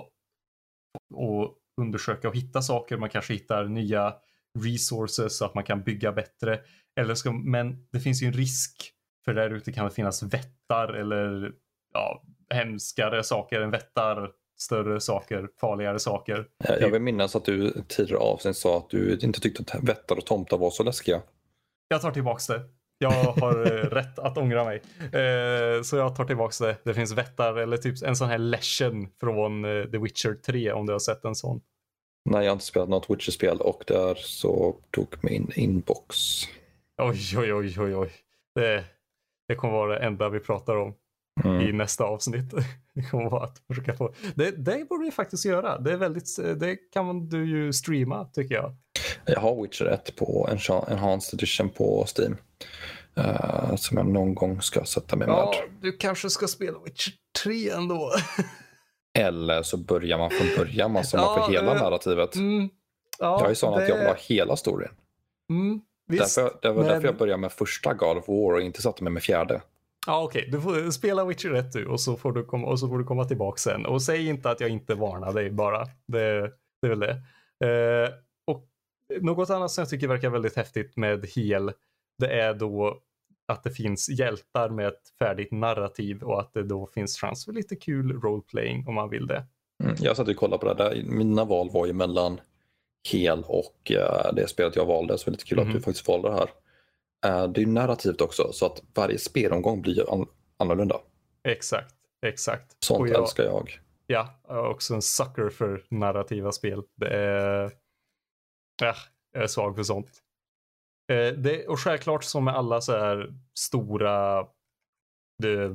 och 1.15 1.59
undersöka 1.81 2.29
och 2.29 2.37
hitta 2.37 2.63
saker. 2.63 2.97
Man 2.97 3.11
kanske 3.11 3.33
hittar 3.33 3.65
nya 3.65 4.15
resources 4.59 5.39
så 5.39 5.45
att 5.45 5.55
man 5.55 5.65
kan 5.65 5.83
bygga 5.83 6.13
bättre. 6.13 6.61
Eller 7.01 7.15
ska, 7.15 7.33
men 7.33 7.87
det 7.93 8.01
finns 8.01 8.23
ju 8.23 8.27
en 8.27 8.33
risk 8.33 8.95
för 9.25 9.35
där 9.35 9.51
ute 9.51 9.73
kan 9.73 9.85
det 9.85 9.91
finnas 9.91 10.23
vättar 10.23 10.89
eller 10.89 11.53
ja, 11.93 12.25
hemskare 12.51 13.25
saker 13.25 13.61
än 13.61 13.71
vättar. 13.71 14.31
Större 14.65 15.01
saker, 15.01 15.49
farligare 15.61 15.99
saker. 15.99 16.47
Jag, 16.81 16.91
vill 16.91 17.03
minnas 17.03 17.37
att 17.37 17.45
du 17.45 17.73
tidigare 17.89 18.21
avsnitt 18.21 18.57
sa 18.57 18.79
att 18.79 18.91
du 18.91 19.19
inte 19.23 19.41
tyckte 19.41 19.63
att 19.63 19.85
vättar 19.89 20.17
och 20.17 20.27
tomtar 20.27 20.59
var 20.59 20.71
så 20.71 20.83
läskiga. 20.83 21.23
Jag 21.89 22.01
tar 22.01 22.11
tillbaks 22.11 22.47
det. 22.47 22.61
Jag 22.99 23.11
har 23.11 23.67
eh, 23.67 23.89
rätt 23.91 24.19
att 24.19 24.39
ångra 24.39 24.65
mig. 24.65 24.83
Eh, 25.01 25.83
så 25.83 25.97
jag 25.97 26.17
tar 26.17 26.25
tillbaks 26.25 26.59
det. 26.59 26.77
Det 26.85 26.95
finns 26.95 27.13
vättar 27.13 27.57
eller 27.57 27.77
typ 27.77 28.03
en 28.03 28.17
sån 28.17 28.29
här 28.29 28.39
leshen 28.39 29.09
från 29.21 29.65
eh, 29.65 29.85
The 29.85 29.99
Witcher 29.99 30.35
3 30.35 30.73
om 30.73 30.87
du 30.87 30.93
har 30.93 30.99
sett 30.99 31.25
en 31.25 31.35
sån. 31.35 31.61
Nej, 32.31 32.45
jag 32.45 32.51
har 32.51 32.53
inte 32.53 32.65
spelat 32.65 32.89
något 32.89 33.11
Witcher-spel 33.11 33.61
och 33.61 33.85
där 33.87 34.15
så 34.15 34.77
tog 34.91 35.09
min 35.23 35.51
inbox. 35.55 36.17
Oj, 37.03 37.39
oj, 37.39 37.55
oj, 37.55 37.81
oj, 37.81 37.97
oj. 37.97 38.11
Det, 38.55 38.85
det 39.49 39.55
kommer 39.55 39.75
vara 39.75 39.99
det 39.99 40.07
enda 40.07 40.29
vi 40.29 40.41
pratar 40.41 40.77
om 40.77 40.95
i 41.45 41.47
Mm. 41.49 41.77
nästa 41.77 42.05
avsnitt. 42.05 42.55
Det 42.95 43.03
kommer 43.03 43.31
vara 43.31 43.45
att 43.45 43.63
försöka 43.69 43.95
få. 43.95 44.15
Det, 44.35 44.51
det 44.51 44.89
borde 44.89 45.05
vi 45.05 45.11
faktiskt 45.11 45.45
göra. 45.45 45.79
Det 45.79 45.93
är 45.93 45.97
väldigt, 45.97 46.37
det 46.57 46.77
kan 46.77 47.29
du 47.29 47.51
ju 47.51 47.73
streama 47.73 48.25
tycker 48.25 48.55
jag. 48.55 48.75
Jag 49.27 49.41
har 49.41 49.63
Witcher 49.63 49.85
1 49.87 50.17
på 50.17 50.49
en 50.51 50.59
Enhanced 50.93 51.39
Edition 51.39 51.69
på 51.71 52.07
Steam. 52.19 52.37
eh, 53.17 53.75
som 53.77 53.97
jag 53.97 54.07
någon 54.07 54.35
gång 54.35 54.63
ska 54.63 54.85
sätta 54.85 55.17
mig 55.17 55.29
Ja, 55.29 55.55
med. 55.71 55.81
du 55.83 55.93
kanske 55.97 56.31
ska 56.31 56.47
spela 56.47 56.79
Witcher 56.85 57.13
3 57.45 57.71
ändå. 57.71 58.11
Eller 59.19 59.63
så 59.63 59.77
börjar 59.77 60.19
man 60.19 60.31
från 60.31 60.49
början, 60.65 60.93
man 60.93 61.05
som 61.05 61.21
man 61.21 61.27
Ja, 61.39 61.45
får 61.47 61.53
hela 61.53 61.75
det- 61.75 61.81
narrativet. 61.81 62.35
Mm. 62.37 62.69
Ja, 63.19 63.41
jag 63.41 63.51
är 63.51 63.55
sån 63.55 63.75
att 63.83 63.89
jag 63.89 63.97
vill 63.99 64.07
ha 64.07 64.17
hela 64.29 64.57
storyn. 64.57 64.89
Mm, 65.51 65.81
visst. 66.09 66.37
Därför, 66.37 66.57
det 66.63 66.69
var 66.69 66.77
men- 66.77 66.87
därför 66.87 67.07
jag 67.09 67.17
började 67.17 67.41
med 67.41 67.53
första 67.53 67.95
God 67.95 68.17
of 68.19 68.29
War 68.29 68.55
och 68.55 68.61
inte 68.61 68.83
satte 68.83 69.05
mig 69.05 69.13
med 69.13 69.23
fjärde. 69.23 69.61
Ja, 70.07 70.23
okej. 70.25 70.49
Du 70.53 70.61
får 70.61 70.91
spela 70.91 71.25
Witcher 71.25 71.55
1 71.55 71.73
du 71.73 71.87
och 71.87 72.01
så 72.01 72.17
får 72.17 72.33
du 72.33 72.45
komma, 72.45 72.67
och 72.67 72.81
så 72.81 72.89
får 72.89 72.99
du 72.99 73.05
komma 73.05 73.25
tillbaka 73.25 73.57
sen. 73.59 73.87
Och 73.87 74.03
säg 74.03 74.27
inte 74.29 74.51
att 74.51 74.61
jag 74.61 74.71
inte 74.71 74.95
varnar 74.95 75.33
dig 75.33 75.51
bara. 75.51 75.85
Det, 76.07 76.41
det 76.83 76.87
är 76.87 76.89
väl 76.89 77.01
det. 77.01 77.23
Eh, 77.67 78.11
och 78.47 78.67
något 79.21 79.51
annat 79.51 79.71
som 79.71 79.83
jag 79.83 79.89
tycker 79.89 80.09
verkar 80.09 80.31
väldigt 80.31 80.57
häftigt 80.57 80.97
med 80.97 81.27
Hel, 81.37 81.73
det 82.19 82.41
är 82.41 82.55
då 82.55 83.01
att 83.53 83.63
det 83.63 83.71
finns 83.71 84.09
hjältar 84.09 84.69
med 84.69 84.87
ett 84.89 85.09
färdigt 85.19 85.53
narrativ 85.53 86.23
och 86.23 86.41
att 86.41 86.53
det 86.53 86.63
då 86.63 86.87
finns 86.87 87.19
chans 87.19 87.45
för 87.45 87.53
lite 87.53 87.77
kul 87.77 88.13
roleplaying 88.21 88.89
om 88.89 88.95
man 88.95 89.11
vill 89.11 89.27
det. 89.27 89.45
Mm, 89.85 89.97
jag 90.01 90.17
satt 90.17 90.29
och 90.29 90.37
kollade 90.37 90.61
på 90.61 90.75
det 90.75 90.85
där. 90.85 91.03
Mina 91.07 91.45
val 91.45 91.71
var 91.73 91.87
ju 91.87 91.93
mellan 91.93 92.41
Hel 93.13 93.43
och 93.47 93.91
eh, 93.93 94.35
det 94.35 94.49
spelet 94.49 94.77
jag 94.77 94.87
valde. 94.87 95.19
Så 95.19 95.25
det 95.25 95.29
är 95.29 95.33
lite 95.33 95.45
kul 95.45 95.59
Mhm. 95.59 95.69
att 95.69 95.75
du 95.75 95.81
faktiskt 95.81 96.09
valde 96.09 96.29
det 96.29 96.35
här. 96.35 96.49
Det 97.25 97.31
är 97.31 97.59
ju 97.59 97.67
narrativt 97.67 98.21
också 98.21 98.53
så 98.53 98.67
att 98.67 98.83
varje 98.95 99.19
spelomgång 99.19 99.83
blir 99.83 100.13
an- 100.13 100.29
annorlunda. 100.57 101.01
Exakt, 101.49 101.95
exakt. 102.27 102.77
Sånt 102.85 103.01
Och 103.01 103.09
jag- 103.09 103.23
älskar 103.23 103.45
jag. 103.45 103.81
Ja, 104.07 104.41
jag 104.49 104.57
är 104.57 104.69
också 104.69 104.95
en 104.95 105.03
sucker 105.03 105.49
för 105.49 105.85
narrativa 105.91 106.53
spel. 106.53 106.83
Det 106.97 107.09
är... 107.09 107.65
Äh, 107.65 108.95
jag 109.33 109.43
är 109.43 109.47
svag 109.47 109.77
för 109.77 109.83
sånt. 109.83 110.11
Eh, 111.13 111.33
det, 111.39 111.67
och 111.67 111.81
självklart 111.81 112.25
som 112.25 112.45
med 112.45 112.55
alla 112.57 112.81
så 112.81 112.93
här 112.93 113.35
stora 113.59 114.47
det, 115.43 115.63
eh, 115.65 115.71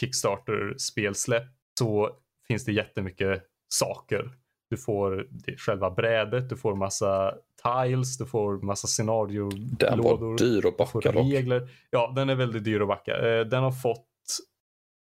Kickstarter-spelsläpp 0.00 1.46
så 1.78 2.16
finns 2.48 2.64
det 2.64 2.72
jättemycket 2.72 3.42
saker. 3.74 4.30
Du 4.70 4.76
får 4.76 5.26
själva 5.58 5.90
brädet, 5.90 6.48
du 6.48 6.56
får 6.56 6.74
massa 6.74 7.34
tiles, 7.62 8.18
du 8.18 8.26
får 8.26 8.58
massa 8.62 8.86
scenariolådor. 8.86 9.76
Den 9.78 10.02
var 10.02 10.38
dyr 10.38 10.66
att 10.66 10.76
backa 10.76 11.12
dock. 11.12 11.32
regler. 11.32 11.68
Ja, 11.90 12.12
den 12.16 12.30
är 12.30 12.34
väldigt 12.34 12.64
dyr 12.64 12.80
att 12.80 12.88
backa. 12.88 13.16
Eh, 13.16 13.46
den 13.46 13.62
har 13.62 13.72
fått, 13.72 14.06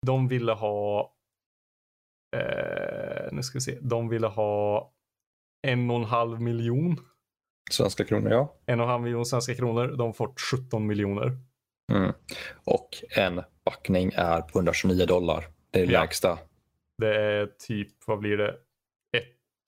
de 0.07 0.29
ville 0.29 0.53
ha, 0.53 1.13
eh, 2.37 3.33
nu 3.33 3.43
ska 3.43 3.57
vi 3.57 3.61
se, 3.61 3.79
de 3.81 4.09
ville 4.09 4.27
ha 4.27 4.93
en 5.67 5.91
och 5.91 5.97
en 5.97 6.05
halv 6.05 6.41
miljon. 6.41 6.97
Svenska 7.71 8.05
kronor 8.05 8.31
ja. 8.31 8.55
En 8.67 8.81
och 8.81 8.85
en 8.85 8.91
halv 8.91 9.03
miljon 9.03 9.27
svenska 9.27 9.55
kronor. 9.55 9.87
De 9.87 10.01
har 10.07 10.13
fått 10.13 10.41
17 10.41 10.87
miljoner. 10.87 11.39
Mm. 11.93 12.13
Och 12.65 12.89
en 13.17 13.43
backning 13.65 14.13
är 14.15 14.41
på 14.41 14.59
129 14.59 15.07
dollar. 15.07 15.45
Det 15.71 15.81
är 15.81 15.87
det 15.87 15.93
Ja. 15.93 16.01
lägsta. 16.01 16.39
Det 16.99 17.17
är 17.23 17.47
typ, 17.47 17.89
vad 18.07 18.19
blir 18.19 18.37
det? 18.37 18.57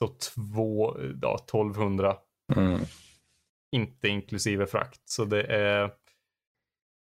Och 0.00 0.18
två, 0.18 0.96
ja 1.22 1.38
1200. 1.44 2.16
Mm. 2.56 2.80
Inte 3.72 4.08
inklusive 4.08 4.66
frakt. 4.66 5.00
Så 5.04 5.24
det 5.24 5.42
är, 5.42 5.90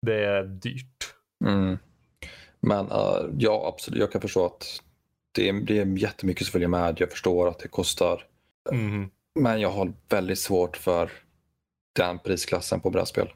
det 0.06 0.24
är 0.24 0.44
dyrt. 0.44 1.14
Mm. 1.44 1.78
Men 2.60 2.90
eh, 2.90 3.26
ja, 3.38 3.72
absolut. 3.74 4.00
Jag 4.00 4.12
kan 4.12 4.20
förstå 4.20 4.46
att 4.46 4.82
det 5.32 5.48
är, 5.48 5.52
det 5.52 5.78
är 5.78 5.98
jättemycket 5.98 6.46
som 6.46 6.52
följer 6.52 6.68
med. 6.68 7.00
Jag 7.00 7.10
förstår 7.10 7.48
att 7.48 7.58
det 7.58 7.68
kostar. 7.68 8.26
Mhm. 8.72 9.10
Men 9.40 9.60
jag 9.60 9.70
har 9.70 9.92
väldigt 10.08 10.38
svårt 10.38 10.76
för 10.76 11.10
den 11.96 12.18
prisklassen 12.18 12.80
på 12.80 12.90
brädspel. 12.90 13.32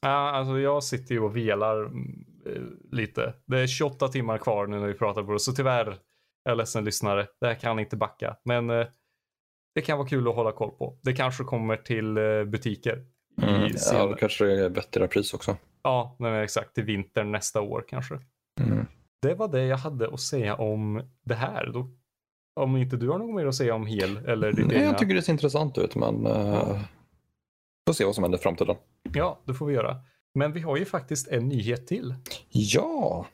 Ja, 0.00 0.30
alltså 0.30 0.58
jag 0.58 0.84
sitter 0.84 1.14
ju 1.14 1.20
och 1.20 1.36
velar 1.36 1.80
mm, 1.84 2.24
eh, 2.46 2.62
lite. 2.92 3.34
Det 3.46 3.60
är 3.60 3.66
28 3.66 4.08
timmar 4.08 4.38
kvar 4.38 4.66
nu 4.66 4.80
när 4.80 4.86
vi 4.86 4.94
pratar 4.94 5.22
på 5.22 5.32
det. 5.32 5.40
Så 5.40 5.52
tyvärr, 5.52 5.98
jag 6.44 6.52
är 6.52 6.56
ledsen 6.56 6.84
lyssnare, 6.84 7.26
det 7.40 7.46
här 7.46 7.54
kan 7.54 7.78
inte 7.78 7.96
backa. 7.96 8.36
Men 8.44 8.70
eh, 8.70 8.86
det 9.74 9.80
kan 9.80 9.98
vara 9.98 10.08
kul 10.08 10.28
att 10.28 10.34
hålla 10.34 10.52
koll 10.52 10.70
på. 10.70 10.98
Det 11.02 11.12
kanske 11.12 11.44
kommer 11.44 11.76
till 11.76 12.16
eh, 12.16 12.44
butiker. 12.44 13.04
i 13.38 13.42
Mm. 13.42 13.72
Ja, 13.92 14.06
då 14.06 14.14
kanske 14.14 14.44
det 14.44 14.64
är 14.64 14.70
bättre 14.70 15.08
pris 15.08 15.34
också. 15.34 15.56
Ja, 15.82 16.16
men 16.18 16.34
exakt. 16.34 16.74
Till 16.74 16.84
vintern 16.84 17.32
nästa 17.32 17.60
år 17.60 17.84
kanske. 17.88 18.14
Mm. 18.60 18.86
Det 19.22 19.34
var 19.34 19.48
det 19.48 19.64
jag 19.64 19.76
hade 19.76 20.08
att 20.08 20.20
säga 20.20 20.54
om 20.54 21.02
det 21.24 21.34
här. 21.34 21.70
Då, 21.72 21.90
om 22.60 22.76
inte 22.76 22.96
du 22.96 23.08
har 23.08 23.18
något 23.18 23.34
mer 23.34 23.46
att 23.46 23.54
säga 23.54 23.74
om 23.74 23.86
hel 23.86 24.16
eller 24.16 24.52
ditt 24.52 24.66
Nej, 24.66 24.76
egna. 24.76 24.88
jag 24.88 24.98
tycker 24.98 25.14
det 25.14 25.22
ser 25.22 25.32
intressant 25.32 25.78
ut, 25.78 25.94
men 25.94 26.26
uh, 26.26 26.80
får 27.88 27.92
se 27.92 28.04
vad 28.04 28.14
som 28.14 28.24
händer 28.24 28.38
i 28.38 28.42
framtiden. 28.42 28.76
Ja, 29.14 29.40
det 29.44 29.54
får 29.54 29.66
vi 29.66 29.74
göra. 29.74 29.96
Men 30.34 30.52
vi 30.52 30.60
har 30.60 30.76
ju 30.76 30.84
faktiskt 30.84 31.28
en 31.28 31.48
nyhet 31.48 31.86
till. 31.86 32.14
Ja, 32.48 33.26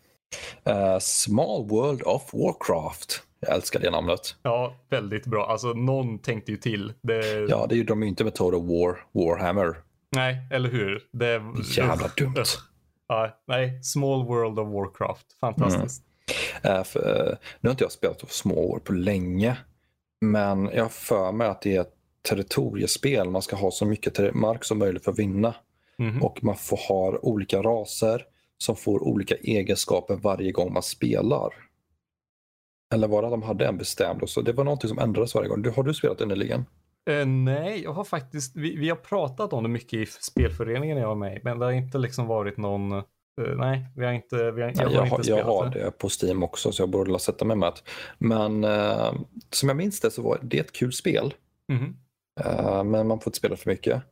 Eh, 0.65 0.99
Small 0.99 1.67
World 1.69 2.03
of 2.03 2.35
Warcraft. 2.35 3.23
Jag 3.41 3.55
älskar 3.55 3.81
det 3.81 3.91
namnet. 3.91 4.37
Ja, 4.43 4.77
väldigt 4.91 5.27
bra. 5.27 5.47
Alltså 5.47 5.73
någon 5.73 6.19
tänkte 6.19 6.51
ju 6.51 6.57
till. 6.57 6.93
Det... 7.01 7.47
Ja, 7.49 7.67
det 7.69 7.77
gjorde 7.77 7.89
de 7.89 8.03
ju 8.03 8.09
inte 8.09 8.25
med 8.25 8.35
Total 8.35 8.61
War, 8.61 8.99
Warhammer. 9.13 9.77
Nej, 10.17 10.37
eller 10.51 10.69
hur? 10.71 11.03
Det... 11.13 11.43
Jävla 11.77 12.09
dumt. 12.17 12.45
Ja, 13.09 13.39
nej, 13.47 13.83
Small 13.83 14.27
World 14.27 14.59
of 14.59 14.69
Warcraft. 14.69 15.27
Fantastiskt. 15.41 16.03
Eh, 16.63 16.85
för, 16.85 17.29
eh, 17.31 17.37
nu 17.61 17.69
har 17.69 17.71
inte 17.71 17.85
jag 17.85 17.93
spelat 17.93 18.31
Small 18.31 18.57
War 18.57 18.79
på 18.79 18.93
länge, 18.93 19.57
men 20.21 20.71
jag 20.75 20.83
har 20.85 20.89
för 20.89 21.33
mig 21.33 21.49
att 21.49 21.63
det 21.63 21.77
är 21.77 21.81
ett 21.81 21.95
territoriespel. 22.29 23.31
Man 23.31 23.43
ska 23.43 23.57
ha 23.57 23.71
så 23.71 23.87
mycket 23.87 24.35
mark 24.35 24.65
som 24.65 24.79
möjligt 24.79 25.05
för 25.05 25.13
att 25.13 25.19
vinna. 25.19 25.55
Mhm. 25.99 26.23
Och 26.23 26.45
man 26.45 26.57
får 26.57 26.77
ha 26.89 27.19
olika 27.23 27.63
raser 27.63 28.23
som 28.59 28.77
får 28.77 29.03
olika 29.03 29.35
egenskaper 29.35 30.17
varje 30.17 30.53
gång 30.53 30.73
man 30.73 30.83
spelar. 30.83 31.51
Eller 32.95 33.09
var 33.09 33.23
det 33.23 33.29
att 33.29 33.33
de 33.33 33.43
hade 33.43 33.67
en 33.67 33.79
bestämd? 33.79 34.23
Och 34.23 34.31
så 34.31 34.43
det 34.43 34.53
var 34.53 34.65
någonting 34.65 34.89
som 34.89 34.99
ändrades 34.99 35.35
varje 35.35 35.49
gång. 35.49 35.63
Du, 35.63 35.71
har 35.71 35.83
du 35.83 35.95
spelat 35.95 36.19
det 36.19 36.27
nyligen? 36.27 36.65
Eh, 37.11 37.27
nej, 37.27 37.83
jag 37.83 37.93
har 37.93 38.05
faktiskt, 38.05 38.57
vi, 38.57 38.77
vi 38.77 38.89
har 38.89 38.97
pratat 38.97 39.53
om 39.53 39.63
det 39.63 39.69
mycket 39.69 39.93
i 39.93 40.07
spelföreningen 40.07 40.99
jag 40.99 41.09
var 41.09 41.15
med 41.15 41.41
men 41.45 41.59
det 41.59 41.65
har 41.65 41.73
inte 41.73 41.99
liksom 41.99 42.27
varit 42.27 42.57
någon, 42.57 42.93
eh, 42.93 43.03
nej, 43.57 43.87
vi 43.97 44.05
har 44.05 44.13
inte, 44.13 44.51
vi 44.51 44.63
har, 44.63 44.73
jag, 44.77 44.93
Jag, 44.93 45.07
har 45.07 45.19
inte 45.19 45.31
jag 45.31 45.45
har 45.45 45.71
det. 45.71 45.85
det 45.85 45.91
på 45.91 46.09
Steam 46.23 46.43
också 46.43 46.73
så 46.73 46.83
jag 46.83 46.91
borde 46.91 47.19
sätta 47.19 47.45
mig 47.45 47.57
med 47.57 47.73
det. 47.73 47.81
Men 48.19 48.65
eh, 48.65 49.13
som 49.51 49.69
jag 49.69 49.77
minns 49.77 50.01
det 50.01 50.11
så 50.11 50.23
var 50.23 50.39
det 50.43 50.59
ett 50.59 50.73
kul 50.73 50.93
spel. 50.93 51.35
Eh, 52.41 52.85
men 52.85 53.07
man 53.07 53.21
får 53.21 53.31
inte 53.31 53.39
spela 53.39 53.57
för 53.57 53.71
mycket. 53.71 54.03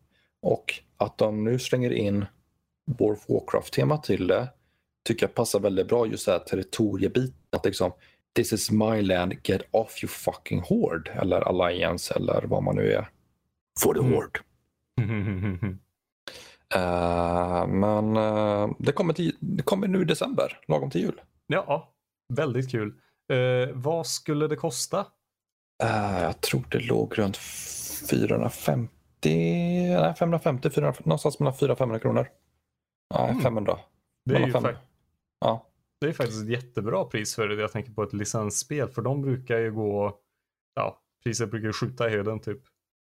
Och 0.42 0.74
att 0.96 1.18
de 1.18 1.44
nu 1.44 1.58
slänger 1.58 1.92
in 1.92 2.24
World 2.98 3.18
of 3.18 3.28
Warcraft-tema 3.28 3.98
till 3.98 4.26
det 4.26 4.48
tycker 5.04 5.26
jag 5.26 5.34
passar 5.34 5.60
väldigt 5.60 5.88
bra 5.88 6.06
just 6.06 6.26
det 6.26 6.32
här 6.32 6.38
territoriebiten. 6.38 7.34
Att 7.50 7.64
liksom, 7.64 7.92
this 8.34 8.52
is 8.52 8.70
my 8.70 9.02
land, 9.02 9.34
get 9.48 9.62
off 9.70 10.02
you 10.04 10.08
fucking 10.08 10.60
horde. 10.60 11.10
Eller 11.12 11.40
alliance 11.40 12.14
eller 12.14 12.42
vad 12.46 12.62
man 12.62 12.76
nu 12.76 12.92
är. 12.92 13.08
For 13.80 13.94
the 13.94 14.00
Mm. 14.00 14.12
horde. 14.14 14.40
Eh, 16.74 17.66
men 17.66 18.16
eh, 18.16 18.70
det, 18.78 18.92
kommer 18.92 19.12
till, 19.14 19.36
det 19.40 19.62
kommer 19.62 19.88
nu 19.88 20.02
i 20.02 20.04
december, 20.04 20.60
lagom 20.68 20.90
till 20.90 21.00
jul. 21.00 21.20
ja, 21.46 21.92
väldigt 22.34 22.70
kul. 22.70 22.94
Eh, 23.32 23.68
vad 23.74 24.06
skulle 24.06 24.46
det 24.48 24.56
kosta? 24.56 25.06
Eh, 25.82 26.22
jag 26.22 26.40
tror 26.40 26.64
det 26.70 26.78
låg 26.80 27.18
runt 27.18 27.36
450, 27.36 28.88
nej 30.00 30.14
550, 30.14 30.70
400, 30.70 31.00
någonstans 31.04 31.38
mellan 31.40 31.54
400 31.54 31.76
500 31.76 31.98
kronor. 32.00 32.28
Nej, 33.14 33.30
Mm. 33.30 33.42
500. 33.42 33.78
Det 34.24 34.34
är, 34.34 34.46
ju 34.46 34.52
fem- 34.52 34.66
Ja. 35.40 35.66
Det 36.04 36.10
är 36.10 36.12
faktiskt 36.12 36.42
ett 36.42 36.48
jättebra 36.48 37.04
pris 37.04 37.34
för 37.34 37.48
det. 37.48 37.54
Jag 37.54 37.72
tänker 37.72 37.92
på 37.92 38.02
ett 38.02 38.12
licensspel, 38.12 38.88
för 38.88 39.02
de 39.02 39.22
brukar 39.22 39.58
ju 39.58 39.72
gå, 39.72 40.18
ja, 40.74 41.00
priset 41.24 41.50
brukar 41.50 41.66
ju 41.66 41.72
skjuta 41.72 42.06
i 42.08 42.10
höjden 42.10 42.40
typ. 42.40 42.60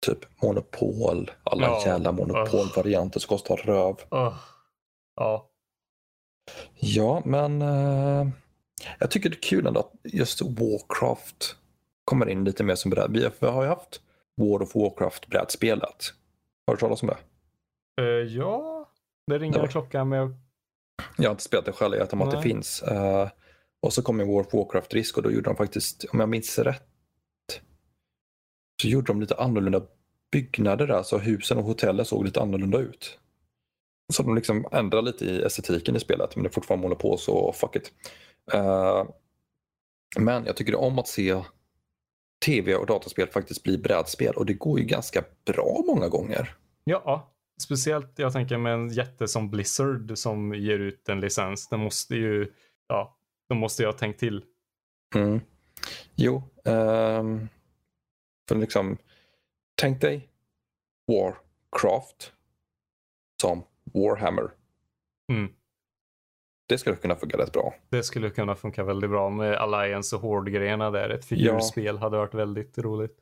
Typ 0.06 0.42
monopol, 0.42 1.30
alla 1.42 1.62
Ja. 1.66 1.82
jävla 1.86 2.12
monopolvarianter 2.12 3.20
som 3.20 3.28
kostar 3.28 3.56
röv. 3.56 3.96
Ja, 4.10 4.38
Ja, 6.74 7.22
men 7.24 7.62
eh, 7.62 8.28
jag 8.98 9.10
tycker 9.10 9.30
det 9.30 9.36
är 9.36 9.42
kul 9.42 9.66
ändå 9.66 9.80
att 9.80 9.92
just 10.12 10.42
Warcraft 10.42 11.56
kommer 12.04 12.28
in 12.28 12.44
lite 12.44 12.64
mer 12.64 12.74
som 12.74 12.90
bräd. 12.90 13.10
Vi 13.40 13.46
har 13.46 13.62
ju 13.62 13.68
haft 13.68 14.00
World 14.36 14.62
of 14.62 14.74
Warcraft 14.74 15.26
brädspelet. 15.26 16.12
Har 16.66 16.74
du 16.74 16.80
talas 16.80 17.02
om 17.02 17.08
det? 17.08 17.18
Eh, 18.02 18.26
ja, 18.36 18.88
det 19.26 19.38
ringer 19.38 19.52
Det 19.52 19.58
var- 19.58 19.66
en 19.66 19.72
klocka 19.72 20.04
med, 20.04 20.34
Jag 21.16 21.24
har 21.24 21.30
inte 21.30 21.42
spelat 21.42 21.64
det 21.64 21.72
själv, 21.72 21.94
jag 21.94 22.04
vet 22.04 22.12
om 22.12 22.22
att 22.22 22.30
det 22.30 22.42
finns. 22.42 22.82
Eh, 22.82 23.28
och 23.82 23.92
så 23.92 24.02
kom 24.02 24.20
ju 24.20 24.26
World 24.26 24.46
of 24.46 24.54
Warcraft-risk 24.54 25.16
och 25.16 25.22
då 25.22 25.30
gjorde 25.30 25.50
de 25.50 25.56
faktiskt, 25.56 26.04
om 26.12 26.20
jag 26.20 26.28
minns 26.28 26.58
rätt, 26.58 26.82
så 28.82 28.88
gjorde 28.88 29.06
de 29.06 29.20
lite 29.20 29.36
annorlunda 29.36 29.82
byggnader 30.32 30.86
där, 30.86 31.02
så 31.02 31.18
husen 31.18 31.58
och 31.58 31.64
hotellet 31.64 32.08
såg 32.08 32.24
lite 32.24 32.40
annorlunda 32.40 32.78
ut. 32.78 33.18
Så 34.12 34.22
de 34.22 34.34
liksom 34.34 34.66
ändrade 34.72 35.06
lite 35.06 35.24
i 35.24 35.42
estetiken 35.42 35.96
i 35.96 36.00
spelet, 36.00 36.36
men 36.36 36.42
det 36.42 36.48
är 36.48 36.52
fortfarande 36.52 36.82
monopol 36.82 37.18
så 37.18 37.52
fuck 37.52 37.76
it. 37.76 37.92
Eh, 38.52 39.04
men 40.18 40.44
jag 40.44 40.56
tycker 40.56 40.74
om 40.74 40.98
att 40.98 41.08
se 41.08 41.42
tv 42.44 42.74
och 42.74 42.86
dataspel 42.86 43.28
faktiskt 43.28 43.62
bli 43.62 43.78
brädspel 43.78 44.34
och 44.34 44.46
det 44.46 44.52
går 44.52 44.78
ju 44.78 44.84
ganska 44.84 45.24
bra 45.44 45.82
många 45.86 46.08
gånger. 46.08 46.54
ja, 47.04 47.32
speciellt 47.60 48.18
jag 48.18 48.32
tänker 48.32 48.58
med 48.58 48.74
en 48.74 48.88
jätte 48.88 49.28
som 49.28 49.50
Blizzard 49.50 50.18
som 50.18 50.54
ger 50.54 50.78
ut 50.78 51.08
en 51.08 51.20
licens. 51.20 51.68
Den 51.68 51.80
måste 51.80 52.16
ju, 52.16 52.52
ja, 52.88 53.16
de 53.48 53.58
måste 53.58 53.82
ju 53.82 53.86
ha 53.86 53.92
tänkt 53.92 54.20
till. 54.20 54.44
Mm. 55.14 55.40
Jo, 56.14 56.42
ehm, 56.64 57.48
för 58.48 58.54
liksom, 58.54 58.96
tänk 59.74 60.00
dig 60.00 60.28
Warcraft 61.06 62.32
som 63.42 63.62
Warhammer. 63.84 64.50
Mm. 65.32 65.52
Det 66.68 66.78
skulle 66.78 66.96
kunna 66.96 67.16
funka 67.16 67.38
rätt 67.38 67.52
bra. 67.52 67.74
Det 67.88 68.02
skulle 68.02 68.30
kunna 68.30 68.54
funka 68.54 68.84
väldigt 68.84 69.10
bra 69.10 69.30
med 69.30 69.54
Alliance 69.54 70.16
och 70.16 70.22
Horde-grejerna 70.22 70.90
där. 70.90 71.10
Ett 71.10 71.24
figurspel 71.24 71.98
hade 71.98 72.16
varit 72.16 72.34
väldigt 72.34 72.78
roligt. 72.78 73.18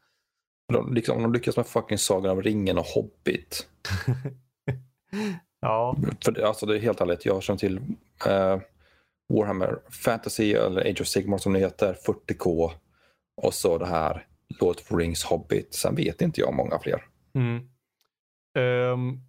De, 0.73 0.95
liksom, 0.95 1.17
om 1.17 1.23
de 1.23 1.33
lyckas 1.33 1.57
med 1.57 1.67
fucking 1.67 1.99
Sagan 1.99 2.31
om 2.31 2.43
ringen 2.43 2.79
och 2.79 2.85
Hobbit. 2.85 3.69
ja, 5.61 5.97
För 6.25 6.33
det, 6.33 6.49
alltså 6.49 6.67
det 6.67 6.77
är 6.77 6.81
helt 6.81 7.01
ärligt, 7.01 7.25
jag 7.27 7.43
känner 7.43 7.59
till 7.59 7.77
eh, 8.27 8.61
Warhammer 9.29 9.79
Fantasy 10.05 10.53
eller 10.53 10.91
Age 10.91 11.01
of 11.01 11.07
Sigmar 11.07 11.39
som 11.39 11.53
det 11.53 11.59
heter, 11.59 11.97
40K 12.07 12.71
och 13.43 13.55
så 13.55 13.79
det 13.79 13.87
här 13.87 14.27
Lord 14.61 14.77
of 14.77 14.93
Rings 14.93 15.25
Hobbit. 15.25 15.75
Sen 15.75 15.95
vet 15.95 16.23
inte 16.23 16.41
jag 16.41 16.55
många 16.55 16.79
fler. 16.79 17.05
Mm. 17.35 17.69
Ehm, 18.59 19.21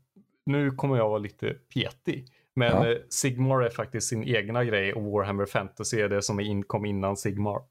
nu 0.46 0.72
kommer 0.72 0.98
jag 0.98 1.10
vara 1.10 1.20
lite 1.20 1.54
petig. 1.74 2.26
Men 2.56 2.72
Ja. 2.72 2.92
eh, 2.92 2.98
Sigmar 3.10 3.62
är 3.62 3.70
faktiskt 3.70 4.08
sin 4.08 4.24
egna 4.24 4.64
grej 4.66 4.94
och 4.94 5.04
Warhammer 5.04 5.46
Fantasy 5.46 6.02
är 6.02 6.10
det 6.10 6.22
som 6.22 6.64
kom 6.64 6.86
innan 6.86 7.18
Sigmar. 7.18 7.62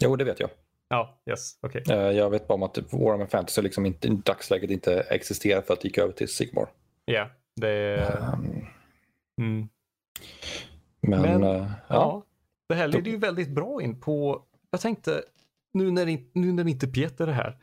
Jo, 0.00 0.16
det 0.16 0.24
vet 0.24 0.40
jag. 0.40 0.50
Ja, 0.88 1.20
yes, 1.30 1.58
okej. 1.62 1.82
Eh, 1.90 1.96
jag 1.96 2.30
vet 2.30 2.48
bara 2.48 2.54
om 2.54 2.62
att 2.62 2.74
typ 2.74 2.92
Warhammer 2.92 3.26
Fantasy 3.26 3.62
liksom 3.62 3.86
inte, 3.86 4.08
i 4.08 4.10
dagsläget 4.10 4.70
inte 4.70 5.00
existerar 5.00 5.62
för 5.62 5.74
att 5.74 5.80
det 5.80 5.88
gick 5.88 5.98
över 5.98 6.12
till 6.12 6.28
Sigmar. 6.28 6.68
Ja, 7.04 7.30
det 7.56 7.68
är... 7.68 8.32
Um, 8.32 8.66
Mm. 9.40 9.68
men, 11.00 11.22
Men, 11.22 11.42
eh, 11.42 11.50
ja. 11.66 11.72
Ja, 11.88 12.22
det 12.68 12.74
här 12.74 12.88
leder 12.88 13.10
ju 13.10 13.16
väldigt 13.16 13.48
bra 13.50 13.82
in 13.82 14.00
på, 14.00 14.42
jag 14.70 14.80
tänkte, 14.80 15.22
nu 15.72 15.90
när, 15.90 16.18
nu 16.32 16.52
när 16.52 16.68
inte 16.68 16.86
Peter 16.88 17.26
är 17.26 17.32
här, 17.32 17.56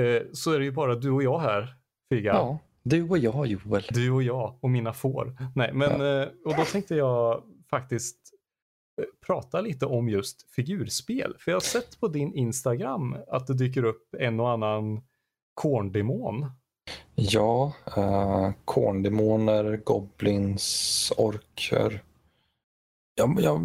eh, 0.00 0.22
så 0.32 0.52
är 0.52 0.58
det 0.58 0.64
ju 0.64 0.72
bara 0.72 0.94
du 0.94 1.10
och 1.10 1.22
jag 1.22 1.38
här, 1.38 1.74
Figa. 2.12 2.32
ja. 2.32 2.58
Du 2.82 3.08
och 3.08 3.18
jag 3.18 3.46
Joel. 3.46 3.82
Du 3.90 4.10
och 4.10 4.22
jag 4.22 4.58
och 4.60 4.70
mina 4.70 4.92
får. 4.92 5.36
Nej, 5.54 5.70
men, 5.72 5.90
eh, 5.90 6.28
och 6.44 6.56
då 6.56 6.64
tänkte 6.72 6.94
jag 6.94 7.42
faktiskt 7.70 8.19
prata 9.26 9.60
lite 9.60 9.86
om 9.86 10.08
just 10.08 10.50
figurspel. 10.50 11.34
För 11.38 11.50
jag 11.50 11.56
har 11.56 11.60
sett 11.60 12.00
på 12.00 12.08
din 12.08 12.34
Instagram 12.34 13.16
att 13.28 13.46
det 13.46 13.54
dyker 13.54 13.84
upp 13.84 14.14
en 14.18 14.40
och 14.40 14.50
annan 14.50 15.02
korndemon. 15.54 16.50
Ja, 17.14 17.72
uh, 17.98 18.50
korndemoner, 18.64 19.80
goblins, 19.84 21.12
orker. 21.16 22.02
Jag, 23.14 23.38
jag, 23.40 23.60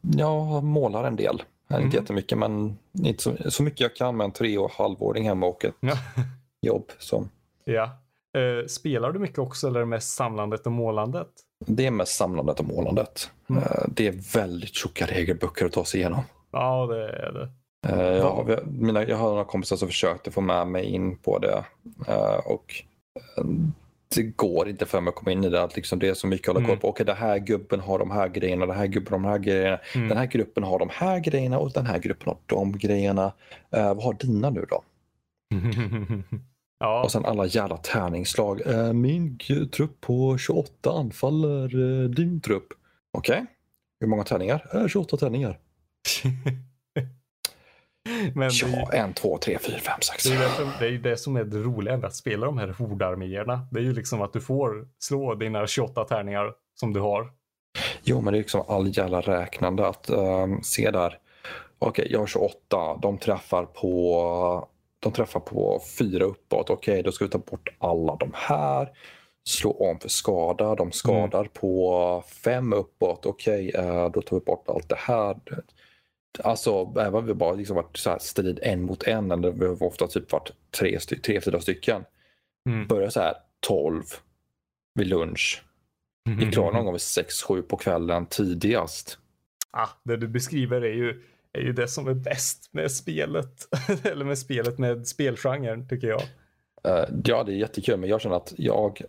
jag 0.00 0.64
målar 0.64 1.04
en 1.04 1.16
del. 1.16 1.42
Mhm. 1.70 1.82
Inte 1.82 1.96
jättemycket, 1.96 2.38
men 2.38 2.78
inte 2.92 3.22
så, 3.22 3.50
så 3.50 3.62
mycket 3.62 3.80
jag 3.80 3.96
kan 3.96 4.16
med 4.16 4.24
en 4.24 4.32
tre 4.32 4.58
och 4.58 4.70
halvåring 4.70 5.24
hemma 5.28 5.46
och 5.46 5.64
ett 5.64 5.74
Ja. 5.80 5.94
jobb. 6.60 6.92
Så 6.98 7.28
ja. 7.64 7.82
Eh, 8.38 8.66
spelar 8.66 9.12
du 9.12 9.18
mycket 9.18 9.38
också 9.38 9.66
eller 9.66 9.80
är 9.80 9.84
det 9.84 9.90
mest 9.90 10.14
samlandet 10.14 10.66
och 10.66 10.72
målandet? 10.72 11.28
Det 11.66 11.86
är 11.86 11.90
mest 11.90 12.16
samlandet 12.16 12.60
och 12.60 12.66
målandet. 12.66 13.30
Mm. 13.50 13.62
Eh, 13.62 13.84
det 13.88 14.06
är 14.06 14.38
väldigt 14.38 14.74
tjocka 14.74 15.06
regelböcker 15.06 15.66
att 15.66 15.72
ta 15.72 15.84
sig 15.84 16.00
igenom. 16.00 16.20
Ja, 16.52 16.86
det 16.86 17.08
är 17.08 17.32
det. 17.32 17.48
Eh, 17.88 18.00
jag, 18.16 18.30
har- 18.30 18.62
mina, 18.66 19.04
jag 19.04 19.16
har 19.16 19.28
några 19.30 19.44
kompisar 19.44 19.76
som 19.76 19.88
försökte 19.88 20.30
få 20.30 20.40
med 20.40 20.66
mig 20.66 20.84
in 20.84 21.16
på 21.16 21.38
det. 21.38 21.64
eh, 22.08 22.46
och 22.46 22.74
det 24.14 24.22
går 24.22 24.68
inte 24.68 24.86
för 24.86 25.00
mig 25.00 25.08
att 25.08 25.14
komma 25.14 25.32
in 25.32 25.44
i 25.44 25.48
det. 25.48 25.62
Att 25.62 25.76
liksom 25.76 25.98
det 25.98 26.08
är 26.08 26.14
så 26.14 26.26
mycket 26.26 26.48
att 26.48 26.54
hålla 26.54 26.66
koll 26.66 26.70
Mm. 26.72 26.80
på. 26.80 26.88
Okej, 26.88 27.06
den 27.06 27.16
här 27.16 27.38
gubben 27.38 27.80
har 27.80 27.98
de 27.98 28.10
här 28.10 28.28
grejerna, 28.28 28.66
den 28.66 28.76
här 28.76 28.86
gubben 28.86 29.12
har 29.12 29.18
de 29.20 29.28
här 29.28 29.38
grejerna. 29.38 29.78
Mm. 29.94 30.08
Den 30.08 30.18
här 30.18 30.26
gruppen 30.26 30.62
har 30.64 30.78
de 30.78 30.88
här 30.92 31.18
grejerna 31.18 31.58
och 31.58 31.72
den 31.72 31.86
här 31.86 31.98
gruppen 31.98 32.28
har 32.28 32.36
de 32.46 32.78
grejerna. 32.78 33.32
Vad 33.70 34.02
har 34.02 34.12
dina 34.14 34.50
nu 34.50 34.66
då? 34.70 34.82
ja, 36.78 37.02
Och 37.04 37.12
sen 37.12 37.24
alla 37.24 37.46
jävla 37.46 37.76
tärningsslag. 37.76 38.66
Eh, 38.66 38.92
min 38.92 39.38
trupp 39.72 40.00
på 40.00 40.38
28 40.38 40.90
anfaller 40.92 41.64
eh, 42.04 42.08
din 42.10 42.40
trupp. 42.40 42.66
Okej, 43.18 43.46
hur 44.00 44.06
många 44.08 44.24
tärningar? 44.24 44.70
Eh, 44.74 44.86
28 44.88 45.16
tärningar. 45.16 45.58
men 48.34 48.42
är, 48.48 48.52
ju- 48.66 48.72
Ja, 48.72 48.92
en, 48.92 49.14
två, 49.14 49.38
tre, 49.38 49.58
fyra, 49.58 49.78
fem, 49.78 50.00
sex. 50.00 50.24
det, 50.24 50.34
är 50.34 50.38
det, 50.38 50.48
som, 50.50 50.70
det 50.78 50.86
är 50.86 50.90
ju 50.90 50.98
det 50.98 51.16
som 51.16 51.36
är 51.36 51.44
det 51.44 51.58
roliga 51.58 51.96
med 51.96 52.04
att 52.06 52.14
spela 52.16 52.46
de 52.46 52.58
här 52.58 52.68
hordarméerna. 52.68 53.66
Det 53.70 53.78
är 53.78 53.82
ju 53.84 53.92
liksom 53.92 54.22
att 54.22 54.32
du 54.32 54.40
får 54.40 54.88
slå 54.98 55.34
dina 55.34 55.66
28 55.66 56.04
tärningar 56.04 56.52
som 56.80 56.92
du 56.92 57.00
har. 57.00 57.32
Jo, 58.02 58.20
men 58.20 58.32
det 58.32 58.38
är 58.38 58.40
liksom 58.40 58.64
all 58.68 58.96
jävla 58.98 59.20
räknande 59.20 59.86
att 59.88 60.08
ehm, 60.10 60.62
se 60.62 60.90
där. 60.90 61.18
Okej, 61.78 62.08
jag 62.10 62.18
har 62.18 62.26
28. 62.26 62.98
De 63.02 63.18
träffar 63.18 63.64
på, 63.64 64.68
de 65.04 65.12
träffar 65.12 65.40
på 65.40 65.80
fyra 65.98 66.24
uppåt. 66.24 66.70
Okej, 66.70 67.02
då 67.02 67.12
ska 67.12 67.24
vi 67.24 67.30
ta 67.30 67.38
bort 67.38 67.68
alla 67.78 68.16
de 68.16 68.30
här. 68.34 68.88
Slå 69.48 69.70
om 69.70 70.00
för 70.00 70.08
skada. 70.08 70.74
De 70.74 70.92
skadar 70.92 71.44
på 71.44 72.24
fem 72.44 72.72
uppåt. 72.72 73.26
Okej, 73.26 73.70
eh, 73.70 74.10
då 74.10 74.22
tar 74.22 74.36
vi 74.36 74.44
bort 74.44 74.68
allt 74.68 74.88
det 74.88 74.98
här. 74.98 75.36
Alltså, 76.44 76.94
även 76.96 77.14
om 77.14 77.26
vi 77.26 77.34
bara 77.34 77.54
liksom 77.54 77.76
varit 77.76 77.96
så 77.96 78.10
här 78.10 78.18
strid 78.18 78.58
en 78.62 78.82
mot 78.82 79.02
en, 79.02 79.30
eller 79.30 79.50
vi 79.50 79.66
har 79.66 79.82
ofta 79.82 80.06
typ 80.06 80.32
varit 80.32 80.50
tre, 80.70 80.98
tre 80.98 81.40
fyra 81.40 81.60
stycken. 81.60 82.04
Mm. 82.68 82.86
Börjar 82.86 83.10
så 83.10 83.20
här 83.20 83.34
12 83.66 84.02
vid 84.94 85.06
lunch. 85.06 85.62
Vi 86.38 86.46
är 86.46 86.50
klara 86.50 86.72
någon 86.72 86.84
gång 86.84 86.94
vid 86.94 87.00
6-7 87.00 87.62
på 87.62 87.76
kvällen 87.76 88.26
tidigast. 88.26 89.18
Ah, 89.70 89.88
det 90.02 90.16
du 90.16 90.28
beskriver 90.28 90.80
är 90.82 90.94
ju, 90.94 91.22
är 91.54 91.60
ju 91.62 91.72
det 91.72 91.88
som 91.88 92.08
är 92.08 92.14
bäst 92.14 92.68
med 92.72 92.90
spelet. 92.92 93.68
Eller 94.04 94.24
med 94.24 94.38
spelet 94.38 94.78
med 94.78 95.06
spelgenren 95.08 95.88
tycker 95.88 96.08
jag. 96.08 96.22
Eh, 96.84 97.08
ja, 97.24 97.44
det 97.44 97.52
är 97.52 97.56
jättekul, 97.56 97.96
men 98.00 98.08
jag 98.10 98.20
känner 98.20 98.36
att 98.36 98.54
jag 98.56 99.00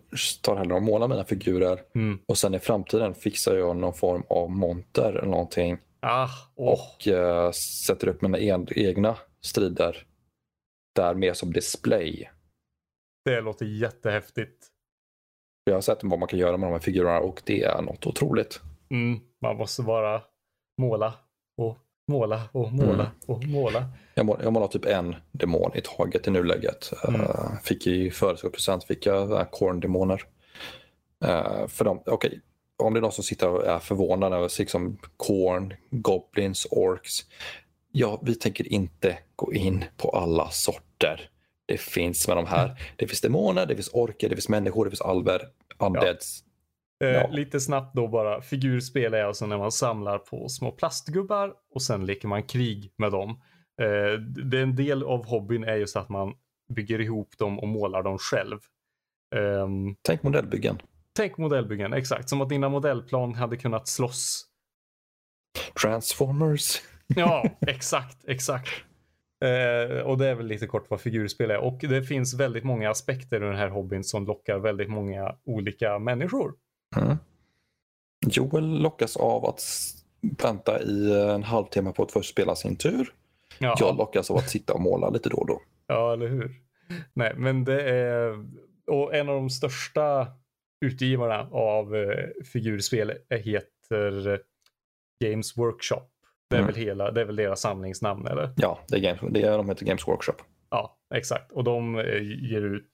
tar 0.42 0.56
hellre 0.56 0.74
och 0.74 0.82
målar 0.82 1.08
mina 1.08 1.24
figurer 1.24 1.80
Mm. 1.94 2.18
och 2.28 2.38
sen 2.38 2.54
i 2.54 2.58
framtiden 2.58 3.14
fixar 3.14 3.56
jag 3.56 3.76
någon 3.76 3.94
form 3.94 4.22
av 4.28 4.50
monter 4.50 5.12
eller 5.12 5.26
någonting 5.28 5.78
Ah, 6.00 6.28
åh. 6.54 6.72
och 6.80 7.08
eh, 7.08 7.50
sätter 7.86 8.08
upp 8.08 8.22
mina 8.22 8.38
en, 8.38 8.66
egna 8.70 9.16
strider 9.40 10.06
där 10.94 11.14
mer 11.14 11.32
som 11.32 11.52
display. 11.52 12.30
Det 13.24 13.40
låter 13.40 13.66
jättehäftigt. 13.66 14.66
Jag 15.64 15.74
har 15.74 15.80
sett 15.80 15.98
vad 16.02 16.18
man 16.18 16.28
kan 16.28 16.38
göra 16.38 16.56
med 16.56 16.68
de 16.68 16.72
här 16.72 16.78
figurerna 16.80 17.20
och 17.20 17.42
det 17.46 17.62
är 17.62 17.82
något 17.82 18.06
otroligt. 18.06 18.60
Mm. 18.90 19.20
Man 19.42 19.56
måste 19.56 19.82
bara 19.82 20.22
måla 20.80 21.14
måla 22.06 22.42
och 22.52 22.72
måla 22.72 22.92
Mm. 22.92 23.06
och 23.26 23.44
måla. 23.44 23.88
Jag, 24.14 24.26
mål, 24.26 24.40
jag 24.42 24.52
målar 24.52 24.66
typ 24.68 24.84
en 24.84 25.16
demon 25.32 25.70
i 25.74 25.80
taget 25.80 26.26
i 26.26 26.30
nuläget. 26.30 26.92
Mm. 27.08 27.20
Uh, 27.20 27.58
fick 27.62 27.86
i 27.86 28.10
födelsedagspresent 28.10 28.84
fick 28.84 29.06
jag 29.06 29.30
uh, 29.30 29.44
korndemoner. 29.44 30.22
Uh, 31.24 31.66
för 31.66 31.84
dem, 31.84 32.02
okej, 32.06 32.40
om 32.76 32.94
det 32.94 32.98
är 32.98 33.02
någon 33.02 33.12
som 33.12 33.24
sitter 33.24 33.48
och 33.48 33.66
är 33.66 33.78
förvånad 33.78 34.32
över 34.32 34.58
liksom 34.58 34.98
korn, 35.16 35.74
goblins, 35.90 36.66
orks. 36.70 37.26
Ja, 37.92 38.20
vi 38.22 38.34
tänker 38.34 38.72
inte 38.72 39.18
gå 39.36 39.52
in 39.54 39.84
på 39.96 40.10
alla 40.10 40.50
sorter. 40.50 41.30
Det 41.66 41.80
finns 41.80 42.28
med 42.28 42.36
de 42.36 42.46
här. 42.46 42.80
Det 42.96 43.06
finns 43.06 43.20
demoner, 43.20 43.66
det 43.66 43.74
finns 43.74 43.90
orker, 43.92 44.28
det 44.28 44.36
finns 44.36 44.48
människor, 44.48 44.84
det 44.84 44.90
finns 44.90 45.00
alver, 45.00 45.42
undeads. 45.78 46.42
Eh, 47.04 47.08
Ja. 47.10 47.28
Lite 47.30 47.60
snabbt 47.60 47.94
då 47.96 48.08
bara. 48.08 48.40
Figurspel 48.42 49.14
är 49.14 49.24
alltså 49.24 49.46
när 49.46 49.58
man 49.58 49.72
samlar 49.72 50.18
på 50.18 50.48
små 50.48 50.70
plastgubbar 50.72 51.52
och 51.74 51.82
sen 51.82 52.06
leker 52.06 52.28
man 52.28 52.42
krig 52.42 52.92
med 52.98 53.12
dem. 53.12 53.30
Eh, 53.82 54.20
det, 54.20 54.60
en 54.60 54.76
del 54.76 55.02
av 55.02 55.26
hobbyn 55.26 55.64
är 55.64 55.76
just 55.76 55.96
att 55.96 56.08
man 56.08 56.34
bygger 56.74 57.00
ihop 57.00 57.38
dem 57.38 57.58
och 57.58 57.68
målar 57.68 58.02
dem 58.02 58.18
själv. 58.18 58.58
Ehm, 59.36 59.96
Tänk 60.02 60.22
modellbyggen. 60.22 60.78
tänk 61.16 61.36
modellbyggen, 61.38 61.92
exakt. 61.92 62.28
Som 62.28 62.40
att 62.40 62.48
dina 62.48 62.68
modellplan 62.68 63.34
hade 63.34 63.56
kunnat 63.56 63.88
slåss. 63.88 64.46
Transformers. 65.82 66.82
Ja, 67.16 67.50
exakt, 67.66 68.24
exakt. 68.28 68.68
Eh, 69.44 69.98
och 70.00 70.18
det 70.18 70.26
är 70.28 70.34
väl 70.34 70.46
lite 70.46 70.66
kort 70.66 70.90
vad 70.90 71.00
figurspel 71.00 71.50
är. 71.50 71.58
Och 71.58 71.78
det 71.80 72.02
finns 72.02 72.34
väldigt 72.34 72.64
många 72.64 72.90
aspekter 72.90 73.36
i 73.36 73.46
den 73.46 73.56
här 73.56 73.68
hobbyn 73.68 74.04
som 74.04 74.26
lockar 74.26 74.58
väldigt 74.58 74.90
många 74.90 75.34
olika 75.44 75.98
människor. 75.98 76.54
Mm. 76.96 77.16
Joel 78.26 78.64
lockas 78.82 79.16
av 79.16 79.46
att 79.46 79.62
vänta 80.42 80.82
i 80.82 81.20
en 81.30 81.42
halvtimme 81.42 81.92
på 81.92 82.02
att 82.02 82.12
få 82.12 82.22
spela 82.22 82.56
sin 82.56 82.76
tur. 82.76 83.12
Ja. 83.58 83.76
Jag 83.80 83.96
lockas 83.96 84.30
av 84.30 84.36
att 84.36 84.50
sitta 84.50 84.74
och 84.74 84.80
måla 84.80 85.10
lite 85.10 85.28
då 85.28 85.36
och 85.36 85.46
då. 85.46 85.62
Ja, 85.86 86.12
eller 86.12 86.28
hur? 86.28 86.50
Nej, 87.14 87.34
men 87.36 87.64
det 87.64 87.82
är... 87.82 88.44
Och 88.86 89.14
en 89.14 89.28
av 89.28 89.34
de 89.34 89.50
största 89.50 90.26
utgivarna 90.84 91.48
av 91.52 91.96
eh, 91.96 92.24
figurspel 92.52 93.12
är- 93.28 93.38
heter 93.38 94.40
Games 95.24 95.56
Workshop. 95.58 96.02
Det 96.50 96.56
är, 96.56 96.60
Mm. 96.60 96.72
väl 96.74 96.82
hela, 96.84 97.10
det 97.10 97.20
är 97.20 97.24
väl 97.24 97.36
deras 97.36 97.60
samlingsnamn, 97.60 98.26
eller? 98.26 98.50
Ja, 98.56 98.78
det 98.88 98.96
är, 98.96 99.00
Games, 99.00 99.20
det 99.34 99.42
är 99.42 99.56
de 99.58 99.68
heter 99.68 99.86
Games 99.86 100.08
Workshop. 100.08 100.34
Ja, 100.70 100.98
exakt. 101.14 101.52
Och 101.52 101.64
de 101.64 101.98
eh, 101.98 102.22
ger 102.50 102.62
ut 102.62 102.90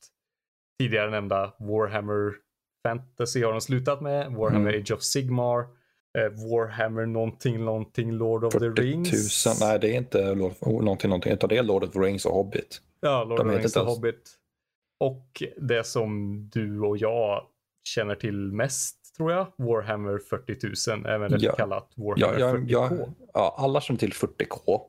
tidigare 0.80 1.11
nämnda 1.11 1.55
Warhammer 1.59 2.32
Fantasy 2.93 3.43
har 3.43 3.53
de 3.53 3.61
slutat 3.61 4.01
med. 4.01 4.33
Warhammer 4.33 4.70
Mm. 4.70 4.80
Age 4.83 4.91
of 4.93 5.03
Sigmar. 5.03 5.61
Eh, 6.18 6.51
Warhammer 6.51 7.07
någonting, 7.07 7.64
någonting 7.64 8.12
Lord 8.12 8.45
of 8.45 8.53
40 8.53 8.61
the 8.61 8.66
000. 8.66 8.76
Rings. 8.76 9.61
Nej, 9.61 9.78
det 9.78 9.89
är 9.89 9.95
inte 9.97 10.35
Lord, 10.35 10.53
någonting, 10.61 11.09
någonting, 11.11 11.33
utan 11.33 11.49
det 11.49 11.57
är 11.59 11.62
Lord 11.62 11.85
of 11.85 11.91
the 11.93 11.99
Rings 11.99 12.24
och 12.26 12.33
Hobbit. 12.35 12.80
Ja, 13.01 13.24
Lord 13.24 13.39
De 13.39 13.43
of 13.47 13.53
the 13.53 13.59
Rings 13.59 13.76
och 13.76 13.83
ens- 13.83 13.97
Hobbit. 13.97 14.30
Och 15.01 15.43
det 15.57 15.85
som 15.87 16.39
du 16.53 16.80
och 16.80 16.97
jag 16.99 17.43
känner 17.89 18.14
till 18.14 18.53
mest, 18.53 19.14
tror 19.16 19.33
jag, 19.33 19.47
Warhammer 19.57 20.18
40 20.18 20.91
000, 20.97 21.07
även 21.07 21.33
Ja. 21.41 21.53
kallat 21.53 21.89
Ja, 21.95 22.05
Warhammer 22.05 22.39
jag, 22.41 22.57
40K. 22.57 22.66
jag, 22.68 23.12
ja, 23.35 23.55
alla 23.59 23.80
känner 23.80 23.99
till 24.01 24.12
40K. 24.12 24.80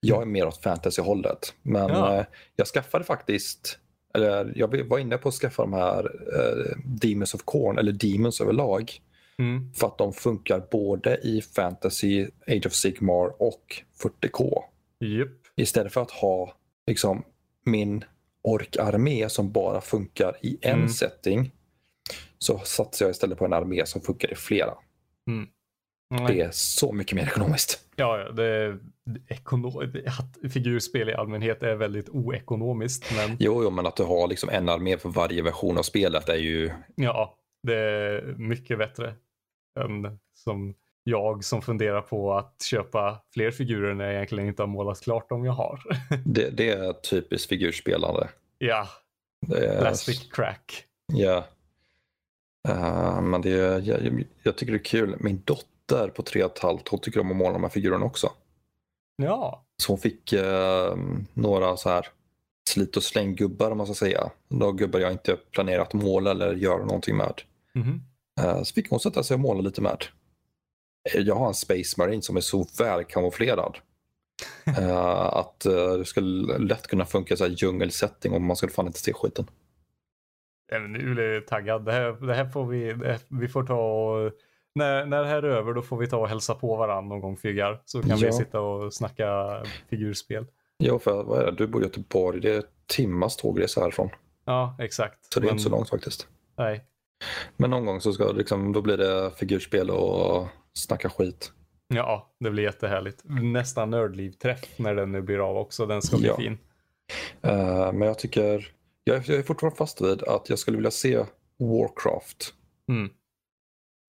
Jag 0.00 0.22
är 0.22 0.26
mer 0.26 0.46
åt 0.46 0.62
fantasy-hållet. 0.62 1.54
Men 1.62 1.88
Ja. 1.88 2.16
eh, 2.16 2.24
jag 2.56 2.66
skaffade 2.66 3.04
faktiskt, 3.04 3.78
eller 4.14 4.52
jag 4.56 4.88
var 4.88 4.98
inne 4.98 5.18
på 5.18 5.28
att 5.28 5.34
skaffa 5.34 5.62
de 5.62 5.72
här 5.72 6.04
eh, 6.38 6.76
Demons 6.84 7.34
of 7.34 7.42
Corn, 7.44 7.78
eller 7.78 7.92
Demons 7.92 8.40
överlag. 8.40 8.92
Mm. 9.38 9.72
För 9.74 9.86
att 9.86 9.98
de 9.98 10.12
funkar 10.12 10.62
både 10.70 11.16
i 11.22 11.42
fantasy, 11.42 12.26
Age 12.46 12.66
of 12.66 12.72
Sigmar 12.72 13.42
och 13.42 13.82
40K. 14.02 14.62
Japp. 15.00 15.28
Istället 15.56 15.92
för 15.92 16.00
att 16.02 16.10
ha 16.10 16.56
liksom, 16.86 17.24
min 17.64 18.04
orkarmé 18.42 19.28
som 19.28 19.52
bara 19.52 19.80
funkar 19.80 20.36
i 20.42 20.58
en 20.60 20.74
Mm. 20.76 20.88
setting 20.88 21.52
så 22.38 22.58
satsar 22.58 23.06
jag 23.06 23.10
istället 23.10 23.38
på 23.38 23.44
en 23.44 23.52
armé 23.52 23.86
som 23.86 24.00
funkar 24.00 24.32
i 24.32 24.34
flera. 24.34 24.74
Nej. 26.20 26.34
Det 26.36 26.40
är 26.42 26.50
så 26.52 26.92
mycket 26.92 27.16
mer 27.16 27.22
ekonomiskt. 27.22 27.80
Ja, 27.96 28.16
det 28.32 28.44
är 28.44 28.78
ekono- 29.28 30.02
att 30.06 30.52
figurspel 30.52 31.08
i 31.10 31.14
allmänhet 31.14 31.62
är 31.62 31.74
väldigt 31.74 32.08
oekonomiskt. 32.08 33.12
Men 33.16 33.36
Jo, 33.40 33.62
jo, 33.64 33.70
men 33.70 33.86
att 33.86 33.96
du 33.96 34.02
har 34.02 34.28
liksom 34.28 34.48
en 34.48 34.68
armé 34.68 34.98
för 34.98 35.08
varje 35.08 35.42
version 35.42 35.78
av 35.78 35.82
spelet 35.82 36.28
är 36.28 36.34
ju... 36.36 36.70
ja, 36.94 37.36
det 37.62 37.76
är 37.76 38.22
mycket 38.36 38.78
bättre 38.78 39.14
än 39.80 40.18
som 40.34 40.74
jag 41.04 41.44
som 41.44 41.62
funderar 41.62 42.00
på 42.00 42.34
att 42.34 42.62
köpa 42.62 43.18
fler 43.34 43.50
figurer 43.50 43.94
när 43.94 44.04
jag 44.04 44.14
egentligen 44.14 44.48
inte 44.48 44.62
har 44.62 44.66
målat 44.66 45.00
klart 45.00 45.32
om 45.32 45.44
jag 45.44 45.52
har. 45.52 45.80
Det, 46.24 46.50
det 46.50 46.68
är 46.70 46.92
typiskt 46.92 47.48
figurspelande. 47.48 48.28
ja, 48.58 48.88
är, 49.56 49.80
plastic 49.80 50.30
crack. 50.32 50.84
Ja. 51.12 51.44
Eh, 52.68 53.20
men 53.20 53.42
det 53.42 53.50
är, 53.50 53.80
jag, 53.80 54.24
jag 54.42 54.56
tycker 54.56 54.72
det 54.72 54.78
är 54.78 54.84
kul. 54.84 55.16
Min 55.20 55.42
dotter 55.44 55.71
på 55.86 56.22
tre 56.22 56.44
och 56.44 56.52
ett 56.56 56.62
halvt, 56.62 56.88
hon 56.88 57.00
tycker 57.00 57.20
om 57.20 57.30
att 57.30 57.36
måla 57.36 57.52
de 57.52 57.62
här 57.62 57.70
figurerna 57.70 58.04
också. 58.04 58.32
Ja, 59.16 59.64
Så 59.82 59.92
hon 59.92 59.98
fick 59.98 60.32
eh, 60.32 60.96
några 61.34 61.76
så 61.76 61.88
här 61.88 62.06
slit 62.68 62.96
och 62.96 63.02
släng-gubbar 63.02 63.70
om 63.70 63.78
man 63.78 63.86
ska 63.86 63.94
säga. 63.94 64.30
Några 64.48 64.72
gubbar 64.72 65.00
jag 65.00 65.12
inte 65.12 65.36
planerat 65.50 65.88
att 65.88 65.94
måla 66.02 66.30
eller 66.30 66.54
göra 66.54 66.84
någonting 66.84 67.16
med. 67.16 67.42
Mhm. 67.74 68.00
Eh, 68.40 68.62
så 68.62 68.74
fick 68.74 68.90
hon 68.90 69.00
sätta 69.00 69.22
sig 69.22 69.34
och 69.34 69.40
måla 69.40 69.60
lite 69.60 69.80
med. 69.82 70.04
Eh, 71.14 71.20
Jag 71.20 71.34
har 71.34 71.48
en 71.48 71.54
Space 71.54 71.94
Marine 72.00 72.22
som 72.22 72.36
är 72.36 72.40
så 72.40 72.66
väl 72.78 73.04
kamouflerad. 73.04 73.78
eh, 74.78 74.96
att 75.26 75.66
eh, 75.66 75.92
det 75.92 76.04
skulle 76.04 76.58
lätt 76.58 76.86
kunna 76.86 77.04
funka 77.06 77.46
i 77.46 77.48
djungelsetting 77.48 78.32
om 78.32 78.46
man 78.46 78.56
skulle 78.56 78.72
fan 78.72 78.86
inte 78.86 78.98
se 78.98 79.12
skiten. 79.12 79.46
Nu 80.88 81.22
är 81.22 81.34
jag 81.34 81.46
taggad. 81.46 81.84
Det 81.84 81.92
här, 81.92 82.12
det 82.26 82.34
här 82.34 82.44
får 82.48 82.66
vi, 82.66 82.92
här, 82.92 83.18
vi 83.28 83.48
får 83.48 83.64
ta 83.64 83.74
och, 83.74 84.32
när, 84.74 85.06
när 85.06 85.22
det 85.22 85.28
här 85.28 85.42
är 85.42 85.48
över 85.48 85.72
då 85.74 85.82
får 85.82 85.96
vi 85.96 86.06
ta 86.06 86.16
och 86.16 86.28
hälsa 86.28 86.54
på 86.54 86.76
varandra 86.76 87.08
någon 87.08 87.20
gång 87.20 87.36
Fyggar. 87.36 87.82
Så 87.84 88.02
kan 88.02 88.18
vi 88.18 88.26
Ja. 88.26 88.32
sitta 88.32 88.60
och 88.60 88.94
snacka 88.94 89.26
figurspel. 89.90 90.46
Ja, 90.76 90.98
för 90.98 91.22
vad 91.22 91.38
är 91.42 91.44
det? 91.46 91.52
Du 91.52 91.66
bor 91.66 91.82
i 91.82 91.84
Göteborg. 91.84 92.40
Det 92.40 92.54
är 92.54 92.62
timmars 92.86 93.36
tågresa 93.36 93.80
härifrån. 93.80 94.08
Ja, 94.44 94.76
exakt. 94.78 95.32
Så 95.34 95.40
det 95.40 95.44
är 95.44 95.48
Men- 95.48 95.52
inte 95.54 95.62
så 95.64 95.70
långt 95.70 95.88
faktiskt. 95.90 96.28
Nej. 96.58 96.84
Men 97.56 97.70
någon 97.70 97.86
gång 97.86 98.00
så 98.00 98.12
ska 98.12 98.32
liksom, 98.32 98.72
då 98.72 98.82
blir 98.82 98.96
det 98.96 99.30
figurspel 99.36 99.90
och 99.90 100.46
snacka 100.72 101.10
skit. 101.10 101.52
Ja, 101.88 102.30
det 102.40 102.50
blir 102.50 102.62
jättehärligt. 102.64 103.22
Nästa 103.24 103.86
nördliv-träff 103.86 104.78
när 104.78 104.94
den 104.94 105.12
nu 105.12 105.22
blir 105.22 105.48
av 105.50 105.56
också. 105.56 105.86
Den 105.86 106.02
ska 106.02 106.16
bli 106.18 106.26
Ja. 106.28 106.36
fin. 106.36 106.58
Eh, 107.42 107.92
men 107.92 108.02
jag 108.08 108.18
tycker, 108.18 108.72
jag 109.04 109.16
är, 109.16 109.24
jag 109.30 109.38
är 109.38 109.42
fortfarande 109.42 109.76
fast 109.76 110.00
vid 110.00 110.22
att 110.22 110.48
jag 110.50 110.58
skulle 110.58 110.76
vilja 110.76 110.90
se 110.90 111.24
Warcraft. 111.58 112.54
Mm. 112.88 113.10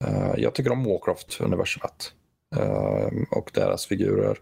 Eh, 0.03 0.33
jag 0.37 0.55
tycker 0.55 0.71
om 0.71 0.83
Warcraft-universumet 0.85 2.13
eh, 2.55 3.09
och 3.31 3.51
deras 3.53 3.85
figurer. 3.85 4.37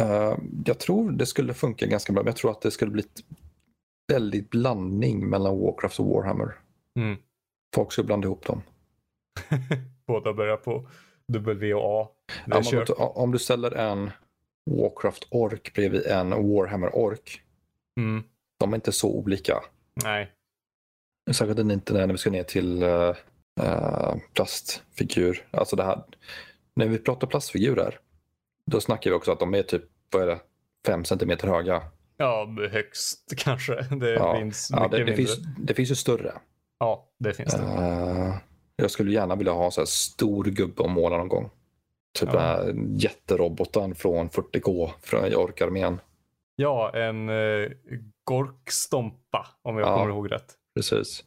Eh, 0.00 0.36
jag 0.64 0.78
tror 0.78 1.10
det 1.12 1.26
skulle 1.26 1.54
funka 1.54 1.86
ganska 1.86 2.12
bra, 2.12 2.22
men 2.22 2.30
jag 2.30 2.36
tror 2.36 2.50
att 2.50 2.60
det 2.60 2.70
skulle 2.70 2.90
bli 2.90 3.02
ett 3.02 3.24
väldigt 4.12 4.50
blandning 4.50 5.28
mellan 5.28 5.58
Warcraft 5.58 6.00
och 6.00 6.06
Warhammer. 6.06 6.54
Mm. 6.98 7.16
Folk 7.74 7.92
skulle 7.92 8.06
blanda 8.06 8.26
ihop 8.26 8.46
dem. 8.46 8.62
Båda 10.06 10.32
börjar 10.34 10.56
på 10.56 10.88
W 11.32 11.74
och 11.74 12.02
A. 12.02 12.08
Ja, 12.46 12.62
om- 12.98 13.12
om 13.22 13.32
du 13.32 13.38
ställer 13.38 13.70
en 13.74 14.10
Warcraft-ork 14.70 15.74
bredvid 15.74 16.06
en 16.06 16.30
Warhammer-ork, 16.30 17.42
Mm. 18.00 18.22
de 18.60 18.72
är 18.72 18.76
inte 18.76 18.92
så 18.92 19.10
olika. 19.14 19.60
Nej. 20.04 20.32
Särskilt 21.30 21.58
inte 21.58 21.92
när 21.92 22.06
vi 22.12 22.18
ska 22.18 22.30
ner 22.30 22.42
till 22.42 22.82
uh, 23.60 24.14
plastfigur. 24.34 25.46
Alltså 25.50 25.76
det 25.76 25.84
här, 25.84 26.02
när 26.74 26.86
vi 26.88 26.98
pratar 26.98 27.26
plastfigurer, 27.26 27.98
då 28.66 28.80
snackar 28.80 29.10
vi 29.10 29.16
också 29.16 29.32
att 29.32 29.40
de 29.40 29.54
är 29.54 29.62
typ, 29.62 29.82
vad 30.12 30.22
är 30.22 30.26
det, 30.26 30.38
fem 30.86 31.04
centimeter 31.04 31.48
höga. 31.48 31.82
Ja, 32.16 32.48
högst 32.70 33.34
kanske. 33.36 33.74
Det 33.96 34.10
Ja. 34.10 34.36
finns 34.38 34.68
Ja, 34.72 34.82
mycket 34.82 34.98
det, 34.98 35.04
det, 35.04 35.16
finns, 35.16 35.36
det 35.58 35.74
finns 35.74 35.90
ju 35.90 35.94
större. 35.94 36.32
Ja, 36.78 37.08
det 37.18 37.34
finns 37.34 37.54
det. 37.54 37.62
Eh, 37.62 38.34
jag 38.76 38.90
skulle 38.90 39.12
gärna 39.12 39.36
vilja 39.36 39.52
ha 39.52 39.64
en 39.64 39.70
så 39.72 39.80
här 39.80 39.86
stor 39.86 40.44
gubbe 40.44 40.82
och 40.82 40.90
måla 40.90 41.16
någon 41.16 41.28
gång. 41.28 41.50
Typ 42.18 42.28
Ja. 42.32 42.64
jätteroboten 42.96 43.94
från 43.94 44.28
40K 44.30 44.90
från 45.02 45.24
orkarmén. 45.34 46.00
Ja, 46.56 46.90
en 46.94 47.28
uh, 47.28 47.70
Gorkstompa 48.24 49.46
om 49.62 49.78
jag 49.78 49.88
Ja. 49.88 49.96
kommer 49.96 50.08
ihåg 50.10 50.32
rätt. 50.32 50.54
Precis. 50.74 51.24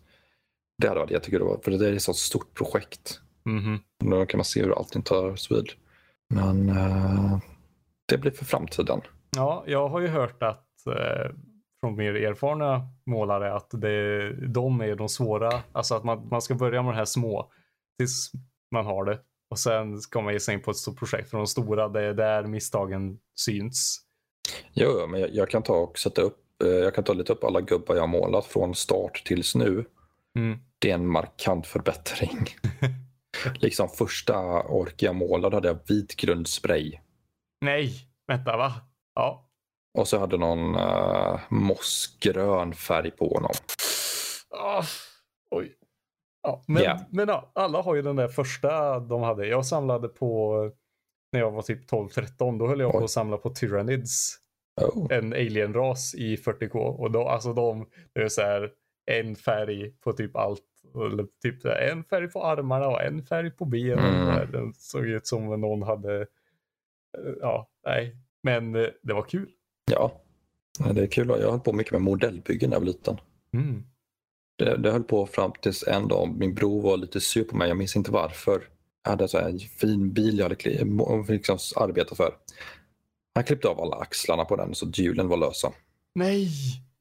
Det 0.81 0.87
hade 0.87 0.99
varit 0.99 1.11
jättekul, 1.11 1.41
att 1.41 1.47
vara, 1.47 1.61
för 1.61 1.71
det 1.71 1.87
är 1.87 1.93
ett 1.93 2.01
sånt 2.01 2.17
stort 2.17 2.53
projekt. 2.53 3.19
Mhm. 3.45 3.79
Då 4.03 4.25
kan 4.25 4.37
man 4.37 4.45
se 4.45 4.63
hur 4.63 4.77
allting 4.77 5.01
tar 5.01 5.55
vid. 5.55 5.69
Men 6.29 6.69
eh, 6.69 7.39
det 8.07 8.17
blir 8.17 8.31
för 8.31 8.45
framtiden. 8.45 9.01
Ja, 9.35 9.63
jag 9.67 9.89
har 9.89 9.99
ju 9.99 10.07
hört 10.07 10.43
att 10.43 10.87
eh, 10.87 11.31
från 11.81 11.95
mer 11.95 12.15
erfarna 12.15 12.87
målare 13.05 13.53
att 13.53 13.69
det, 13.71 14.31
de 14.47 14.81
är 14.81 14.95
de 14.95 15.09
svåra. 15.09 15.63
Alltså 15.71 15.95
att 15.95 16.03
man, 16.03 16.27
man 16.27 16.41
ska 16.41 16.55
börja 16.55 16.81
med 16.81 16.93
de 16.93 16.97
här 16.97 17.05
små 17.05 17.51
tills 17.99 18.31
man 18.71 18.85
har 18.85 19.05
det. 19.05 19.19
Och 19.49 19.59
sen 19.59 20.01
ska 20.01 20.21
man 20.21 20.33
ge 20.33 20.39
sig 20.39 20.53
in 20.53 20.61
på 20.61 20.71
ett 20.71 20.77
stort 20.77 20.99
projekt. 20.99 21.29
För 21.29 21.37
de 21.37 21.47
stora, 21.47 21.89
det 21.89 22.01
är 22.01 22.13
där 22.13 22.43
misstagen 22.43 23.17
syns. 23.35 24.01
Jo, 24.73 25.07
men 25.07 25.21
jag, 25.21 25.29
jag 25.33 25.49
kan 25.49 25.63
ta 25.63 25.73
och 25.73 25.99
sätta 25.99 26.21
upp, 26.21 26.61
eh, 26.63 26.69
jag 26.69 26.95
kan 26.95 27.03
ta 27.03 27.13
lite 27.13 27.33
upp 27.33 27.43
alla 27.43 27.61
gubbar 27.61 27.95
jag 27.95 28.01
har 28.01 28.07
målat 28.07 28.45
från 28.45 28.75
start 28.75 29.21
tills 29.25 29.55
nu. 29.55 29.85
Mm. 30.39 30.59
Det 30.79 30.91
är 30.91 30.95
en 30.95 31.07
markant 31.07 31.67
förbättring. 31.67 32.47
liksom 33.59 33.89
första 33.89 34.63
ork 34.63 35.01
jag 35.03 35.15
målade 35.15 35.55
hade 35.55 35.67
jag 35.67 35.79
vit 35.87 36.15
grundspray. 36.15 36.99
Nej, 37.65 37.91
vänta 38.27 38.57
va? 38.57 38.73
Ja. 39.15 39.47
Och 39.97 40.07
så 40.07 40.19
hade 40.19 40.37
någon 40.37 40.75
uh, 40.75 41.39
mossgrön 41.49 42.73
färg 42.73 43.11
på 43.11 43.27
honom. 43.33 43.51
Ah, 44.57 44.83
oj. 45.55 45.75
Ja, 46.43 46.63
men 46.67 46.83
Ja. 46.83 46.99
men 47.09 47.27
ja, 47.27 47.51
alla 47.55 47.81
har 47.81 47.95
ju 47.95 48.01
den 48.01 48.15
där 48.15 48.27
första 48.27 48.99
de 48.99 49.21
hade. 49.21 49.47
Jag 49.47 49.65
samlade 49.65 50.07
på, 50.07 50.55
när 51.31 51.39
jag 51.39 51.51
var 51.51 51.61
typ 51.61 51.91
12-13, 51.91 52.59
då 52.59 52.67
höll 52.67 52.79
jag 52.79 52.91
på 52.91 53.03
att 53.03 53.09
samla 53.09 53.37
på 53.37 53.49
Tyranids. 53.49 54.37
Oh. 54.81 55.07
en 55.09 55.33
alien-ras 55.33 56.15
i 56.15 56.35
40K. 56.35 56.77
Och 56.77 57.11
då, 57.11 57.27
alltså 57.27 57.53
de, 57.53 57.89
det 58.13 58.21
är 58.21 58.27
så 58.29 58.41
här 58.41 58.71
en 59.05 59.35
färg 59.35 59.91
på 59.91 60.13
typ 60.13 60.35
allt. 60.35 60.63
Eller 60.95 61.27
typ 61.41 61.65
en 61.65 62.03
färg 62.03 62.27
på 62.27 62.43
armarna 62.43 62.87
och 62.87 63.01
en 63.01 63.25
färg 63.25 63.51
på 63.51 63.65
benen. 63.65 64.29
Mm. 64.29 64.51
Den 64.51 64.73
såg 64.73 65.05
ut 65.05 65.27
som 65.27 65.49
om 65.49 65.61
någon 65.61 65.83
hade, 65.83 66.21
eh, 66.21 67.33
ja, 67.41 67.69
nej. 67.85 68.15
Men 68.43 68.75
eh, 68.75 68.87
det 69.01 69.13
var 69.13 69.23
kul. 69.23 69.49
Ja, 69.91 70.21
det 70.93 71.01
är 71.01 71.07
kul. 71.07 71.27
Jag 71.27 71.51
höll 71.51 71.59
på 71.59 71.73
mycket 71.73 71.93
med 71.93 72.01
modellbyggen 72.01 72.69
när 72.69 72.75
jag 72.75 72.81
var 72.81 72.87
liten. 72.87 73.17
Mm. 73.53 73.83
Det, 74.57 74.77
det 74.77 74.91
höll 74.91 75.03
på 75.03 75.25
fram 75.25 75.51
tills 75.61 75.87
en 75.87 76.07
dag. 76.07 76.35
Min 76.37 76.53
bror 76.53 76.81
var 76.81 76.97
lite 76.97 77.21
sur 77.21 77.43
på 77.43 77.57
mig. 77.57 77.67
Jag 77.67 77.77
minns 77.77 77.95
inte 77.95 78.11
varför. 78.11 78.61
Jag 79.03 79.11
hade 79.11 79.27
så 79.27 79.37
en 79.37 79.59
fin 79.59 80.13
bil 80.13 80.37
jag 80.37 80.45
hade 80.45 81.33
liksom 81.33 81.57
arbetat 81.75 82.17
för. 82.17 82.33
Han 83.35 83.43
klippte 83.43 83.67
av 83.67 83.81
alla 83.81 83.95
axlarna 83.95 84.45
på 84.45 84.55
den 84.55 84.75
så 84.75 84.91
hjulen 84.93 85.27
var 85.27 85.37
lösa. 85.37 85.73
Nej, 86.15 86.49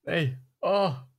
nej. 0.07 0.37
Gud. 0.61 1.10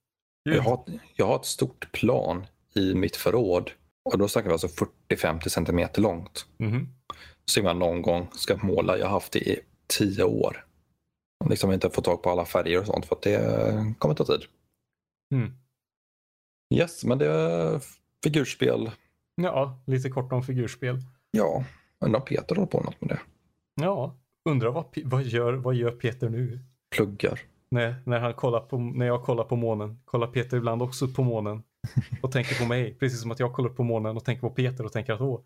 Jag 0.44 0.62
har, 0.62 0.84
jag 1.16 1.28
har 1.28 1.36
ett 1.36 1.46
stort 1.46 1.92
plan 1.92 2.46
i 2.74 2.94
mitt 2.94 3.16
förråd. 3.16 3.72
Och 4.04 4.18
då 4.18 4.28
snackar 4.28 4.50
vi 4.50 4.54
alltså 4.54 4.86
40-50 5.10 5.48
centimeter 5.48 6.02
långt. 6.02 6.46
Mhm. 6.58 6.88
Som 7.46 7.66
jag 7.66 7.78
någon 7.78 8.02
gång 8.02 8.28
ska 8.34 8.58
måla. 8.58 8.98
Jag 8.98 9.06
har 9.06 9.12
haft 9.12 9.32
det 9.32 9.40
i 9.40 9.60
tio 9.88 10.24
år. 10.24 10.66
Liksom 11.50 11.72
inte 11.72 11.90
fått 11.90 12.06
tag 12.06 12.24
på 12.24 12.30
alla 12.30 12.46
färger 12.46 12.80
och 12.80 12.86
sånt 12.86 13.06
för 13.06 13.16
att 13.16 13.22
det 13.22 13.96
kommer 13.98 14.16
ta 14.16 14.26
tid. 14.26 14.42
Mm. 15.34 15.54
Yes, 16.74 17.04
men 17.04 17.18
det 17.18 17.28
är 17.28 17.82
figurspel. 18.24 18.92
Ja, 19.36 19.84
lite 19.88 20.10
kort 20.10 20.32
om 20.32 20.44
figurspel. 20.44 21.00
Ja, 21.32 21.64
undrar 22.06 22.20
om 22.20 22.26
Peter 22.26 22.56
håller 22.56 22.68
på 22.68 22.82
något 22.82 23.02
med 23.02 23.10
det. 23.10 23.20
Ja, 23.82 24.16
undrar 24.50 24.72
vad, 24.72 24.86
vad, 25.04 25.24
gör, 25.24 25.54
vad 25.54 25.76
gör 25.76 25.92
Peter 25.92 26.30
nu? 26.30 26.60
Pluggar. 26.96 27.40
När, 27.72 28.04
när, 28.06 28.20
han 28.20 28.34
kollar 28.34 28.60
på, 28.60 28.78
när 28.78 29.06
jag 29.06 29.24
kollar 29.24 29.44
på 29.44 29.56
månen. 29.56 30.02
Kollar 30.06 30.28
Peter 30.28 30.58
ibland 30.58 30.82
också 30.82 31.08
på 31.08 31.24
månen. 31.24 31.64
Och 32.22 32.32
tänker 32.32 32.56
på 32.60 32.66
mig. 32.66 32.98
Precis 33.00 33.22
som 33.22 33.32
att 33.32 33.40
jag 33.40 33.54
kollar 33.54 33.70
på 33.70 33.84
månen 33.84 34.18
och 34.18 34.26
tänker 34.26 34.42
på 34.42 34.50
Peter 34.50 34.86
och 34.86 34.92
tänker 34.92 35.14
att 35.14 35.22
åh, 35.22 35.42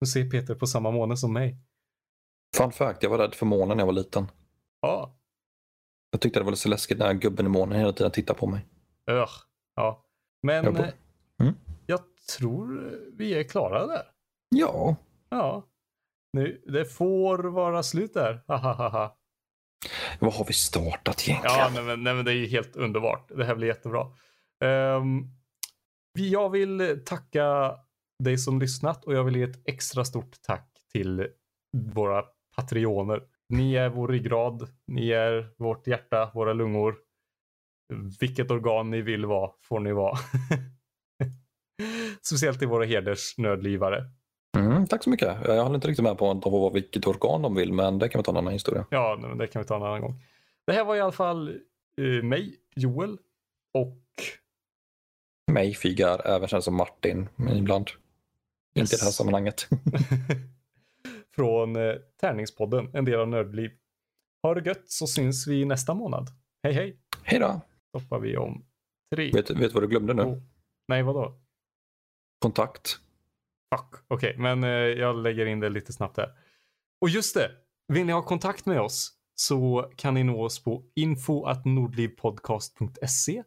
nu 0.00 0.06
ser 0.06 0.30
Peter 0.30 0.54
på 0.54 0.66
samma 0.66 0.90
måne 0.90 1.16
som 1.16 1.32
mig. 1.32 1.56
Fun 2.56 2.72
fact, 2.72 3.02
jag 3.02 3.10
var 3.10 3.18
rädd 3.18 3.34
för 3.34 3.46
månen 3.46 3.68
när 3.76 3.82
jag 3.82 3.86
var 3.86 3.92
liten. 3.92 4.26
Ja, 4.80 5.16
Jag 6.10 6.20
tyckte 6.20 6.40
det 6.40 6.44
var 6.44 6.52
så 6.52 6.68
läskigt 6.68 6.98
när 6.98 7.14
gubben 7.14 7.46
i 7.46 7.48
månen 7.48 7.78
hela 7.78 7.92
tiden 7.92 8.12
tittade 8.12 8.38
på 8.38 8.46
mig. 8.46 8.66
öh. 9.06 9.28
ja. 9.76 10.04
Men 10.42 10.64
Jag 10.64 10.78
eh, 10.80 10.88
Mm. 11.40 11.54
jag 11.86 12.00
tror 12.38 12.98
vi 13.16 13.34
är 13.34 13.42
klara 13.44 13.86
där. 13.86 14.02
Ja, 14.48 14.96
Ja. 15.30 15.66
Nu, 16.32 16.62
det 16.66 16.84
får 16.84 17.38
vara 17.38 17.82
slut 17.82 18.14
där. 18.14 18.44
Hahaha 18.48 19.12
vad 20.18 20.32
har 20.32 20.44
vi 20.44 20.52
startat 20.52 21.28
egentligen? 21.28 21.56
Ja, 21.58 21.70
nej 21.74 21.82
men, 21.82 22.04
nej 22.04 22.14
men 22.14 22.24
det 22.24 22.32
är 22.32 22.36
ju 22.36 22.46
helt 22.46 22.76
underbart. 22.76 23.28
Det 23.28 23.44
här 23.44 23.54
blir 23.54 23.68
jättebra. 23.68 24.06
Um, 24.64 25.30
jag 26.18 26.50
vill 26.50 27.02
tacka 27.06 27.76
dig 28.24 28.38
som 28.38 28.60
lyssnat 28.60 29.04
och 29.04 29.14
jag 29.14 29.24
vill 29.24 29.36
ge 29.36 29.42
ett 29.42 29.68
extra 29.68 30.04
stort 30.04 30.42
tack 30.42 30.78
till 30.92 31.26
våra 31.76 32.24
patrioner. 32.56 33.22
Ni 33.48 33.74
är 33.74 33.88
vår 33.88 34.08
ryggrad, 34.08 34.68
ni 34.86 35.10
är 35.10 35.54
vårt 35.58 35.86
hjärta, 35.86 36.30
våra 36.34 36.52
lungor. 36.52 36.96
Vilket 38.20 38.50
organ 38.50 38.90
ni 38.90 39.00
vill 39.00 39.26
vara 39.26 39.52
får 39.62 39.80
ni 39.80 39.92
vara. 39.92 40.18
Speciellt 42.22 42.62
i 42.62 42.66
våra 42.66 42.84
hedersnödlivare. 42.84 44.04
Mm, 44.58 44.86
tack 44.86 45.04
så 45.04 45.10
mycket. 45.10 45.36
Jag 45.44 45.62
håller 45.62 45.74
inte 45.74 45.88
riktigt 45.88 46.04
med 46.04 46.18
på 46.18 46.34
vara 46.34 46.72
vilket 46.72 47.06
organ 47.06 47.42
de 47.42 47.54
vill, 47.54 47.72
men 47.72 47.98
det 47.98 48.08
kan 48.08 48.18
vi 48.18 48.22
ta 48.22 48.30
en 48.30 48.36
annan 48.36 48.52
historia. 48.52 48.86
Ja, 48.90 49.18
men 49.20 49.38
det 49.38 49.46
kan 49.46 49.62
vi 49.62 49.68
ta 49.68 49.76
en 49.76 49.82
annan 49.82 50.00
gång. 50.00 50.22
Det 50.66 50.72
här 50.72 50.84
var 50.84 50.96
i 50.96 51.00
alla 51.00 51.12
fall 51.12 51.60
uh, 52.00 52.22
mig, 52.22 52.56
Joel 52.76 53.18
och 53.74 53.98
mig, 55.52 55.74
Fygar, 55.74 56.26
även 56.26 56.48
känns 56.48 56.64
som 56.64 56.76
Martin 56.76 57.28
ibland. 57.56 57.88
Yes. 57.88 57.96
Inte 58.74 58.94
i 58.94 58.98
det 58.98 59.04
här 59.04 59.12
sammanhanget. 59.12 59.68
Från 61.34 61.76
eh, 61.76 61.94
Tärningspodden, 62.20 62.90
en 62.94 63.04
del 63.04 63.20
av 63.20 63.28
Nördliv. 63.28 63.70
Ha 64.42 64.54
det 64.54 64.68
gött 64.68 64.90
så 64.90 65.06
syns 65.06 65.46
vi 65.46 65.64
nästa 65.64 65.94
månad. 65.94 66.28
Hej 66.62 66.72
hej! 66.72 66.96
Hej 67.22 67.40
då! 67.40 67.60
Stoppar 67.88 68.18
vi 68.18 68.36
om 68.36 68.64
tre. 69.14 69.30
Vet 69.32 69.46
du 69.46 69.68
vad 69.68 69.82
du 69.82 69.88
glömde 69.88 70.14
nu? 70.14 70.22
Oh. 70.22 70.38
Nej, 70.88 71.02
vadå? 71.02 71.40
Kontakt. 72.38 73.00
Fuck, 73.74 73.94
okej, 74.08 74.30
okay. 74.30 74.42
men 74.42 74.64
eh, 74.64 74.70
jag 74.70 75.22
lägger 75.22 75.46
in 75.46 75.60
det 75.60 75.68
lite 75.68 75.92
snabbt 75.92 76.16
här. 76.16 76.30
Och 77.00 77.08
just 77.08 77.34
det, 77.34 77.50
vill 77.88 78.06
ni 78.06 78.12
ha 78.12 78.22
kontakt 78.22 78.66
med 78.66 78.80
oss 78.80 79.12
så 79.34 79.90
kan 79.96 80.14
ni 80.14 80.24
nå 80.24 80.44
oss 80.44 80.64
på 80.64 80.84
info.nordlivpodcast.se 80.96 83.42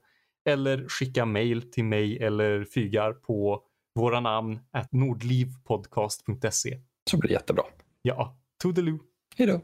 eller 0.50 0.88
skicka 0.88 1.26
mail 1.26 1.72
till 1.72 1.86
mig 1.86 2.18
eller 2.18 2.66
Fygar 2.66 3.14
på 3.14 3.64
våra 3.96 4.20
namn 4.20 4.60
at 4.72 4.92
nordlivpodcast.se. 4.92 6.80
Så 7.10 7.18
blir 7.18 7.28
det 7.28 7.34
jättebra. 7.34 7.64
Ja, 8.02 8.38
toodaloo. 8.64 9.00
Hej 9.36 9.48
då. 9.48 9.62